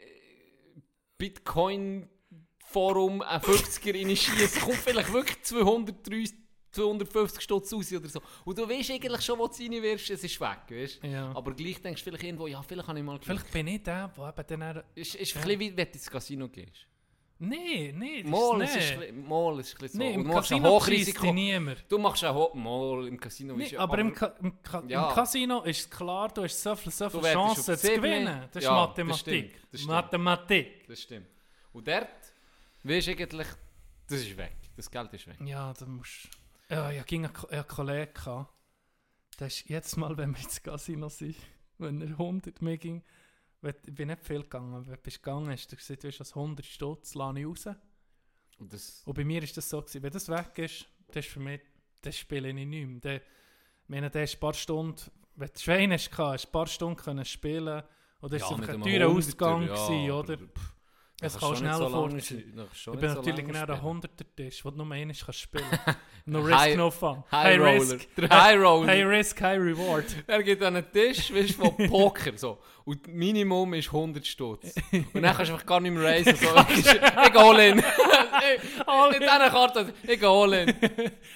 [1.17, 6.35] Bitcoin-Forum ein 50er reinschießt, kommt vielleicht wirklich 230,
[6.77, 8.21] 250 Stutz raus oder so.
[8.45, 11.31] Und du weißt eigentlich schon, wo du es reinwirfst, es ist weg, weißt Ja.
[11.35, 13.19] Aber gleich denkst du vielleicht irgendwo, ja, vielleicht habe ich mal...
[13.21, 14.83] Vielleicht bin ich der, der eben dann...
[14.95, 16.87] Ist, ist ein bisschen wie wenn du ins Casino gehst.
[17.39, 17.91] Nee,
[18.23, 19.97] das Mal ist ist, es bisschen- mal ist ein bisschen so.
[19.99, 21.31] Nee, im du Casino Hochrisiko.
[21.33, 21.85] niemand.
[21.87, 23.55] Du machst Ho Mal im Casino.
[23.55, 25.07] Nee, ist ja- aber im, Ka im, Ka Ja.
[25.09, 28.41] im Casino ist klar, du hast so viele so viel wettest auf Chancen zu gewinnen.
[28.51, 29.19] Das ist Ja, das Mathematik.
[29.19, 29.87] stimmt, das stimmt.
[29.93, 30.87] Mathematik.
[30.87, 31.27] Das stimmt.
[31.73, 32.07] Und dort,
[32.83, 33.47] weisst du eigentlich,
[34.09, 34.55] das ist weg.
[34.75, 35.35] Das Geld ist weg.
[35.45, 36.27] Ja, da musst
[36.69, 38.47] Ja, ich hatte einen, Ko- einen Kollegen,
[39.39, 41.35] der ist jedes Mal, wenn wir ins Casino sind,
[41.77, 43.03] wenn er 100 mehr ging,
[43.63, 46.35] ich bin nicht viel gegangen, aber wenn du bist gegangen hast, du gesagt, du, das
[46.35, 47.67] 100 Stutz lasse ich raus.
[48.59, 51.31] Und das, Und bei mir ist das so gewesen, wenn das weg ist, das ist
[51.31, 51.61] für mich,
[52.01, 52.99] das spiele ich nicht mehr.
[52.99, 53.21] Der,
[53.87, 55.01] meine, der ist ein paar Stunden,
[55.35, 57.83] wenn du Schwein hast, hast du ein paar Stunden können spielen
[58.21, 60.37] und das Ja, war ein teurer Ausgang, ja, gewesen, oder?
[60.37, 60.75] pff,
[61.19, 62.17] Es kann schneller so sein.
[62.19, 62.29] Ich
[62.99, 64.01] bin natürlich genau ein spielen.
[64.01, 65.65] 100er Tisch, wo du nur einmal kannst spielen
[66.29, 67.23] No High- risk, no fun.
[67.31, 67.71] High Roller.
[67.79, 68.15] risk.
[68.17, 68.87] Der High Roller.
[68.87, 70.05] High risk, high reward.
[70.27, 72.33] Er gibt an einen Tisch, weißt du, von Poker.
[72.37, 72.59] So.
[72.85, 74.75] Und das Minimum ist 100 Stutz.
[74.91, 76.35] Und dann kannst du einfach gar nicht mehr raisen.
[76.35, 76.47] So.
[77.25, 80.69] ich ich, All mit dieser Karte, ich all in.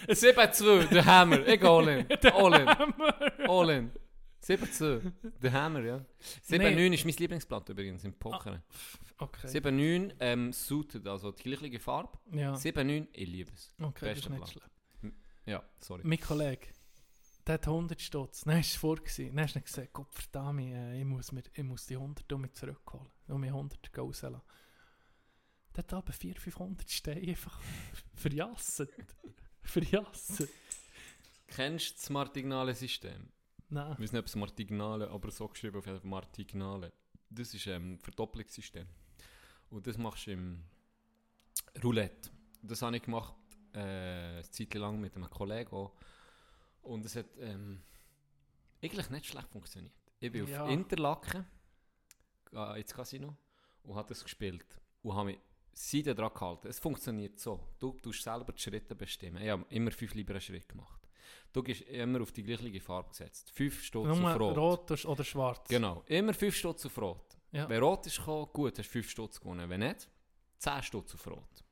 [0.08, 1.48] 7-2, der Hammer.
[1.48, 2.06] Ich in.
[2.34, 2.70] All in.
[3.50, 3.92] All in.
[4.44, 5.12] 7-2,
[5.42, 6.06] der Hammer, ja.
[6.50, 8.64] 7-9 ist mein Lieblingsblatt übrigens im Poker.
[9.18, 9.48] Okay.
[9.48, 12.18] 7-9 ähm, suited, also die gleiche Farbe.
[12.32, 13.74] Ja, 7-9, ich liebe es.
[13.80, 14.70] okay, das ist nicht schlecht.
[15.46, 16.02] Ja, sorry.
[16.06, 16.68] Mein Kollege,
[17.46, 18.42] der hat 100 Stutz.
[18.42, 18.96] Dann war es vor.
[18.96, 19.36] gewesen.
[19.36, 22.42] Dann hast du gesagt, Gott verdammt, äh, ich, muss mir, ich muss die 100 um
[22.42, 23.08] mich zurückholen.
[23.28, 24.42] Um mich 100 rauslassen.
[25.76, 27.60] Der hat aber 400, 500 Steine einfach
[28.16, 28.90] verjasset.
[29.62, 30.50] verjasset.
[31.48, 33.30] Kennst du das Martignale-System?
[33.72, 33.94] Nein.
[33.94, 36.92] Ich weiß nicht, ob es Martignale, aber so geschrieben auf jeden Fall Martignale.
[37.30, 38.86] Das ist ähm, ein Verdopplungssystem.
[39.70, 40.64] Und das machst du im
[41.84, 42.30] Roulette.
[42.62, 43.34] Das habe ich gemacht,
[43.74, 45.94] äh, eine Zeit lang mit einem Kollegen auch.
[46.82, 47.82] Und es hat ähm,
[48.84, 49.94] eigentlich nicht schlecht funktioniert.
[50.20, 50.66] Ich bin Ja.
[50.66, 51.46] auf Interlaken
[52.54, 53.36] äh, ins Casino
[53.84, 54.66] und habe das gespielt.
[55.02, 55.40] Und habe mich
[55.74, 56.68] Seite dran gehalten.
[56.68, 57.60] Es funktioniert so.
[57.80, 59.42] Du tust selber die Schritte bestimmen.
[59.42, 61.01] Ich habe immer fünf lieber einen Schritt gemacht.
[61.54, 63.52] Du gehst immer auf die gleiche Farbe gesetzt.
[63.54, 64.58] Fünf Stutz auf Rot.
[64.58, 65.68] rot oder schwarz.
[65.68, 66.04] Genau.
[66.08, 67.38] Immer fünf Stutz auf Rot.
[67.52, 67.68] Ja.
[67.68, 69.70] Wenn Rot ist gekommen, gut, hast du fünf Stutz gewonnen.
[69.70, 70.08] Wenn nicht,
[70.60, 71.64] 10 Stutz auf Rot.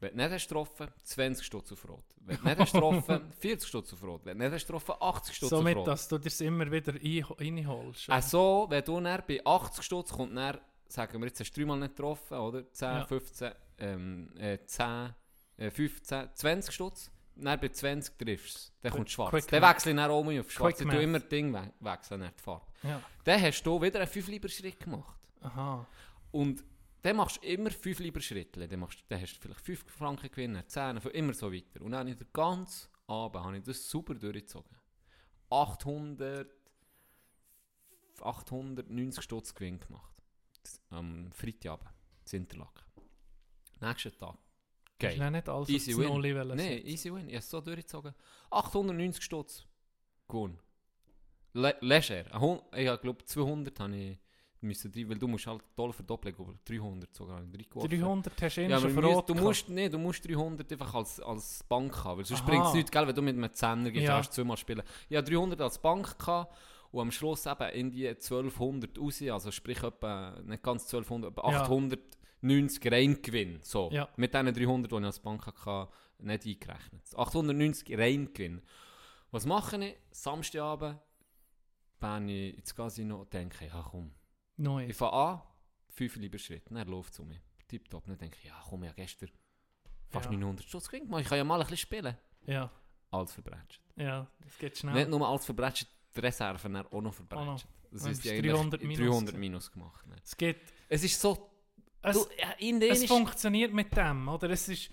[0.00, 2.04] Wenn du nicht hast getroffen, 20 Stutz auf Rot.
[2.20, 4.20] Wenn du nicht hast getroffen, 40 Stutz auf Rot.
[4.26, 5.88] Wenn du nicht hast getroffen, 80 Stutz Somit, auf Rot.
[5.88, 8.10] dass du das immer wieder ein- reinholst.
[8.10, 11.78] Also, wenn du dann bei 80 Stutz kommt, dann, sagen wir jetzt, hast du dreimal
[11.78, 12.70] nicht getroffen, oder?
[12.70, 13.06] 10, Ja.
[13.06, 15.14] 15, ähm, äh, 10,
[15.56, 17.10] äh, 15, 20 Stutz.
[17.36, 18.72] Dann bei 20 triffst du es.
[18.82, 19.30] Dann kommt schwarz.
[19.30, 20.76] quick Dann wechsle ich dann auch auf schwarz.
[20.76, 21.02] Quick math.
[21.02, 22.66] immer Ding we wechseln, nicht die Farbe.
[22.82, 23.02] Ja.
[23.24, 25.18] Dann hast du wieder einen 5 lieber Schritt gemacht.
[25.40, 25.86] Aha.
[26.30, 26.64] Und
[27.02, 28.66] dann machst du immer 5 lieber Schritte.
[28.66, 31.82] Dann, machst, dann hast du vielleicht 5 Franken gewinnen, 10, immer so weiter.
[31.82, 34.76] Und dann habe ich den ganzen Abend habe ich das super durchgezogen.
[35.50, 36.50] 800,
[38.20, 40.14] 890 Stutz Gewinn gemacht.
[40.90, 41.90] Am Freitagabend,
[42.32, 42.84] in Interlaken.
[43.80, 44.38] Nächsten Tag.
[45.02, 45.18] Hast Geil.
[45.18, 46.20] dann nicht alles Easy win.
[46.56, 47.26] Nein, easy win.
[47.28, 48.14] Ich habe es so durchgezogen.
[48.50, 49.66] 890 Stutz.
[50.28, 50.58] Gewonnen.
[51.52, 52.24] Le leger.
[52.76, 54.18] Ich glaube 200 habe ich
[54.64, 58.00] müssen weil du musst halt toll verdoppeln, aber 300 sogar habe ich reingeworfen.
[58.00, 61.20] 300 hast du eh Ja, schon rot du musst, nee, du musst 300 einfach als,
[61.20, 64.06] als Bank haben, weil sonst bringt es nichts, gell, wenn du mit einem Zehner gehst,
[64.06, 64.20] Ja.
[64.22, 64.82] du zweimal spielen.
[65.08, 66.56] Ich hatte 300 als Bank gehabt
[66.92, 71.52] und am Schluss eben in die 1200 raus, also sprich etwa, nicht ganz 1200, aber
[71.52, 71.66] Ja.
[72.44, 73.90] 890 Reingewinn, so.
[73.90, 74.08] Ja.
[74.16, 75.88] Mit diesen 300, die ich als Bank hatte,
[76.18, 77.02] nicht eingerechnet.
[77.16, 78.62] 890 Reingewinn.
[79.30, 79.96] Was mache ich?
[80.10, 80.98] Samstagabend
[81.98, 84.12] bin ich ins Casino und denke, ja komm,
[84.56, 84.86] Neu.
[84.86, 85.42] ich fange an,
[85.88, 87.40] fünf lieber Schritt, dann läuft um mich.
[87.66, 88.04] Tipptopp.
[88.06, 89.30] Dann denke ich, ja komm, habe gestern
[90.10, 90.32] fast Ja.
[90.36, 91.10] 900 Stutz gewinnt.
[91.20, 92.16] Ich kann ja mal ein bisschen spielen.
[92.46, 92.70] Ja,
[93.10, 93.66] Alles verbrechen.
[93.96, 94.94] ja, das geht schnell.
[94.94, 97.46] Nicht nur alles verbrechen, die Reserven auch noch Auch verbrechen.
[97.46, 97.64] noch.
[97.90, 99.40] Das ist bist du eigentlich 300 minus 300 gewesen.
[99.40, 100.04] minus gemacht.
[100.22, 100.58] Es geht...
[100.88, 101.50] Es ist so,
[102.04, 102.26] Es, du,
[102.60, 104.50] denen es funktioniert mit dem, oder?
[104.50, 104.90] Es ist,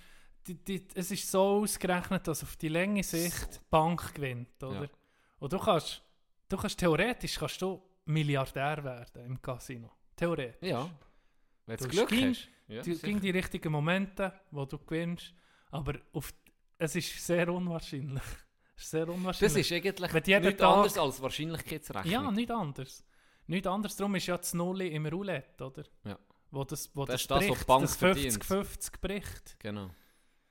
[0.47, 4.83] die, die, es ist so ausgerechnet, dass auf die lange Sicht die Bank gewinnt, oder?
[4.83, 4.89] Ja.
[5.39, 6.01] Und du kannst,
[6.49, 9.91] du kannst theoretisch kannst du Milliardär werden im Casino.
[10.15, 10.69] Theoretisch.
[10.69, 10.89] ja,
[11.65, 12.47] wenn du Glück ging- hast.
[12.67, 15.33] Ja, Du ging die richtigen Momente, wo du gewinnst,
[15.71, 16.33] aber auf,
[16.77, 18.23] es ist sehr unwahrscheinlich.
[18.77, 19.57] Es ist sehr das unwahrscheinlich.
[19.71, 20.11] ist eigentlich
[20.43, 22.11] nichts Tag- anderes als Wahrscheinlichkeitsrechnung.
[22.11, 23.03] ja, nicht anders.
[23.45, 23.95] Nicht anders.
[23.95, 25.83] Darum ist ja das Nulli im Roulette, oder?
[26.03, 26.17] Ja.
[26.51, 28.43] Wo das, wo Das das, bricht, Bank das verdient.
[28.43, 29.55] 50-50 bricht.
[29.59, 29.89] Genau.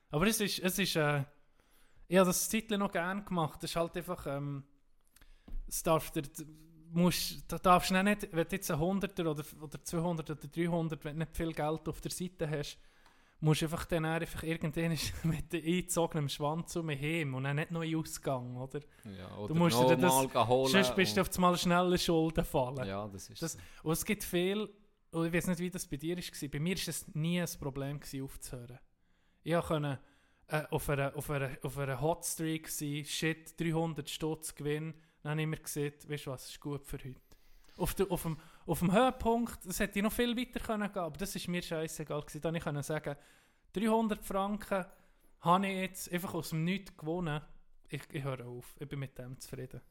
[0.09, 1.23] Aber es ist, es ist, äh,
[2.07, 3.63] ich habe das Titel noch gerne gemacht.
[3.63, 4.63] Es ist halt einfach, ähm,
[5.67, 6.23] es darf der,
[6.91, 11.05] musst, da darfst du nicht, wenn du jetzt ein 100er oder, oder 200 oder 300,
[11.05, 12.77] wenn du nicht viel Geld auf der Seite hast,
[13.39, 17.71] musst du einfach dann einfach irgendwann mit eingezogenem Schwanz um mich heim und dann nicht
[17.71, 18.81] noch in Ausgang, oder?
[19.17, 22.87] Ja, oder musst dir das- holen Sonst bist du auf einmal schnell in Schulden fallen.
[22.87, 23.59] Ja, das ist Das- so.
[23.83, 24.69] Und es gibt viel,
[25.11, 27.49] und ich weiß nicht, wie das bei dir war, bei mir war es nie ein
[27.59, 28.79] Problem, aufzuhören.
[29.43, 29.99] Ich konnte
[30.47, 34.93] äh, auf einer, auf einer, auf einer Hotstreak sein, shit, 300 Stutz Gewinn,
[35.23, 37.21] dann habe ich mir gesagt, weißt du was, ist gut für heute.
[37.77, 41.01] Auf, der, auf, dem, auf dem Höhepunkt, das hätte ich noch viel weiter können gehen,
[41.01, 42.41] aber das ist mir scheißegal gewesen.
[42.41, 43.15] Dann konnte ich sagen,
[43.73, 44.85] 300 Franken
[45.39, 47.41] habe ich jetzt einfach aus dem Nichts gewonnen.
[47.87, 49.81] Ich, ich höre auf, ich bin mit dem zufrieden.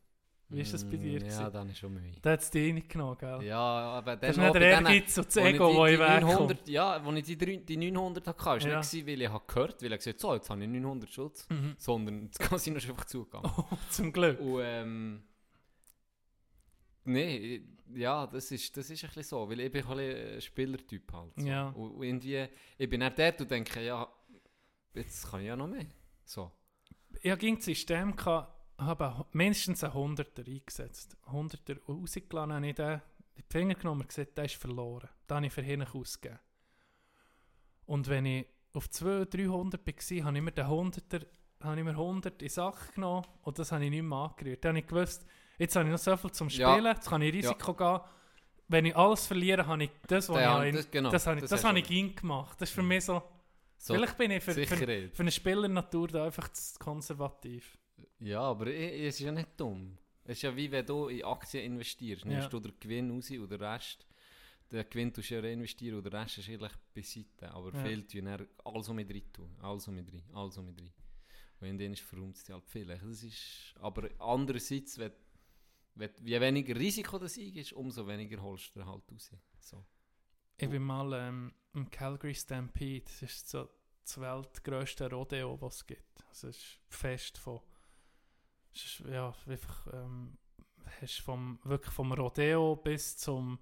[0.53, 1.13] Wie ist das bei dir?
[1.19, 1.41] Mm, gewesen?
[1.41, 2.13] Ja, dann ist schon Mühe.
[2.23, 3.43] Da hat es dich reingenommen, gell?
[3.45, 5.99] Ja, aber dann Das ist nicht der Ehrgeiz und das ich Ego, die- wo ich.
[5.99, 8.79] 900, Ja, als ich die, drei- die 900 hatte, war es Ja.
[8.79, 11.11] nicht, gewesen, weil ich habe gehört, weil er gesagt hat, so, jetzt habe ich 900
[11.11, 11.75] Schutz, Mhm.
[11.79, 13.51] sondern das Casino ist einfach zugegangen.
[13.57, 14.41] Oh, zum Glück.
[14.41, 15.23] Und ähm,
[17.05, 17.63] nee,
[17.95, 21.13] ja, das ist, das ist ein bisschen so, weil ich bin ein bisschen ein Spielertyp
[21.13, 21.33] halt.
[21.37, 21.47] So.
[21.47, 21.69] Ja.
[21.71, 22.47] Und, und irgendwie,
[22.79, 24.09] ich bin dann dort und denke, ja,
[24.95, 25.87] jetzt kann ich ja noch mehr.
[26.25, 26.51] So.
[27.23, 31.17] Ich hatte das System, gehabt, habe mindestens einen Hunderter eingesetzt.
[31.31, 33.01] Hunderter rausgelassen habe ich den,
[33.37, 35.09] die Finger genommen und gesagt, der ist verloren.
[35.29, 36.39] Den habe ich für hinten ausgegeben.
[37.87, 41.21] Und wenn ich auf 200, 300 war, habe ich mir den Hunderter,
[41.61, 44.65] habe ich mir 100 in Sack genommen und das habe ich nicht mehr angerührt.
[44.65, 45.27] Dann habe ich gewusst,
[45.59, 46.73] jetzt habe ich noch so viel zum Ja.
[46.73, 48.01] Spielen, jetzt kann ich Risiko gehen.
[48.69, 51.41] Wenn ich alles verliere, habe ich das, was Ja, ich, das- genau, das, habe ich,
[51.43, 52.61] das das habe ich ging gemacht.
[52.61, 53.21] Das ist für mich so,
[53.77, 57.77] so vielleicht bin ich für, für, für eine Spielernatur da einfach zu konservativ.
[58.21, 59.97] Ja, aber es ist ja nicht dumm.
[60.25, 62.25] Es ist ja wie wenn du in Aktien investierst.
[62.25, 62.49] Nimmst Ja.
[62.51, 64.07] du den Gewinn raus und den Rest,
[64.71, 67.51] den Gewinn tust du ja reinvestieren und der Rest ist eigentlich beiseite.
[67.51, 67.83] Aber Ja.
[67.85, 69.57] viel tun dann alles so mit rein tun.
[69.61, 70.93] Alles so mit rein, alles so mit rein.
[71.61, 73.03] Und in denen ist verräumt es halt vielleicht.
[73.03, 75.13] Das ist, aber andererseits, wenn,
[75.95, 79.31] wenn, je weniger Risiko das ist, umso weniger holst du halt raus.
[79.59, 79.85] So.
[80.57, 83.05] Ich bin mal ähm, im Calgary Stampede.
[83.05, 83.69] Das ist so
[84.05, 86.25] das weltgrößte Rodeo, was es gibt.
[86.29, 87.61] Also es ist fest von.
[88.75, 89.87] Ist, ja, einfach.
[89.93, 90.39] Ähm,
[91.01, 93.59] hast vom, wirklich vom Rodeo bis zum.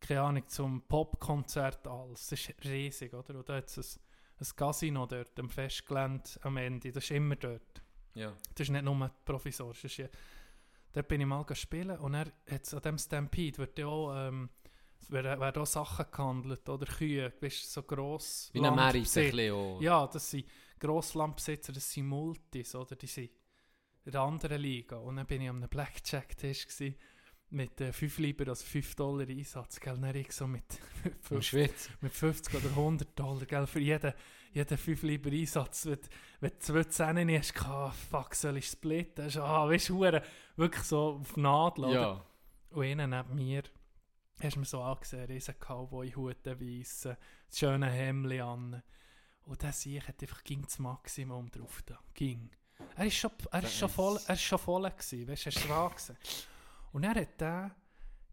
[0.00, 2.26] Keine Ahnung, zum Popkonzert alles.
[2.26, 3.36] Das ist riesig, oder?
[3.36, 3.98] Und da hat es
[4.38, 6.92] ein, ein Casino dort, am Festgelände am Ende.
[6.92, 7.82] Das ist immer dort.
[8.14, 8.36] Ja.
[8.54, 9.80] Das ist nicht nur provisorisch.
[9.80, 10.08] Das ist ja,
[10.92, 14.50] dort bin ich mal spielen und er hat an dem Stampede wird ja auch, ähm,
[15.08, 19.82] werden, werden auch Sachen gehandelt oder Kühe, weißt, so gross Wie ein Merit.
[19.82, 20.46] Ja, das sind
[20.78, 22.94] Grosslandbesitzer, das sind Multis, oder?
[22.94, 23.30] Die sind
[24.04, 24.96] in der anderen Liga.
[24.96, 26.66] Und dann bin ich einem Blackjack-Tisch
[27.50, 29.98] mit äh, 5 Lieber, also 5 Dollar Einsatz, gell?
[29.98, 30.64] Dann ich so mit,
[31.04, 31.90] Im 50, Schweiz.
[32.00, 33.66] mit 50 oder 100 Dollar, gell?
[33.66, 34.12] Für jeden,
[34.52, 35.86] jeden 5 Lieber Einsatz.
[35.86, 35.98] Wenn,
[36.40, 39.26] wenn du zwei Zähne hast, ah, fuck, soll ich splitten?
[39.26, 40.00] Ist, Ah, weißt du,
[40.56, 41.94] wirklich so auf Nadel, oder?
[41.94, 42.26] Ja.
[42.70, 43.62] Und einer neben mir,
[44.40, 47.16] hast du mir so angesehen, riesen Cowboy-Hut, weissen,
[47.48, 48.82] das schöne Hemdli an.
[49.44, 52.00] Und der Sieg hat einfach ging das Maximum drauf da.
[52.14, 52.50] Ging.
[52.96, 55.68] Er ist schon, er ist schon voll, er ist schon voll gewesen, weißt du, ist
[55.68, 56.16] dran gewesen.
[56.92, 57.70] Und er hat der,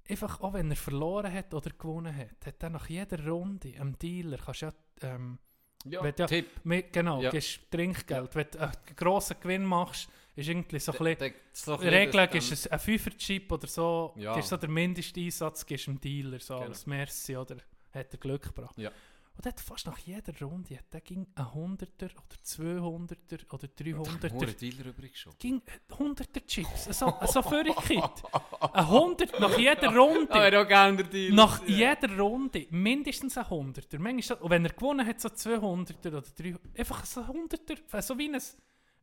[0.07, 3.97] einfach, auch wenn er verloren hat oder gewonnen hat, hat er nach jeder Runde am
[3.97, 5.39] Dealer, kannst du ja, ähm,
[5.85, 6.03] ja.
[6.03, 6.47] Wenn ja- Tipp.
[6.63, 7.31] mit, genau, Ja.
[7.31, 8.35] gibst Trinkgeld.
[8.35, 11.79] Wenn du einen grossen Gewinn machst, ist irgendwie so ein bisschen, Der- der- so ein
[11.79, 14.33] die bisschen Regel das- ist es ein Fünfer-Chip oder so, Ja.
[14.35, 16.67] gibst so den Mindesteinsatz, gibst dem Dealer so Genau.
[16.67, 17.57] als Merci oder
[17.93, 18.77] hat er Glück gebracht.
[18.77, 18.91] Ja.
[19.37, 23.67] Und hat fast nach jeder Runde, hat der ging ein 100er oder 200er oder
[23.97, 25.33] Hure 300er, Dealer übrig schon.
[25.39, 27.41] ging 100er Chips, so, so.
[27.41, 30.33] Ein 100 nach jeder Runde.
[30.33, 31.35] Ah, ja, gerne der Dealer.
[31.35, 33.99] Nach jeder Runde mindestens ein 100er.
[33.99, 38.01] Manchmal und wenn er gewonnen hat, so 200er oder 300 Einfach so 100er.
[38.01, 38.41] So wie ein,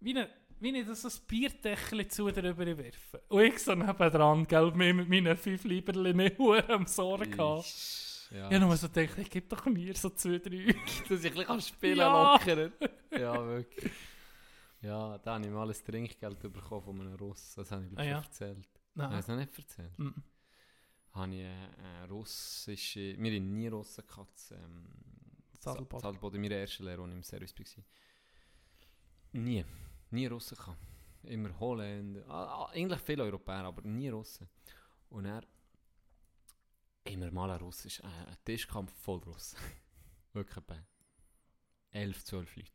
[0.00, 0.28] wie ein,
[0.60, 3.20] wie ich das so ein Bierdeckel zu drüber werfen.
[3.28, 6.38] Und ich so nebendran, gell, mit meinen 5 Lieberchen nicht
[6.68, 7.64] am Sorgen gehabt.
[8.30, 8.48] Ja.
[8.48, 10.74] Ich habe nur so gedacht, ich gebe doch mir so 2, 3.
[11.08, 12.32] dass ich ein bisschen spielen Ja.
[12.34, 12.70] lockerer.
[13.18, 13.92] ja, wirklich.
[14.80, 17.54] Ja, da habe ich mal ein Trinkgeld bekommen von einem Russ.
[17.54, 18.16] Das habe ich glaub Ah, ja.
[18.16, 18.56] schon erzählt.
[18.56, 19.18] Habe ich Nein.
[19.18, 19.98] es noch nicht erzählt?
[19.98, 20.14] Mhm.
[21.12, 23.16] Habe ich eine, eine russische...
[23.18, 24.52] Wir haben nie Russen gehabt.
[24.52, 24.84] Ähm,
[25.58, 26.00] Sadelboden.
[26.02, 27.84] Sadelboden, meine erste Lehre, als ich im Service war.
[29.32, 29.64] Nie.
[30.10, 30.78] Nie Russen gehabt.
[31.24, 32.22] Immer Holländer.
[32.28, 34.48] ah, ah, Eigentlich viele Europäer, aber nie Russen.
[35.10, 35.42] Und er
[37.08, 39.58] immer mal ein Russisch, äh, ein Tischkampf voll Russen.
[40.32, 40.84] Wirklich bei
[41.90, 42.70] 11, 12 Leute.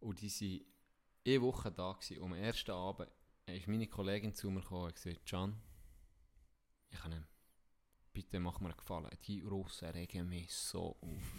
[0.00, 0.66] Und die waren
[1.26, 2.18] eine Woche da gewesen.
[2.18, 3.10] Und am ersten Abend
[3.46, 5.60] ist meine Kollegin zu mir gekommen und gesagt, Can,
[6.90, 7.26] ich kann
[8.12, 9.10] bitte mach mir einen Gefallen.
[9.26, 11.32] Die Russen regen mich so auf.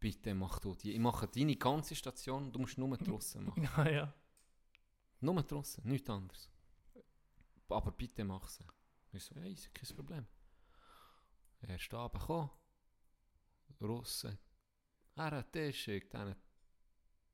[0.00, 0.92] Bitte mach du die.
[0.92, 3.62] Ich mache deine ganze Station, du musst nur die Russen machen.
[3.62, 4.14] Ja, ja.
[5.20, 6.50] Nur die Russen, nichts anderes.
[7.68, 8.64] Aber bitte mach sie.
[9.12, 10.26] Ich so, ja, ist kein Problem.
[11.68, 12.50] Erst Abend gekommen.
[13.80, 14.38] Russen.
[15.16, 16.36] Er hat das geschickt, er hat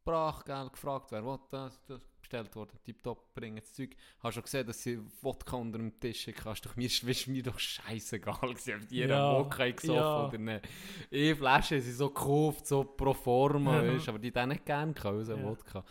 [0.00, 2.00] Sprachgeld gefragt, wer will das, das.
[2.18, 2.78] bestellt worden.
[2.82, 3.94] Tipptopp, bringen das Zeug.
[4.20, 6.28] Hast du schon gesehen, dass sie Wodka unter dem Tisch?
[6.28, 10.26] Ist doch mir, ist mir doch scheißegal ob die Ja, Wodka gesoffen ja.
[10.28, 10.68] oder nicht.
[11.12, 14.94] Eine Flasche haben sie so gekauft, so pro forma, weißt, aber die haben nicht gerne
[14.94, 15.46] gehabt, unseren Ja.
[15.46, 15.84] Wodka.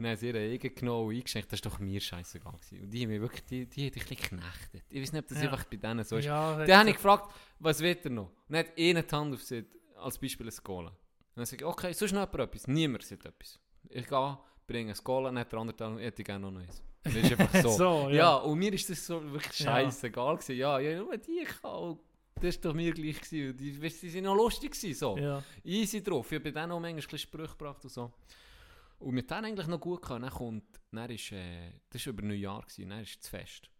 [0.00, 2.80] Und dann haben sie ihren eigen genommen und eingeschenkt, das ist doch mir scheißegal gewesen.
[2.84, 4.82] Und die haben mich wirklich, die, die haben ein bisschen geknechtet.
[4.88, 5.50] Ich weiß nicht, ob das Ja.
[5.50, 6.24] einfach bei denen so ist.
[6.24, 8.28] Ja, Dann habe ich gefragt, was will er noch?
[8.28, 9.66] Und dann hat einer die Hand aufgesehen,
[9.96, 10.88] als Beispiel ein Cola.
[10.88, 10.96] Und
[11.36, 12.66] dann sage ich, okay, sonst noch jemand etwas?
[12.66, 13.60] Niemand sagt etwas.
[13.90, 16.58] Ich gehe, bringe ein Cola, dann hat der andere die Hand, hätte ich gerne noch
[16.58, 16.82] eins.
[17.02, 17.68] Das ist einfach so.
[17.68, 18.14] So, ja.
[18.16, 18.34] ja.
[18.36, 19.66] und mir ist das so wirklich Ja.
[19.66, 20.56] scheißegal gewesen.
[20.56, 21.98] Ja, ja, nur die kann.
[22.40, 23.20] Das war doch mir gleich.
[23.20, 23.50] Gewesen.
[23.50, 25.18] Und Die, weißt, die sind noch lustig gewesen, so.
[25.18, 25.42] ja.
[25.62, 26.32] Easy drauf.
[26.32, 28.10] Ich habe bei denen auch manchmal ein Sprüche gebracht und so.
[29.00, 30.22] Und mit denen eigentlich noch gut gehabt.
[30.22, 33.70] Dann kommt, dann ist, äh, das war über Neujahr, gewesen, dann ist das Fest.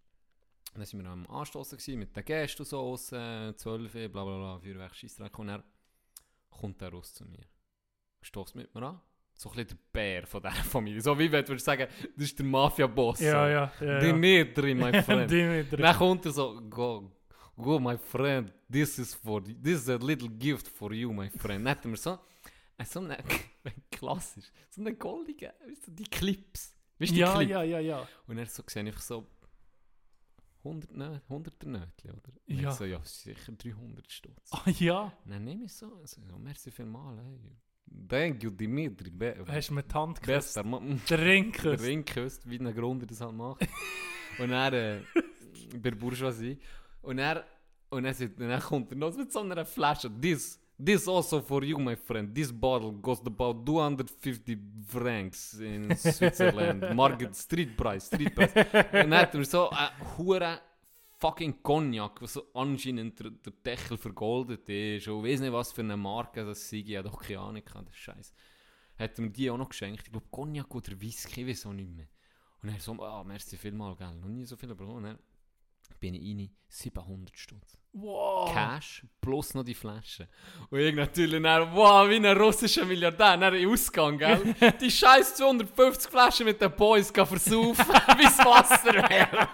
[0.73, 3.93] Und dann sind wir am Anstoßen gewesen, mit den Gästen und so, aus äh, 12,
[3.93, 5.39] bla bla bla, Feuerwerk, Scheissdreck.
[5.39, 5.63] Und dann
[6.49, 7.45] kommt der raus zu mir.
[8.23, 9.01] Stoßt mit mir an.
[9.35, 11.01] So ein bisschen der Bär von dieser Familie.
[11.01, 11.87] So wie wenn du sagen,
[12.17, 13.21] das ist der Mafia-Boss.
[13.21, 13.87] Ja, ja, ja.
[13.87, 13.99] ja.
[13.99, 15.31] Dimitri, my friend.
[15.31, 15.83] Dimitri.
[15.83, 17.11] Dann kommt er so, go,
[17.57, 21.67] go, my friend, this is for, this is a little gift for you, my friend.
[21.67, 22.19] Dann hat er mir so,
[22.87, 23.19] so eine,
[23.91, 26.77] klassisch, so eine goldige, weißt du, die Clips.
[26.99, 27.51] Weißt du, die Ja, Clips?
[27.51, 28.09] ja, ja, ja.
[28.27, 29.27] Und er so gesehen, einfach so,
[30.65, 32.33] 100 Nö, 100er Nötchen, oder?
[32.47, 32.71] Und Ja.
[32.71, 34.51] Ich so, ja, sicher 300 Stutz.
[34.53, 35.13] Ah, ja.
[35.25, 37.41] Und dann nehme ich so, also, ja, merci vielmal, hey.
[38.09, 39.11] Thank you, Dimitri.
[39.11, 40.27] Be Hast du mit die Hand geküsst?
[40.55, 41.01] Bester Mann.
[41.09, 41.85] Der Ring Der geküsst.
[41.85, 43.63] Ring geküsst, wie ein Grund das halt macht.
[44.39, 45.01] und dann äh,
[45.73, 46.59] bei der Bourgeoisie.
[47.03, 47.45] Und er
[47.89, 50.09] und sagt- und dann kommt er noch mit so einer Flasche.
[50.21, 52.35] This, this also for you, my friend.
[52.35, 56.95] This bottle cost about 250 francs in Switzerland.
[56.95, 58.53] Market Street Price, Street Price.
[58.55, 60.61] und dann hat er so einen hure
[61.19, 65.09] fucking Cognac, was so anscheinend der, der Deckel vergoldet ist.
[65.09, 66.79] Und ich weiß nicht, was für eine Marke das sei.
[66.79, 68.33] Ich habe doch keine Ahnung, das ist scheiße
[69.01, 70.03] hat er mir die auch noch geschenkt.
[70.07, 72.07] Ich glaube, Cognac oder Whisky, ich weiß auch nicht mehr.
[72.63, 74.15] Und er so, ah, merci vielmal, gell.
[74.17, 75.19] Noch nie so viel bekommen.
[75.99, 77.81] Bin ich rein, 700 Stutz.
[77.93, 78.53] Wow.
[78.53, 80.29] Cash plus noch die Flasche.
[80.71, 84.55] Und ich natürlich dann, wow, wie ein russischer Milliardär, dann in Ausgang, gell.
[84.81, 87.85] Die scheiß 250 Flaschen mit den Boys gehen versaufen,
[88.17, 89.49] wie das Wasser wäre.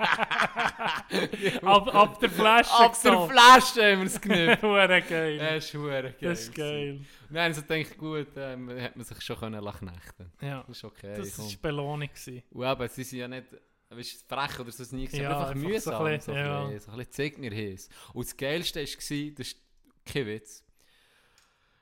[1.66, 3.30] Ab, ab der Flasche Ab der gesoffen.
[3.32, 4.62] Flasche haben wir es genügt.
[4.62, 5.38] Hure geil.
[5.38, 6.30] Das ist verdammt geil.
[6.30, 7.00] das ist geil.
[7.28, 9.90] Und dann so denkt gut, ähm, hätte man sich schon können lachen.
[10.42, 10.64] Ja.
[10.66, 11.14] Das ist okay.
[11.16, 12.08] Das war Belohnung.
[12.08, 12.42] gewesen.
[12.50, 13.46] Und eben, sie sind ja nicht
[13.90, 16.04] weißt, frech oder so, es nie gesagt, Ja, einfach einfach so mühsam.
[16.06, 16.64] ein So ein ja.
[16.64, 17.88] bisschen, so ein bisschen zeigt mir Hiss.
[18.12, 19.56] Und das Geilste war, das ist
[20.04, 20.64] kein Witz,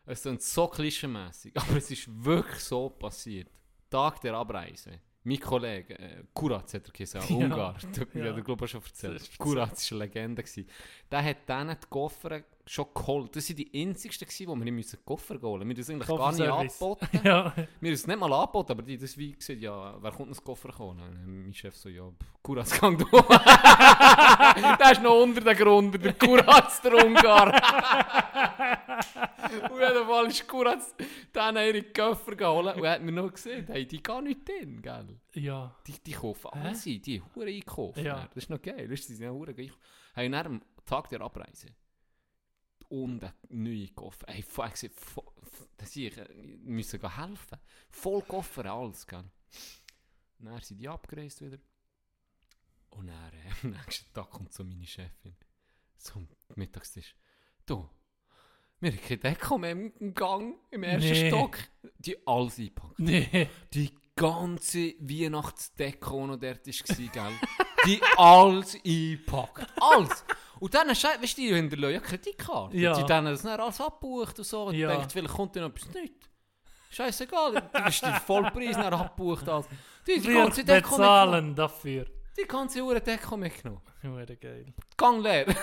[0.07, 3.49] es klingt so klischeemässig, aber es ist wirklich so passiert.
[3.91, 5.01] Tag der Abreise.
[5.27, 7.37] Mein Kollege, äh, Kuratz hat er gesagt, Ja.
[7.37, 7.77] Ungar,
[8.15, 8.25] Ja.
[8.27, 8.33] ja.
[8.33, 9.31] der glaube ich schon erzählt.
[9.39, 10.43] Kuratz war eine Legende.
[10.43, 10.69] Gewesen.
[11.11, 13.37] Der hat denen die Koffer schon geholt.
[13.37, 15.87] Das waren die einzigsten, wo wir nicht müssen Koffer holen mussten.
[15.89, 17.09] Wir haben das eigentlich gar nicht angeboten.
[17.25, 17.53] Ja.
[17.81, 20.43] Wir haben es nicht mal angeboten, aber die das wie gesagt, ja, wer kommt ins
[20.43, 21.01] Koffer kommen?
[21.01, 23.05] Und mein Chef so, ja, pff, Kuratz kann du.
[24.79, 27.55] der ist noch unter den Grund, der Kuratz der Ungar.
[29.71, 30.95] Auf jeden Fall ist Kuratz
[31.33, 35.21] dann ihre Koffer geholt und hat mir noch gesehen, hey, die gehen nicht drin, gell?
[35.35, 35.75] ja.
[35.87, 38.05] Die, die kaufen alles ein, die Huren einkaufen.
[38.05, 38.27] Ja.
[38.35, 39.81] Das ist noch geil, weißt du, die sind Huren einkaufen.
[40.15, 41.69] Hey, am Tag der Abreise
[43.49, 44.27] neuen Koffer.
[44.29, 45.21] Hey, fuck, ich f-
[45.77, 46.29] dass ich äh,
[46.63, 47.59] müssen helfen.
[47.91, 49.25] Voll Koffer, alles, gell.
[50.39, 51.59] Und dann sind die abgereist wieder.
[52.91, 55.37] Und dann, äh, am nächsten Tag kommt so meine Chefin
[55.99, 57.15] zum Mittagstisch.
[57.67, 57.89] Du,
[58.81, 61.29] wir haben keine Deko mehr im Gang, im ersten Nee.
[61.29, 61.59] Stock.
[61.99, 62.99] Die alles eingepackt.
[62.99, 63.49] Nee.
[63.73, 67.33] Die ganze Weihnachtsdeko, die noch dort war, gell?
[67.87, 69.67] Die alles eingepackt.
[69.81, 70.25] Alles.
[70.61, 72.77] Und dann, schei- weißt du, die hinterlassen ja Kreditkarte.
[72.77, 72.93] Ja.
[73.03, 74.65] Die haben das dann alles abgebucht und so.
[74.65, 74.89] Und Ja.
[74.97, 76.15] denkt, vielleicht kommt dann noch etwas nicht.
[76.91, 79.49] Scheißegal, du bist der Vollpreis dann abgebucht.
[79.49, 79.69] Also.
[80.07, 80.99] Die, die Wir ganze Deko mitgenommen.
[80.99, 82.07] bezahlen dafür.
[82.39, 83.83] Die ganze Uhr Deko mitgenommen.
[84.03, 84.73] Hure geil.
[84.97, 85.47] Gang leer.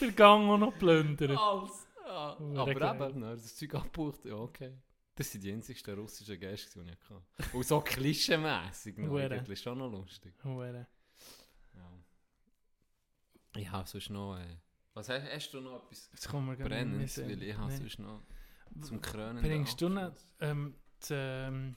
[0.00, 1.36] Der Gang auch noch plündern.
[1.36, 1.86] Alles.
[2.06, 2.36] Ja.
[2.38, 3.10] Hure Aber geil.
[3.10, 4.72] eben, das Zeug abgebucht, ja okay.
[5.16, 7.56] Das sind die einzigsten russischen Gäste, die ich hatte.
[7.56, 10.32] Und so klischeemässig eigentlich schon noch lustig.
[10.44, 10.86] Hure.
[13.58, 14.36] Ich habe sonst noch...
[14.36, 14.56] Äh,
[14.94, 17.14] was hast, hast du noch etwas Jetzt kommen wir Brennendes?
[17.14, 17.28] sehen.
[17.28, 17.76] Weil ich habe Nee.
[17.78, 18.22] sonst noch
[18.82, 19.42] zum Krönen...
[19.42, 20.74] Bringst du noch, ähm,
[21.08, 21.76] die, ähm,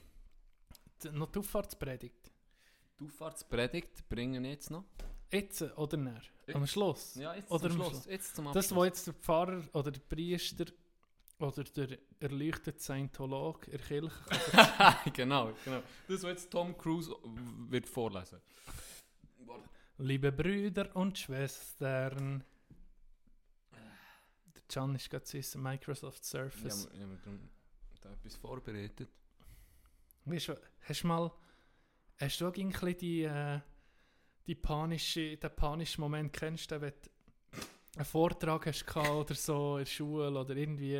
[1.02, 2.30] die, noch die Auffahrtspredigt?
[3.00, 4.84] Die Auffahrtspredigt bringen jetzt noch?
[5.32, 6.20] Jetzt oder näher?
[6.52, 6.66] Am.
[6.66, 7.14] Schluss?
[7.14, 8.06] Ja, jetzt Oder zum am Schluss.
[8.06, 10.66] Jetzt zum Das, was jetzt der Pfarrer oder der Priester
[11.38, 14.10] oder der erleuchtete Scientolog in der Kirche
[15.14, 15.82] genau, genau.
[16.06, 17.10] Das, was jetzt Tom Cruise
[17.70, 18.40] wird vorlesen.
[20.02, 22.42] Liebe Brüder und Schwestern.
[23.72, 26.88] Der Can ist gerade zu wissen, Microsoft Surface.
[27.00, 27.48] habe mir darum
[28.00, 29.08] da etwas vorbereitet.
[30.24, 31.30] Weißt du, hast du mal,
[32.18, 33.60] hast du auch ein bisschen die, äh,
[34.44, 37.60] die panische, den panischen Moment kennst, du, wenn du
[37.94, 40.96] einen Vortrag hast oder so in der Schule oder irgendwie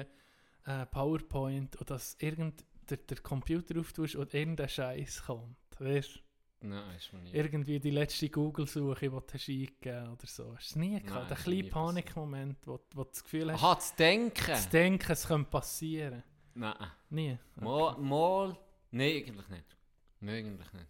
[0.65, 6.32] äh, PowerPoint und dass irgend der, der Computer auftust und irgendein Scheiß kommt, weißt du?
[6.63, 7.33] Nein, ist mir nie.
[7.33, 10.55] Irgendwie die letzte Google-Suche, die du hast eingegeben oder so.
[10.57, 11.07] Hast du es nie gehabt?
[11.07, 13.97] Nein, Der ist mir nie kleine Panikmoment, wo, wo du das Gefühl hast, Aha, zu
[13.97, 14.55] denken?
[14.55, 16.23] zu denken, es könnte passieren.
[16.55, 16.75] Nein.
[17.11, 17.39] Nie.
[17.57, 18.59] Mal, mal.
[18.91, 19.77] Nein, eigentlich nicht.
[20.21, 20.87] Nein, eigentlich nicht.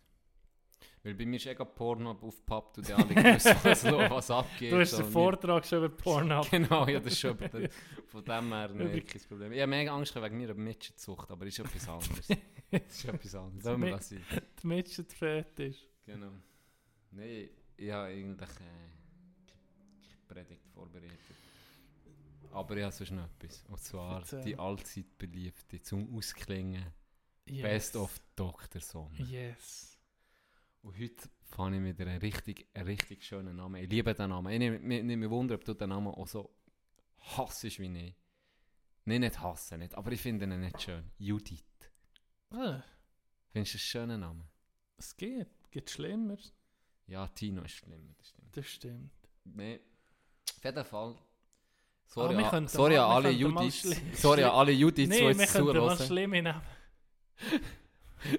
[1.05, 4.73] Weil bei mir ist eh Porno aufgepappt und die alle gewusst, was, was abgeht.
[4.73, 6.49] Du hast den Vortrag schon über Pornhub.
[6.51, 7.69] Genau, ja, das ist schon den,
[8.07, 9.53] von dem her nicht kein Problem.
[9.53, 12.29] Ich habe mega Angst wegen meiner Midget-Sucht, aber ist etwas anderes.
[12.71, 13.65] ist etwas anderes.
[13.65, 14.23] Sollen wir das sein?
[14.63, 15.89] Die Midget Fetisch.
[16.05, 16.33] Genau.
[17.11, 18.55] Nein, ich habe eigentlich äh,
[19.47, 21.37] keine Predigt vorbereitet.
[22.53, 23.65] Aber ich habe sonst noch etwas.
[23.69, 24.43] Und zwar Erzähl.
[24.45, 26.85] die allzeit beliebte, zum Ausklingen,
[27.45, 27.63] Yes.
[27.63, 28.81] Best of Dr.
[28.81, 29.19] Sommer.
[29.19, 29.99] Yes.
[30.83, 33.83] Und heute fange ich mit einem richtig, richtig schönen Namen.
[33.83, 34.53] Ich liebe den Namen.
[34.53, 36.55] Ich nehme nehme mich wunder, ob du den Namen auch so
[37.19, 38.15] hassest wie ich.
[39.05, 41.11] Nein, nicht hassen, nicht, aber ich finde ihn nicht schön.
[41.19, 41.65] Judith.
[42.51, 42.81] Ah,
[43.51, 44.49] Findest du einen schönen Namen?
[45.03, 45.49] Es geht.
[45.71, 46.37] Gibt schlimmer.
[47.07, 48.57] Ja, Tino ist schlimmer, das stimmt.
[48.57, 49.11] Das stimmt.
[49.45, 49.81] Nee.
[50.59, 51.15] Auf jeden Fall.
[52.07, 53.97] Sorry, Ah, an- sorry mal- an alle Judiths.
[54.15, 56.07] Sorry an alle Judiths, die Nein, uns wir könnten mal zuhören.
[56.07, 56.61] schlimme nehmen.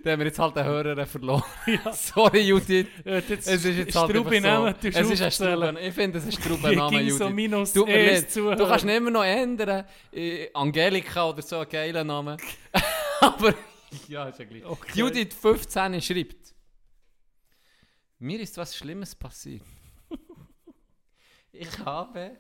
[0.02, 1.44] Da haben wir jetzt halt einen Hörer verloren.
[1.68, 1.92] ja.
[1.94, 2.88] Sorry Judith.
[3.04, 4.30] Ja, jetzt Es ist jetzt halt so.
[4.30, 5.30] nehmen, du Es ist ein.
[5.32, 5.76] Struben.
[5.78, 7.36] Ich finde, es ist ein Strubenname ging so Judith.
[7.36, 8.58] minus zuhören.
[8.58, 9.84] Du kannst ihn immer noch ändern.
[10.14, 12.38] Äh, Angelika oder so, ein geiler Name.
[13.20, 13.54] Aber,
[14.08, 14.64] ja, ist ja gleich.
[14.66, 14.92] Okay.
[15.00, 16.53] Judith 15 schreibt.
[18.20, 19.66] Mir ist was Schlimmes passiert.
[21.56, 22.40] Ich habe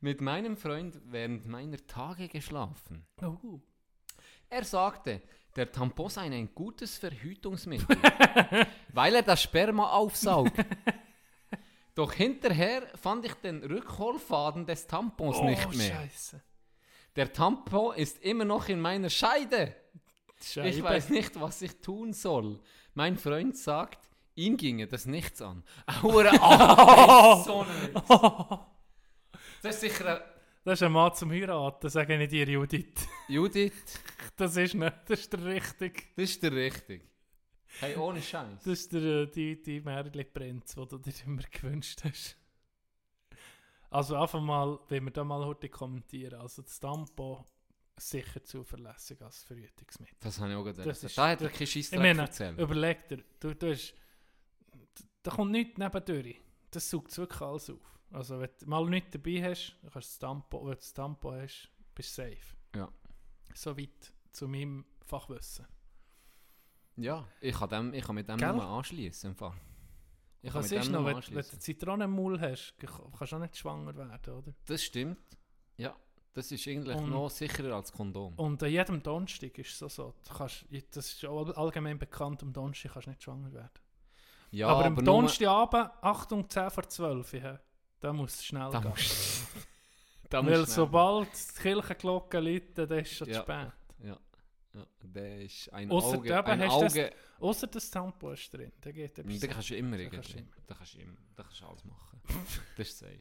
[0.00, 3.06] mit meinem Freund während meiner Tage geschlafen.
[3.22, 3.60] Oh.
[4.48, 5.22] Er sagte,
[5.54, 7.96] der Tampon sei ein gutes Verhütungsmittel,
[8.92, 10.52] weil er das Sperma aufsaugt.
[11.94, 15.96] Doch hinterher fand ich den Rückholfaden des Tampons oh, nicht mehr.
[15.96, 16.40] Scheiße.
[17.16, 19.74] Der Tampon ist immer noch in meiner Scheide.
[20.40, 20.68] Scheibe.
[20.68, 22.60] Ich weiß nicht, was ich tun soll.
[22.94, 24.07] Mein Freund sagt,
[24.38, 25.62] ihm ginge das nichts an.
[26.02, 27.66] Hure oh, so.
[29.62, 30.22] Das ist sicher ein
[30.64, 33.06] Das ist ein Mann zum Heiraten, sage ich dir, Judith.
[33.28, 34.00] Judith,
[34.36, 36.02] Das ist nicht, das ist der richtige.
[36.16, 37.02] das ist der richtig.
[37.80, 38.62] Hey, ohne Scheiß.
[38.64, 42.36] Das ist der, äh, die, die Märchen-Prinz, den du dir immer gewünscht hast.
[43.90, 47.44] Also einfach mal, wenn wir da mal heute kommentieren, also das Tampon
[47.96, 50.16] sicher zuverlässig als Verhütungsmittel.
[50.20, 52.58] Das habe ich auch gerade Das ist- Da hat er keinen meine, erzählt.
[52.58, 53.94] überleg dir, du, du hast,
[55.22, 56.40] da kommt nichts nebendurch.
[56.70, 57.98] Das saugt wirklich alles auf.
[58.10, 60.94] Also wenn du mal nichts dabei hast, dann kannst du das Tampon, wenn du das
[60.94, 62.56] Tampon hast, bist du safe.
[62.76, 62.88] Ja.
[63.54, 65.66] Soweit zu meinem Fachwissen.
[66.96, 68.52] Ja, ich kann, dem, ich kann mit dem Gell?
[68.52, 69.30] nur anschließen.
[69.32, 69.52] Ich kann
[70.62, 71.60] Was mit ist dem noch, nur wenn, wenn du anschließen.
[71.60, 74.54] Zitronen im Maul hast, kannst du auch nicht schwanger werden, oder?
[74.66, 75.18] Das stimmt.
[75.76, 75.94] Ja,
[76.34, 78.34] das ist eigentlich Und- noch sicherer als Kondom.
[78.34, 80.14] Und an jedem Donnerstag ist es so, so.
[80.28, 83.70] Du kannst, das ist all- allgemein bekannt, am Donnerstag kannst du nicht schwanger werden.
[84.50, 87.60] Ja, aber am nur- Donnerstagabend, Achtung, 10 vor 12, ja,
[88.00, 88.90] da muss es schnell Da gehen.
[88.90, 89.46] musst
[90.30, 93.34] da Weil musst sobald die Kirchenglocke läutet, dann ist es schon Ja.
[93.34, 93.72] zu spät.
[94.04, 94.18] Ja,
[95.02, 96.44] der ist ein Ausser Auge.
[96.44, 99.38] Ein hast das- Auge Außer das Tampon ist drin, da geht etwas.
[99.40, 100.16] da kannst du immer Da irgendwie.
[100.16, 100.50] kannst du immer.
[100.66, 101.16] Da kannst du immer.
[101.36, 102.20] Da kannst du alles machen.
[102.76, 103.20] das ist safe.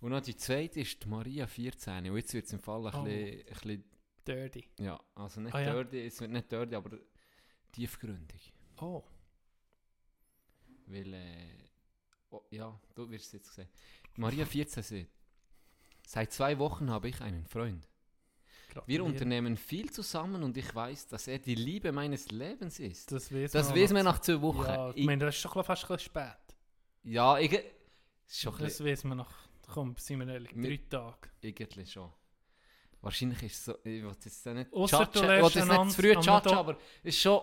[0.00, 2.10] Und noch die zweite ist die Maria 14.
[2.10, 3.02] Und jetzt wird es im Fall ein, Oh.
[3.04, 3.84] bisschen, ein bisschen.
[4.26, 4.68] Dirty.
[4.78, 5.72] Ja, also nicht Ah, ja.
[5.74, 6.98] dirty, es wird nicht dirty, aber
[7.72, 8.52] tiefgründig.
[8.80, 9.02] Oh.
[10.92, 11.68] Weil, äh,
[12.30, 13.68] oh, ja, du wirst es jetzt sehen.
[14.16, 15.06] Maria 14 sagt,
[16.06, 17.86] seit zwei Wochen habe ich einen Freund.
[18.86, 23.10] Wir unternehmen viel zusammen und ich weiß, dass er die Liebe meines Lebens ist.
[23.10, 24.12] Das weiß Das man wissen wir noch.
[24.14, 24.62] nach zwei Wochen.
[24.64, 26.56] Ja, ich ich, meine, das ist doch fast ein bisschen spät.
[27.02, 27.50] ja, ich,
[28.28, 29.32] schon Das bisschen, weiß man nach,
[29.66, 31.30] komm, seien wir ehrlich, drei Tage.
[31.40, 32.12] irgendwie schon.
[33.00, 36.12] Wahrscheinlich ist es so, ich will jetzt nicht judgen, ich will jetzt nicht zu früh
[36.12, 37.40] judgen, aber es ist schon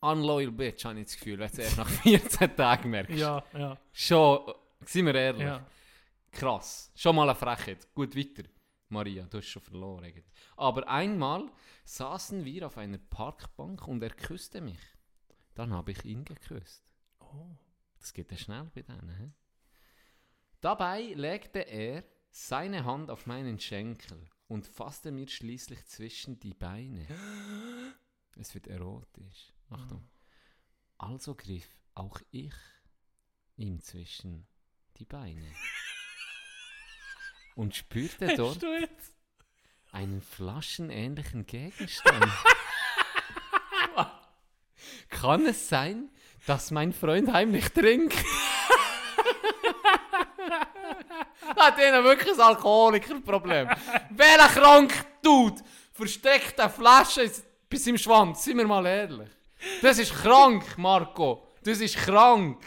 [0.00, 3.16] unloyal bitch, habe ich das Gefühl, wenn du es erst nach 14 Tagen merkst.
[3.18, 4.52] Ja, ja, Schon,
[4.84, 5.42] seien wir ehrlich.
[5.42, 5.66] ja.
[6.30, 6.92] Krass.
[6.94, 7.92] Schon mal eine Frechheit.
[7.94, 8.48] Gut, weiter.
[8.90, 10.12] Maria, du hast schon verloren.
[10.56, 11.50] Aber einmal
[11.84, 14.78] saßen wir auf einer Parkbank und er küsste mich.
[15.54, 16.84] Dann habe ich ihn geküsst.
[17.20, 17.56] Oh.
[17.98, 19.16] Das geht ja schnell bei denen.
[19.18, 19.32] He?
[20.60, 27.06] Dabei legte er seine Hand auf meinen Schenkel und fasste mir schließlich zwischen die Beine.
[28.36, 29.52] Es wird erotisch.
[29.70, 30.08] Achtung.
[30.98, 32.52] Also griff auch ich
[33.56, 34.46] ihm zwischen
[34.96, 35.46] die Beine
[37.54, 38.64] und spürte dort
[39.92, 42.32] einen flaschenähnlichen Gegenstand.
[45.08, 46.10] Kann es sein,
[46.46, 48.14] dass mein Freund heimlich trinkt?
[51.56, 53.68] Hat ihnen wirklich ein Alkoholikerproblem.
[54.10, 54.92] Welcher krank
[55.22, 55.62] Dude
[55.92, 57.30] versteckt eine Flasche
[57.68, 58.44] bis im Schwanz?
[58.44, 59.30] Sind wir mal ehrlich.
[59.82, 61.46] Das ist krank, Marco.
[61.62, 62.58] Das ist krank.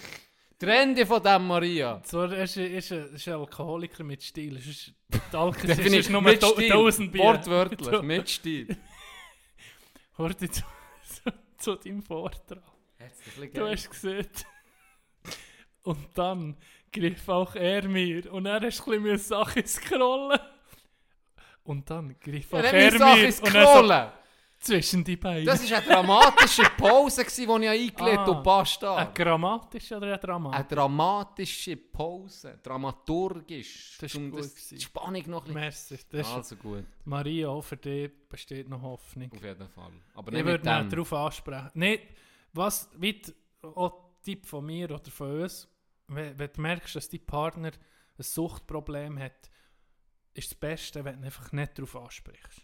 [0.60, 2.02] Trenn dich von dem, Maria.
[2.06, 4.58] So, er ist, ist, ein- ist ein Alkoholiker mit Stil.
[4.58, 6.72] Es ist, die Alkohol ist, Definitiv ist nur mit to- Stil.
[6.72, 7.24] 1000 Bier.
[7.24, 8.78] Wortwörtlich, mit Stil.
[10.18, 10.64] Hört jetzt
[11.24, 12.62] zu, zu deinem Vortrag.
[13.54, 14.28] Du hast gesehen.
[15.84, 16.56] Und dann
[16.92, 18.32] griff auch er mir.
[18.32, 20.40] Und er hast ein bisschen Sachen scrollen.
[21.64, 23.26] Und dann griff auch Ja, er dann Sache mir.
[23.26, 24.12] ins Und er so Scrollen.
[24.62, 25.44] Zwischen die Beine.
[25.46, 28.30] Das war eine dramatische Pause, die ich eingelegt habe Ah.
[28.38, 28.96] und basta.
[28.96, 30.76] Eine grammatische oder eine Eine dramatische?
[30.76, 35.98] dramatische Pause, dramaturgisch, Das ist um gut das, die Spannung noch ein Merci.
[36.10, 39.32] Das ist, Also gut, Maria, auch für dich besteht noch Hoffnung.
[39.32, 39.92] auf jeden Fall.
[40.14, 40.90] Aber Ich nicht würde dem.
[40.90, 41.70] darauf ansprechen.
[41.74, 42.04] Nicht,
[42.54, 43.22] was, wie
[43.76, 45.68] auch Tipp von mir oder von uns,
[46.08, 47.72] wenn, wenn du merkst, dass dein Partner
[48.18, 49.50] ein Suchtproblem hat,
[50.34, 52.62] ist das Beste, wenn du einfach nicht darauf ansprichst.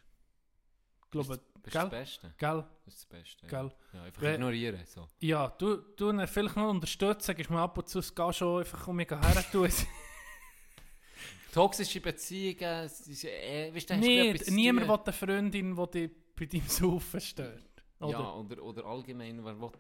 [1.09, 1.89] Glaube, Das ist das gell?
[1.89, 2.33] Beste.
[2.37, 2.65] Gell?
[2.85, 3.47] Das ist das Beste.
[3.47, 3.71] Gell?
[3.93, 4.85] Ja, einfach Wenn- ignorieren.
[4.85, 5.07] So.
[5.19, 8.87] Ja, du, du ihn vielleicht noch unterstützen, gibst mir ab und zu das schon einfach
[8.87, 9.69] um mich her tun.
[11.53, 16.67] Toxische Beziehungen, ist, äh, weißt du, Nicht, niemand will eine Freundin, die dich bei deinem
[16.67, 17.63] Saufen stört.
[17.99, 18.11] Oder?
[18.11, 19.71] Ja, oder, oder allgemein, wer will,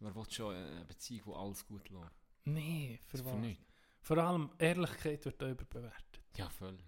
[0.00, 2.14] wer will schon eine Beziehung, wo alles gut läuft?
[2.44, 3.34] Nee, für was?
[3.34, 3.64] nichts.
[4.00, 6.20] Vor allem Ehrlichkeit wird überbewertet.
[6.36, 6.78] Ja, voll.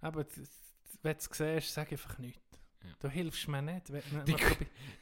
[0.00, 0.24] Aber
[1.02, 2.49] wenn du es siehst, sag einfach nichts.
[2.82, 2.90] Ja.
[3.00, 3.92] Du hilfst mir nicht.
[3.92, 4.34] Wenn, Die-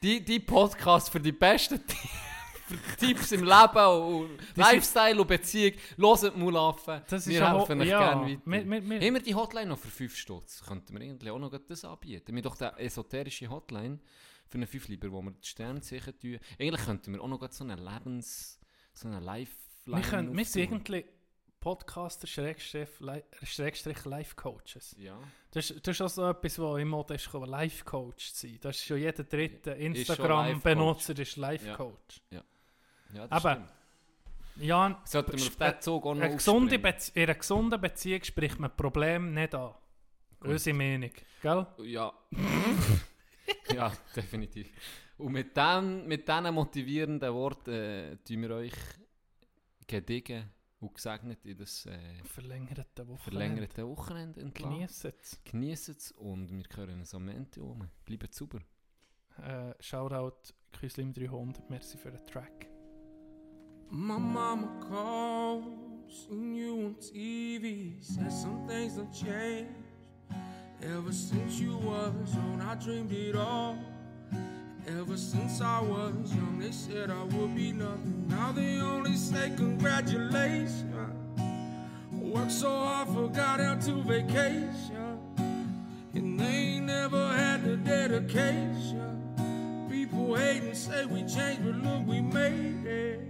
[0.01, 1.79] Die, die Podcast für die besten
[2.67, 6.85] für Tipps im Leben und Lifestyle und Beziehung, hört mal auf.
[7.07, 8.41] das Wir auch- helfen euch ja, gerne weiter.
[8.45, 10.63] Wir, wir, wir, Haben wir die Hotline noch für 5 Stutz?
[10.65, 12.27] Könnten wir eigentlich auch noch das anbieten?
[12.35, 13.99] Wir haben doch die esoterische Hotline
[14.47, 16.39] für einen 5 lieber, wo wir die Sternzeichen tun.
[16.59, 18.59] Eigentlich könnten wir auch noch so eine Lebens...
[18.93, 19.49] so eine Lifeline
[19.85, 21.05] wir, können, wir sind eigentlich
[21.59, 24.95] Podcaster Schrägstrich Li- Schrägstrich Life Coaches.
[24.97, 25.17] Ja.
[25.51, 28.57] Das, ist- das ist auch so etwas, was im Mode ist, Life Coach zu sein.
[28.61, 31.75] Das ist schon jeder dritte Instagram-Benutzer ist Life Ja.
[31.75, 32.21] Coach.
[32.31, 33.73] ja das Aber- stimmt.
[34.61, 36.77] Ja, Sollten wir auf diesen Zug auch noch eine gesunde
[37.15, 39.73] in einer gesunden Beziehung spricht man Probleme nicht an.
[40.39, 40.49] Gut.
[40.51, 41.11] Unsere Meinung.
[41.41, 41.67] Gell?
[41.83, 42.13] Ja.
[43.73, 44.69] ja, definitiv.
[45.17, 48.73] Und mit diesen mit motivierenden Worten äh, tun wir euch
[49.87, 50.49] gediegen
[50.79, 53.17] und gesegnet in das äh, Verlängerte Woche.
[53.19, 54.75] verlängerte Wochenende entlassen.
[54.75, 55.39] Genießen es.
[55.43, 57.87] Genießen es und wir hören uns am Ende um.
[58.05, 58.59] Bleibt super.
[59.37, 61.69] Äh, Shoutout Küslim 300.
[61.69, 62.67] Merci für den Track.
[63.91, 65.63] My mama called,
[66.07, 69.73] seen you on TV, said some things have changed.
[70.81, 73.75] Ever since you was young, I dreamed it all.
[74.97, 78.25] Ever since I was young, they said I would be nothing.
[78.27, 80.83] Now they only say congratulations.
[82.11, 85.19] Worked so hard, forgot how to vacation.
[86.15, 89.87] And they never had the dedication.
[89.91, 93.21] People hate and say we changed, but look, we made it.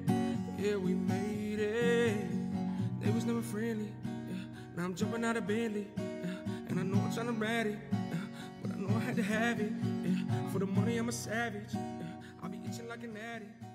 [0.57, 3.01] Yeah, we made it.
[3.01, 3.91] They was never friendly.
[4.05, 4.45] Yeah.
[4.77, 5.87] Now I'm jumping out of Bentley.
[5.97, 6.03] Yeah.
[6.69, 7.33] And I know I'm trying to
[7.67, 7.79] it.
[7.91, 8.17] Yeah.
[8.61, 9.73] But I know I had to have it.
[10.51, 11.73] For the money, I'm a savage.
[12.41, 13.68] I'll be itching like an addict.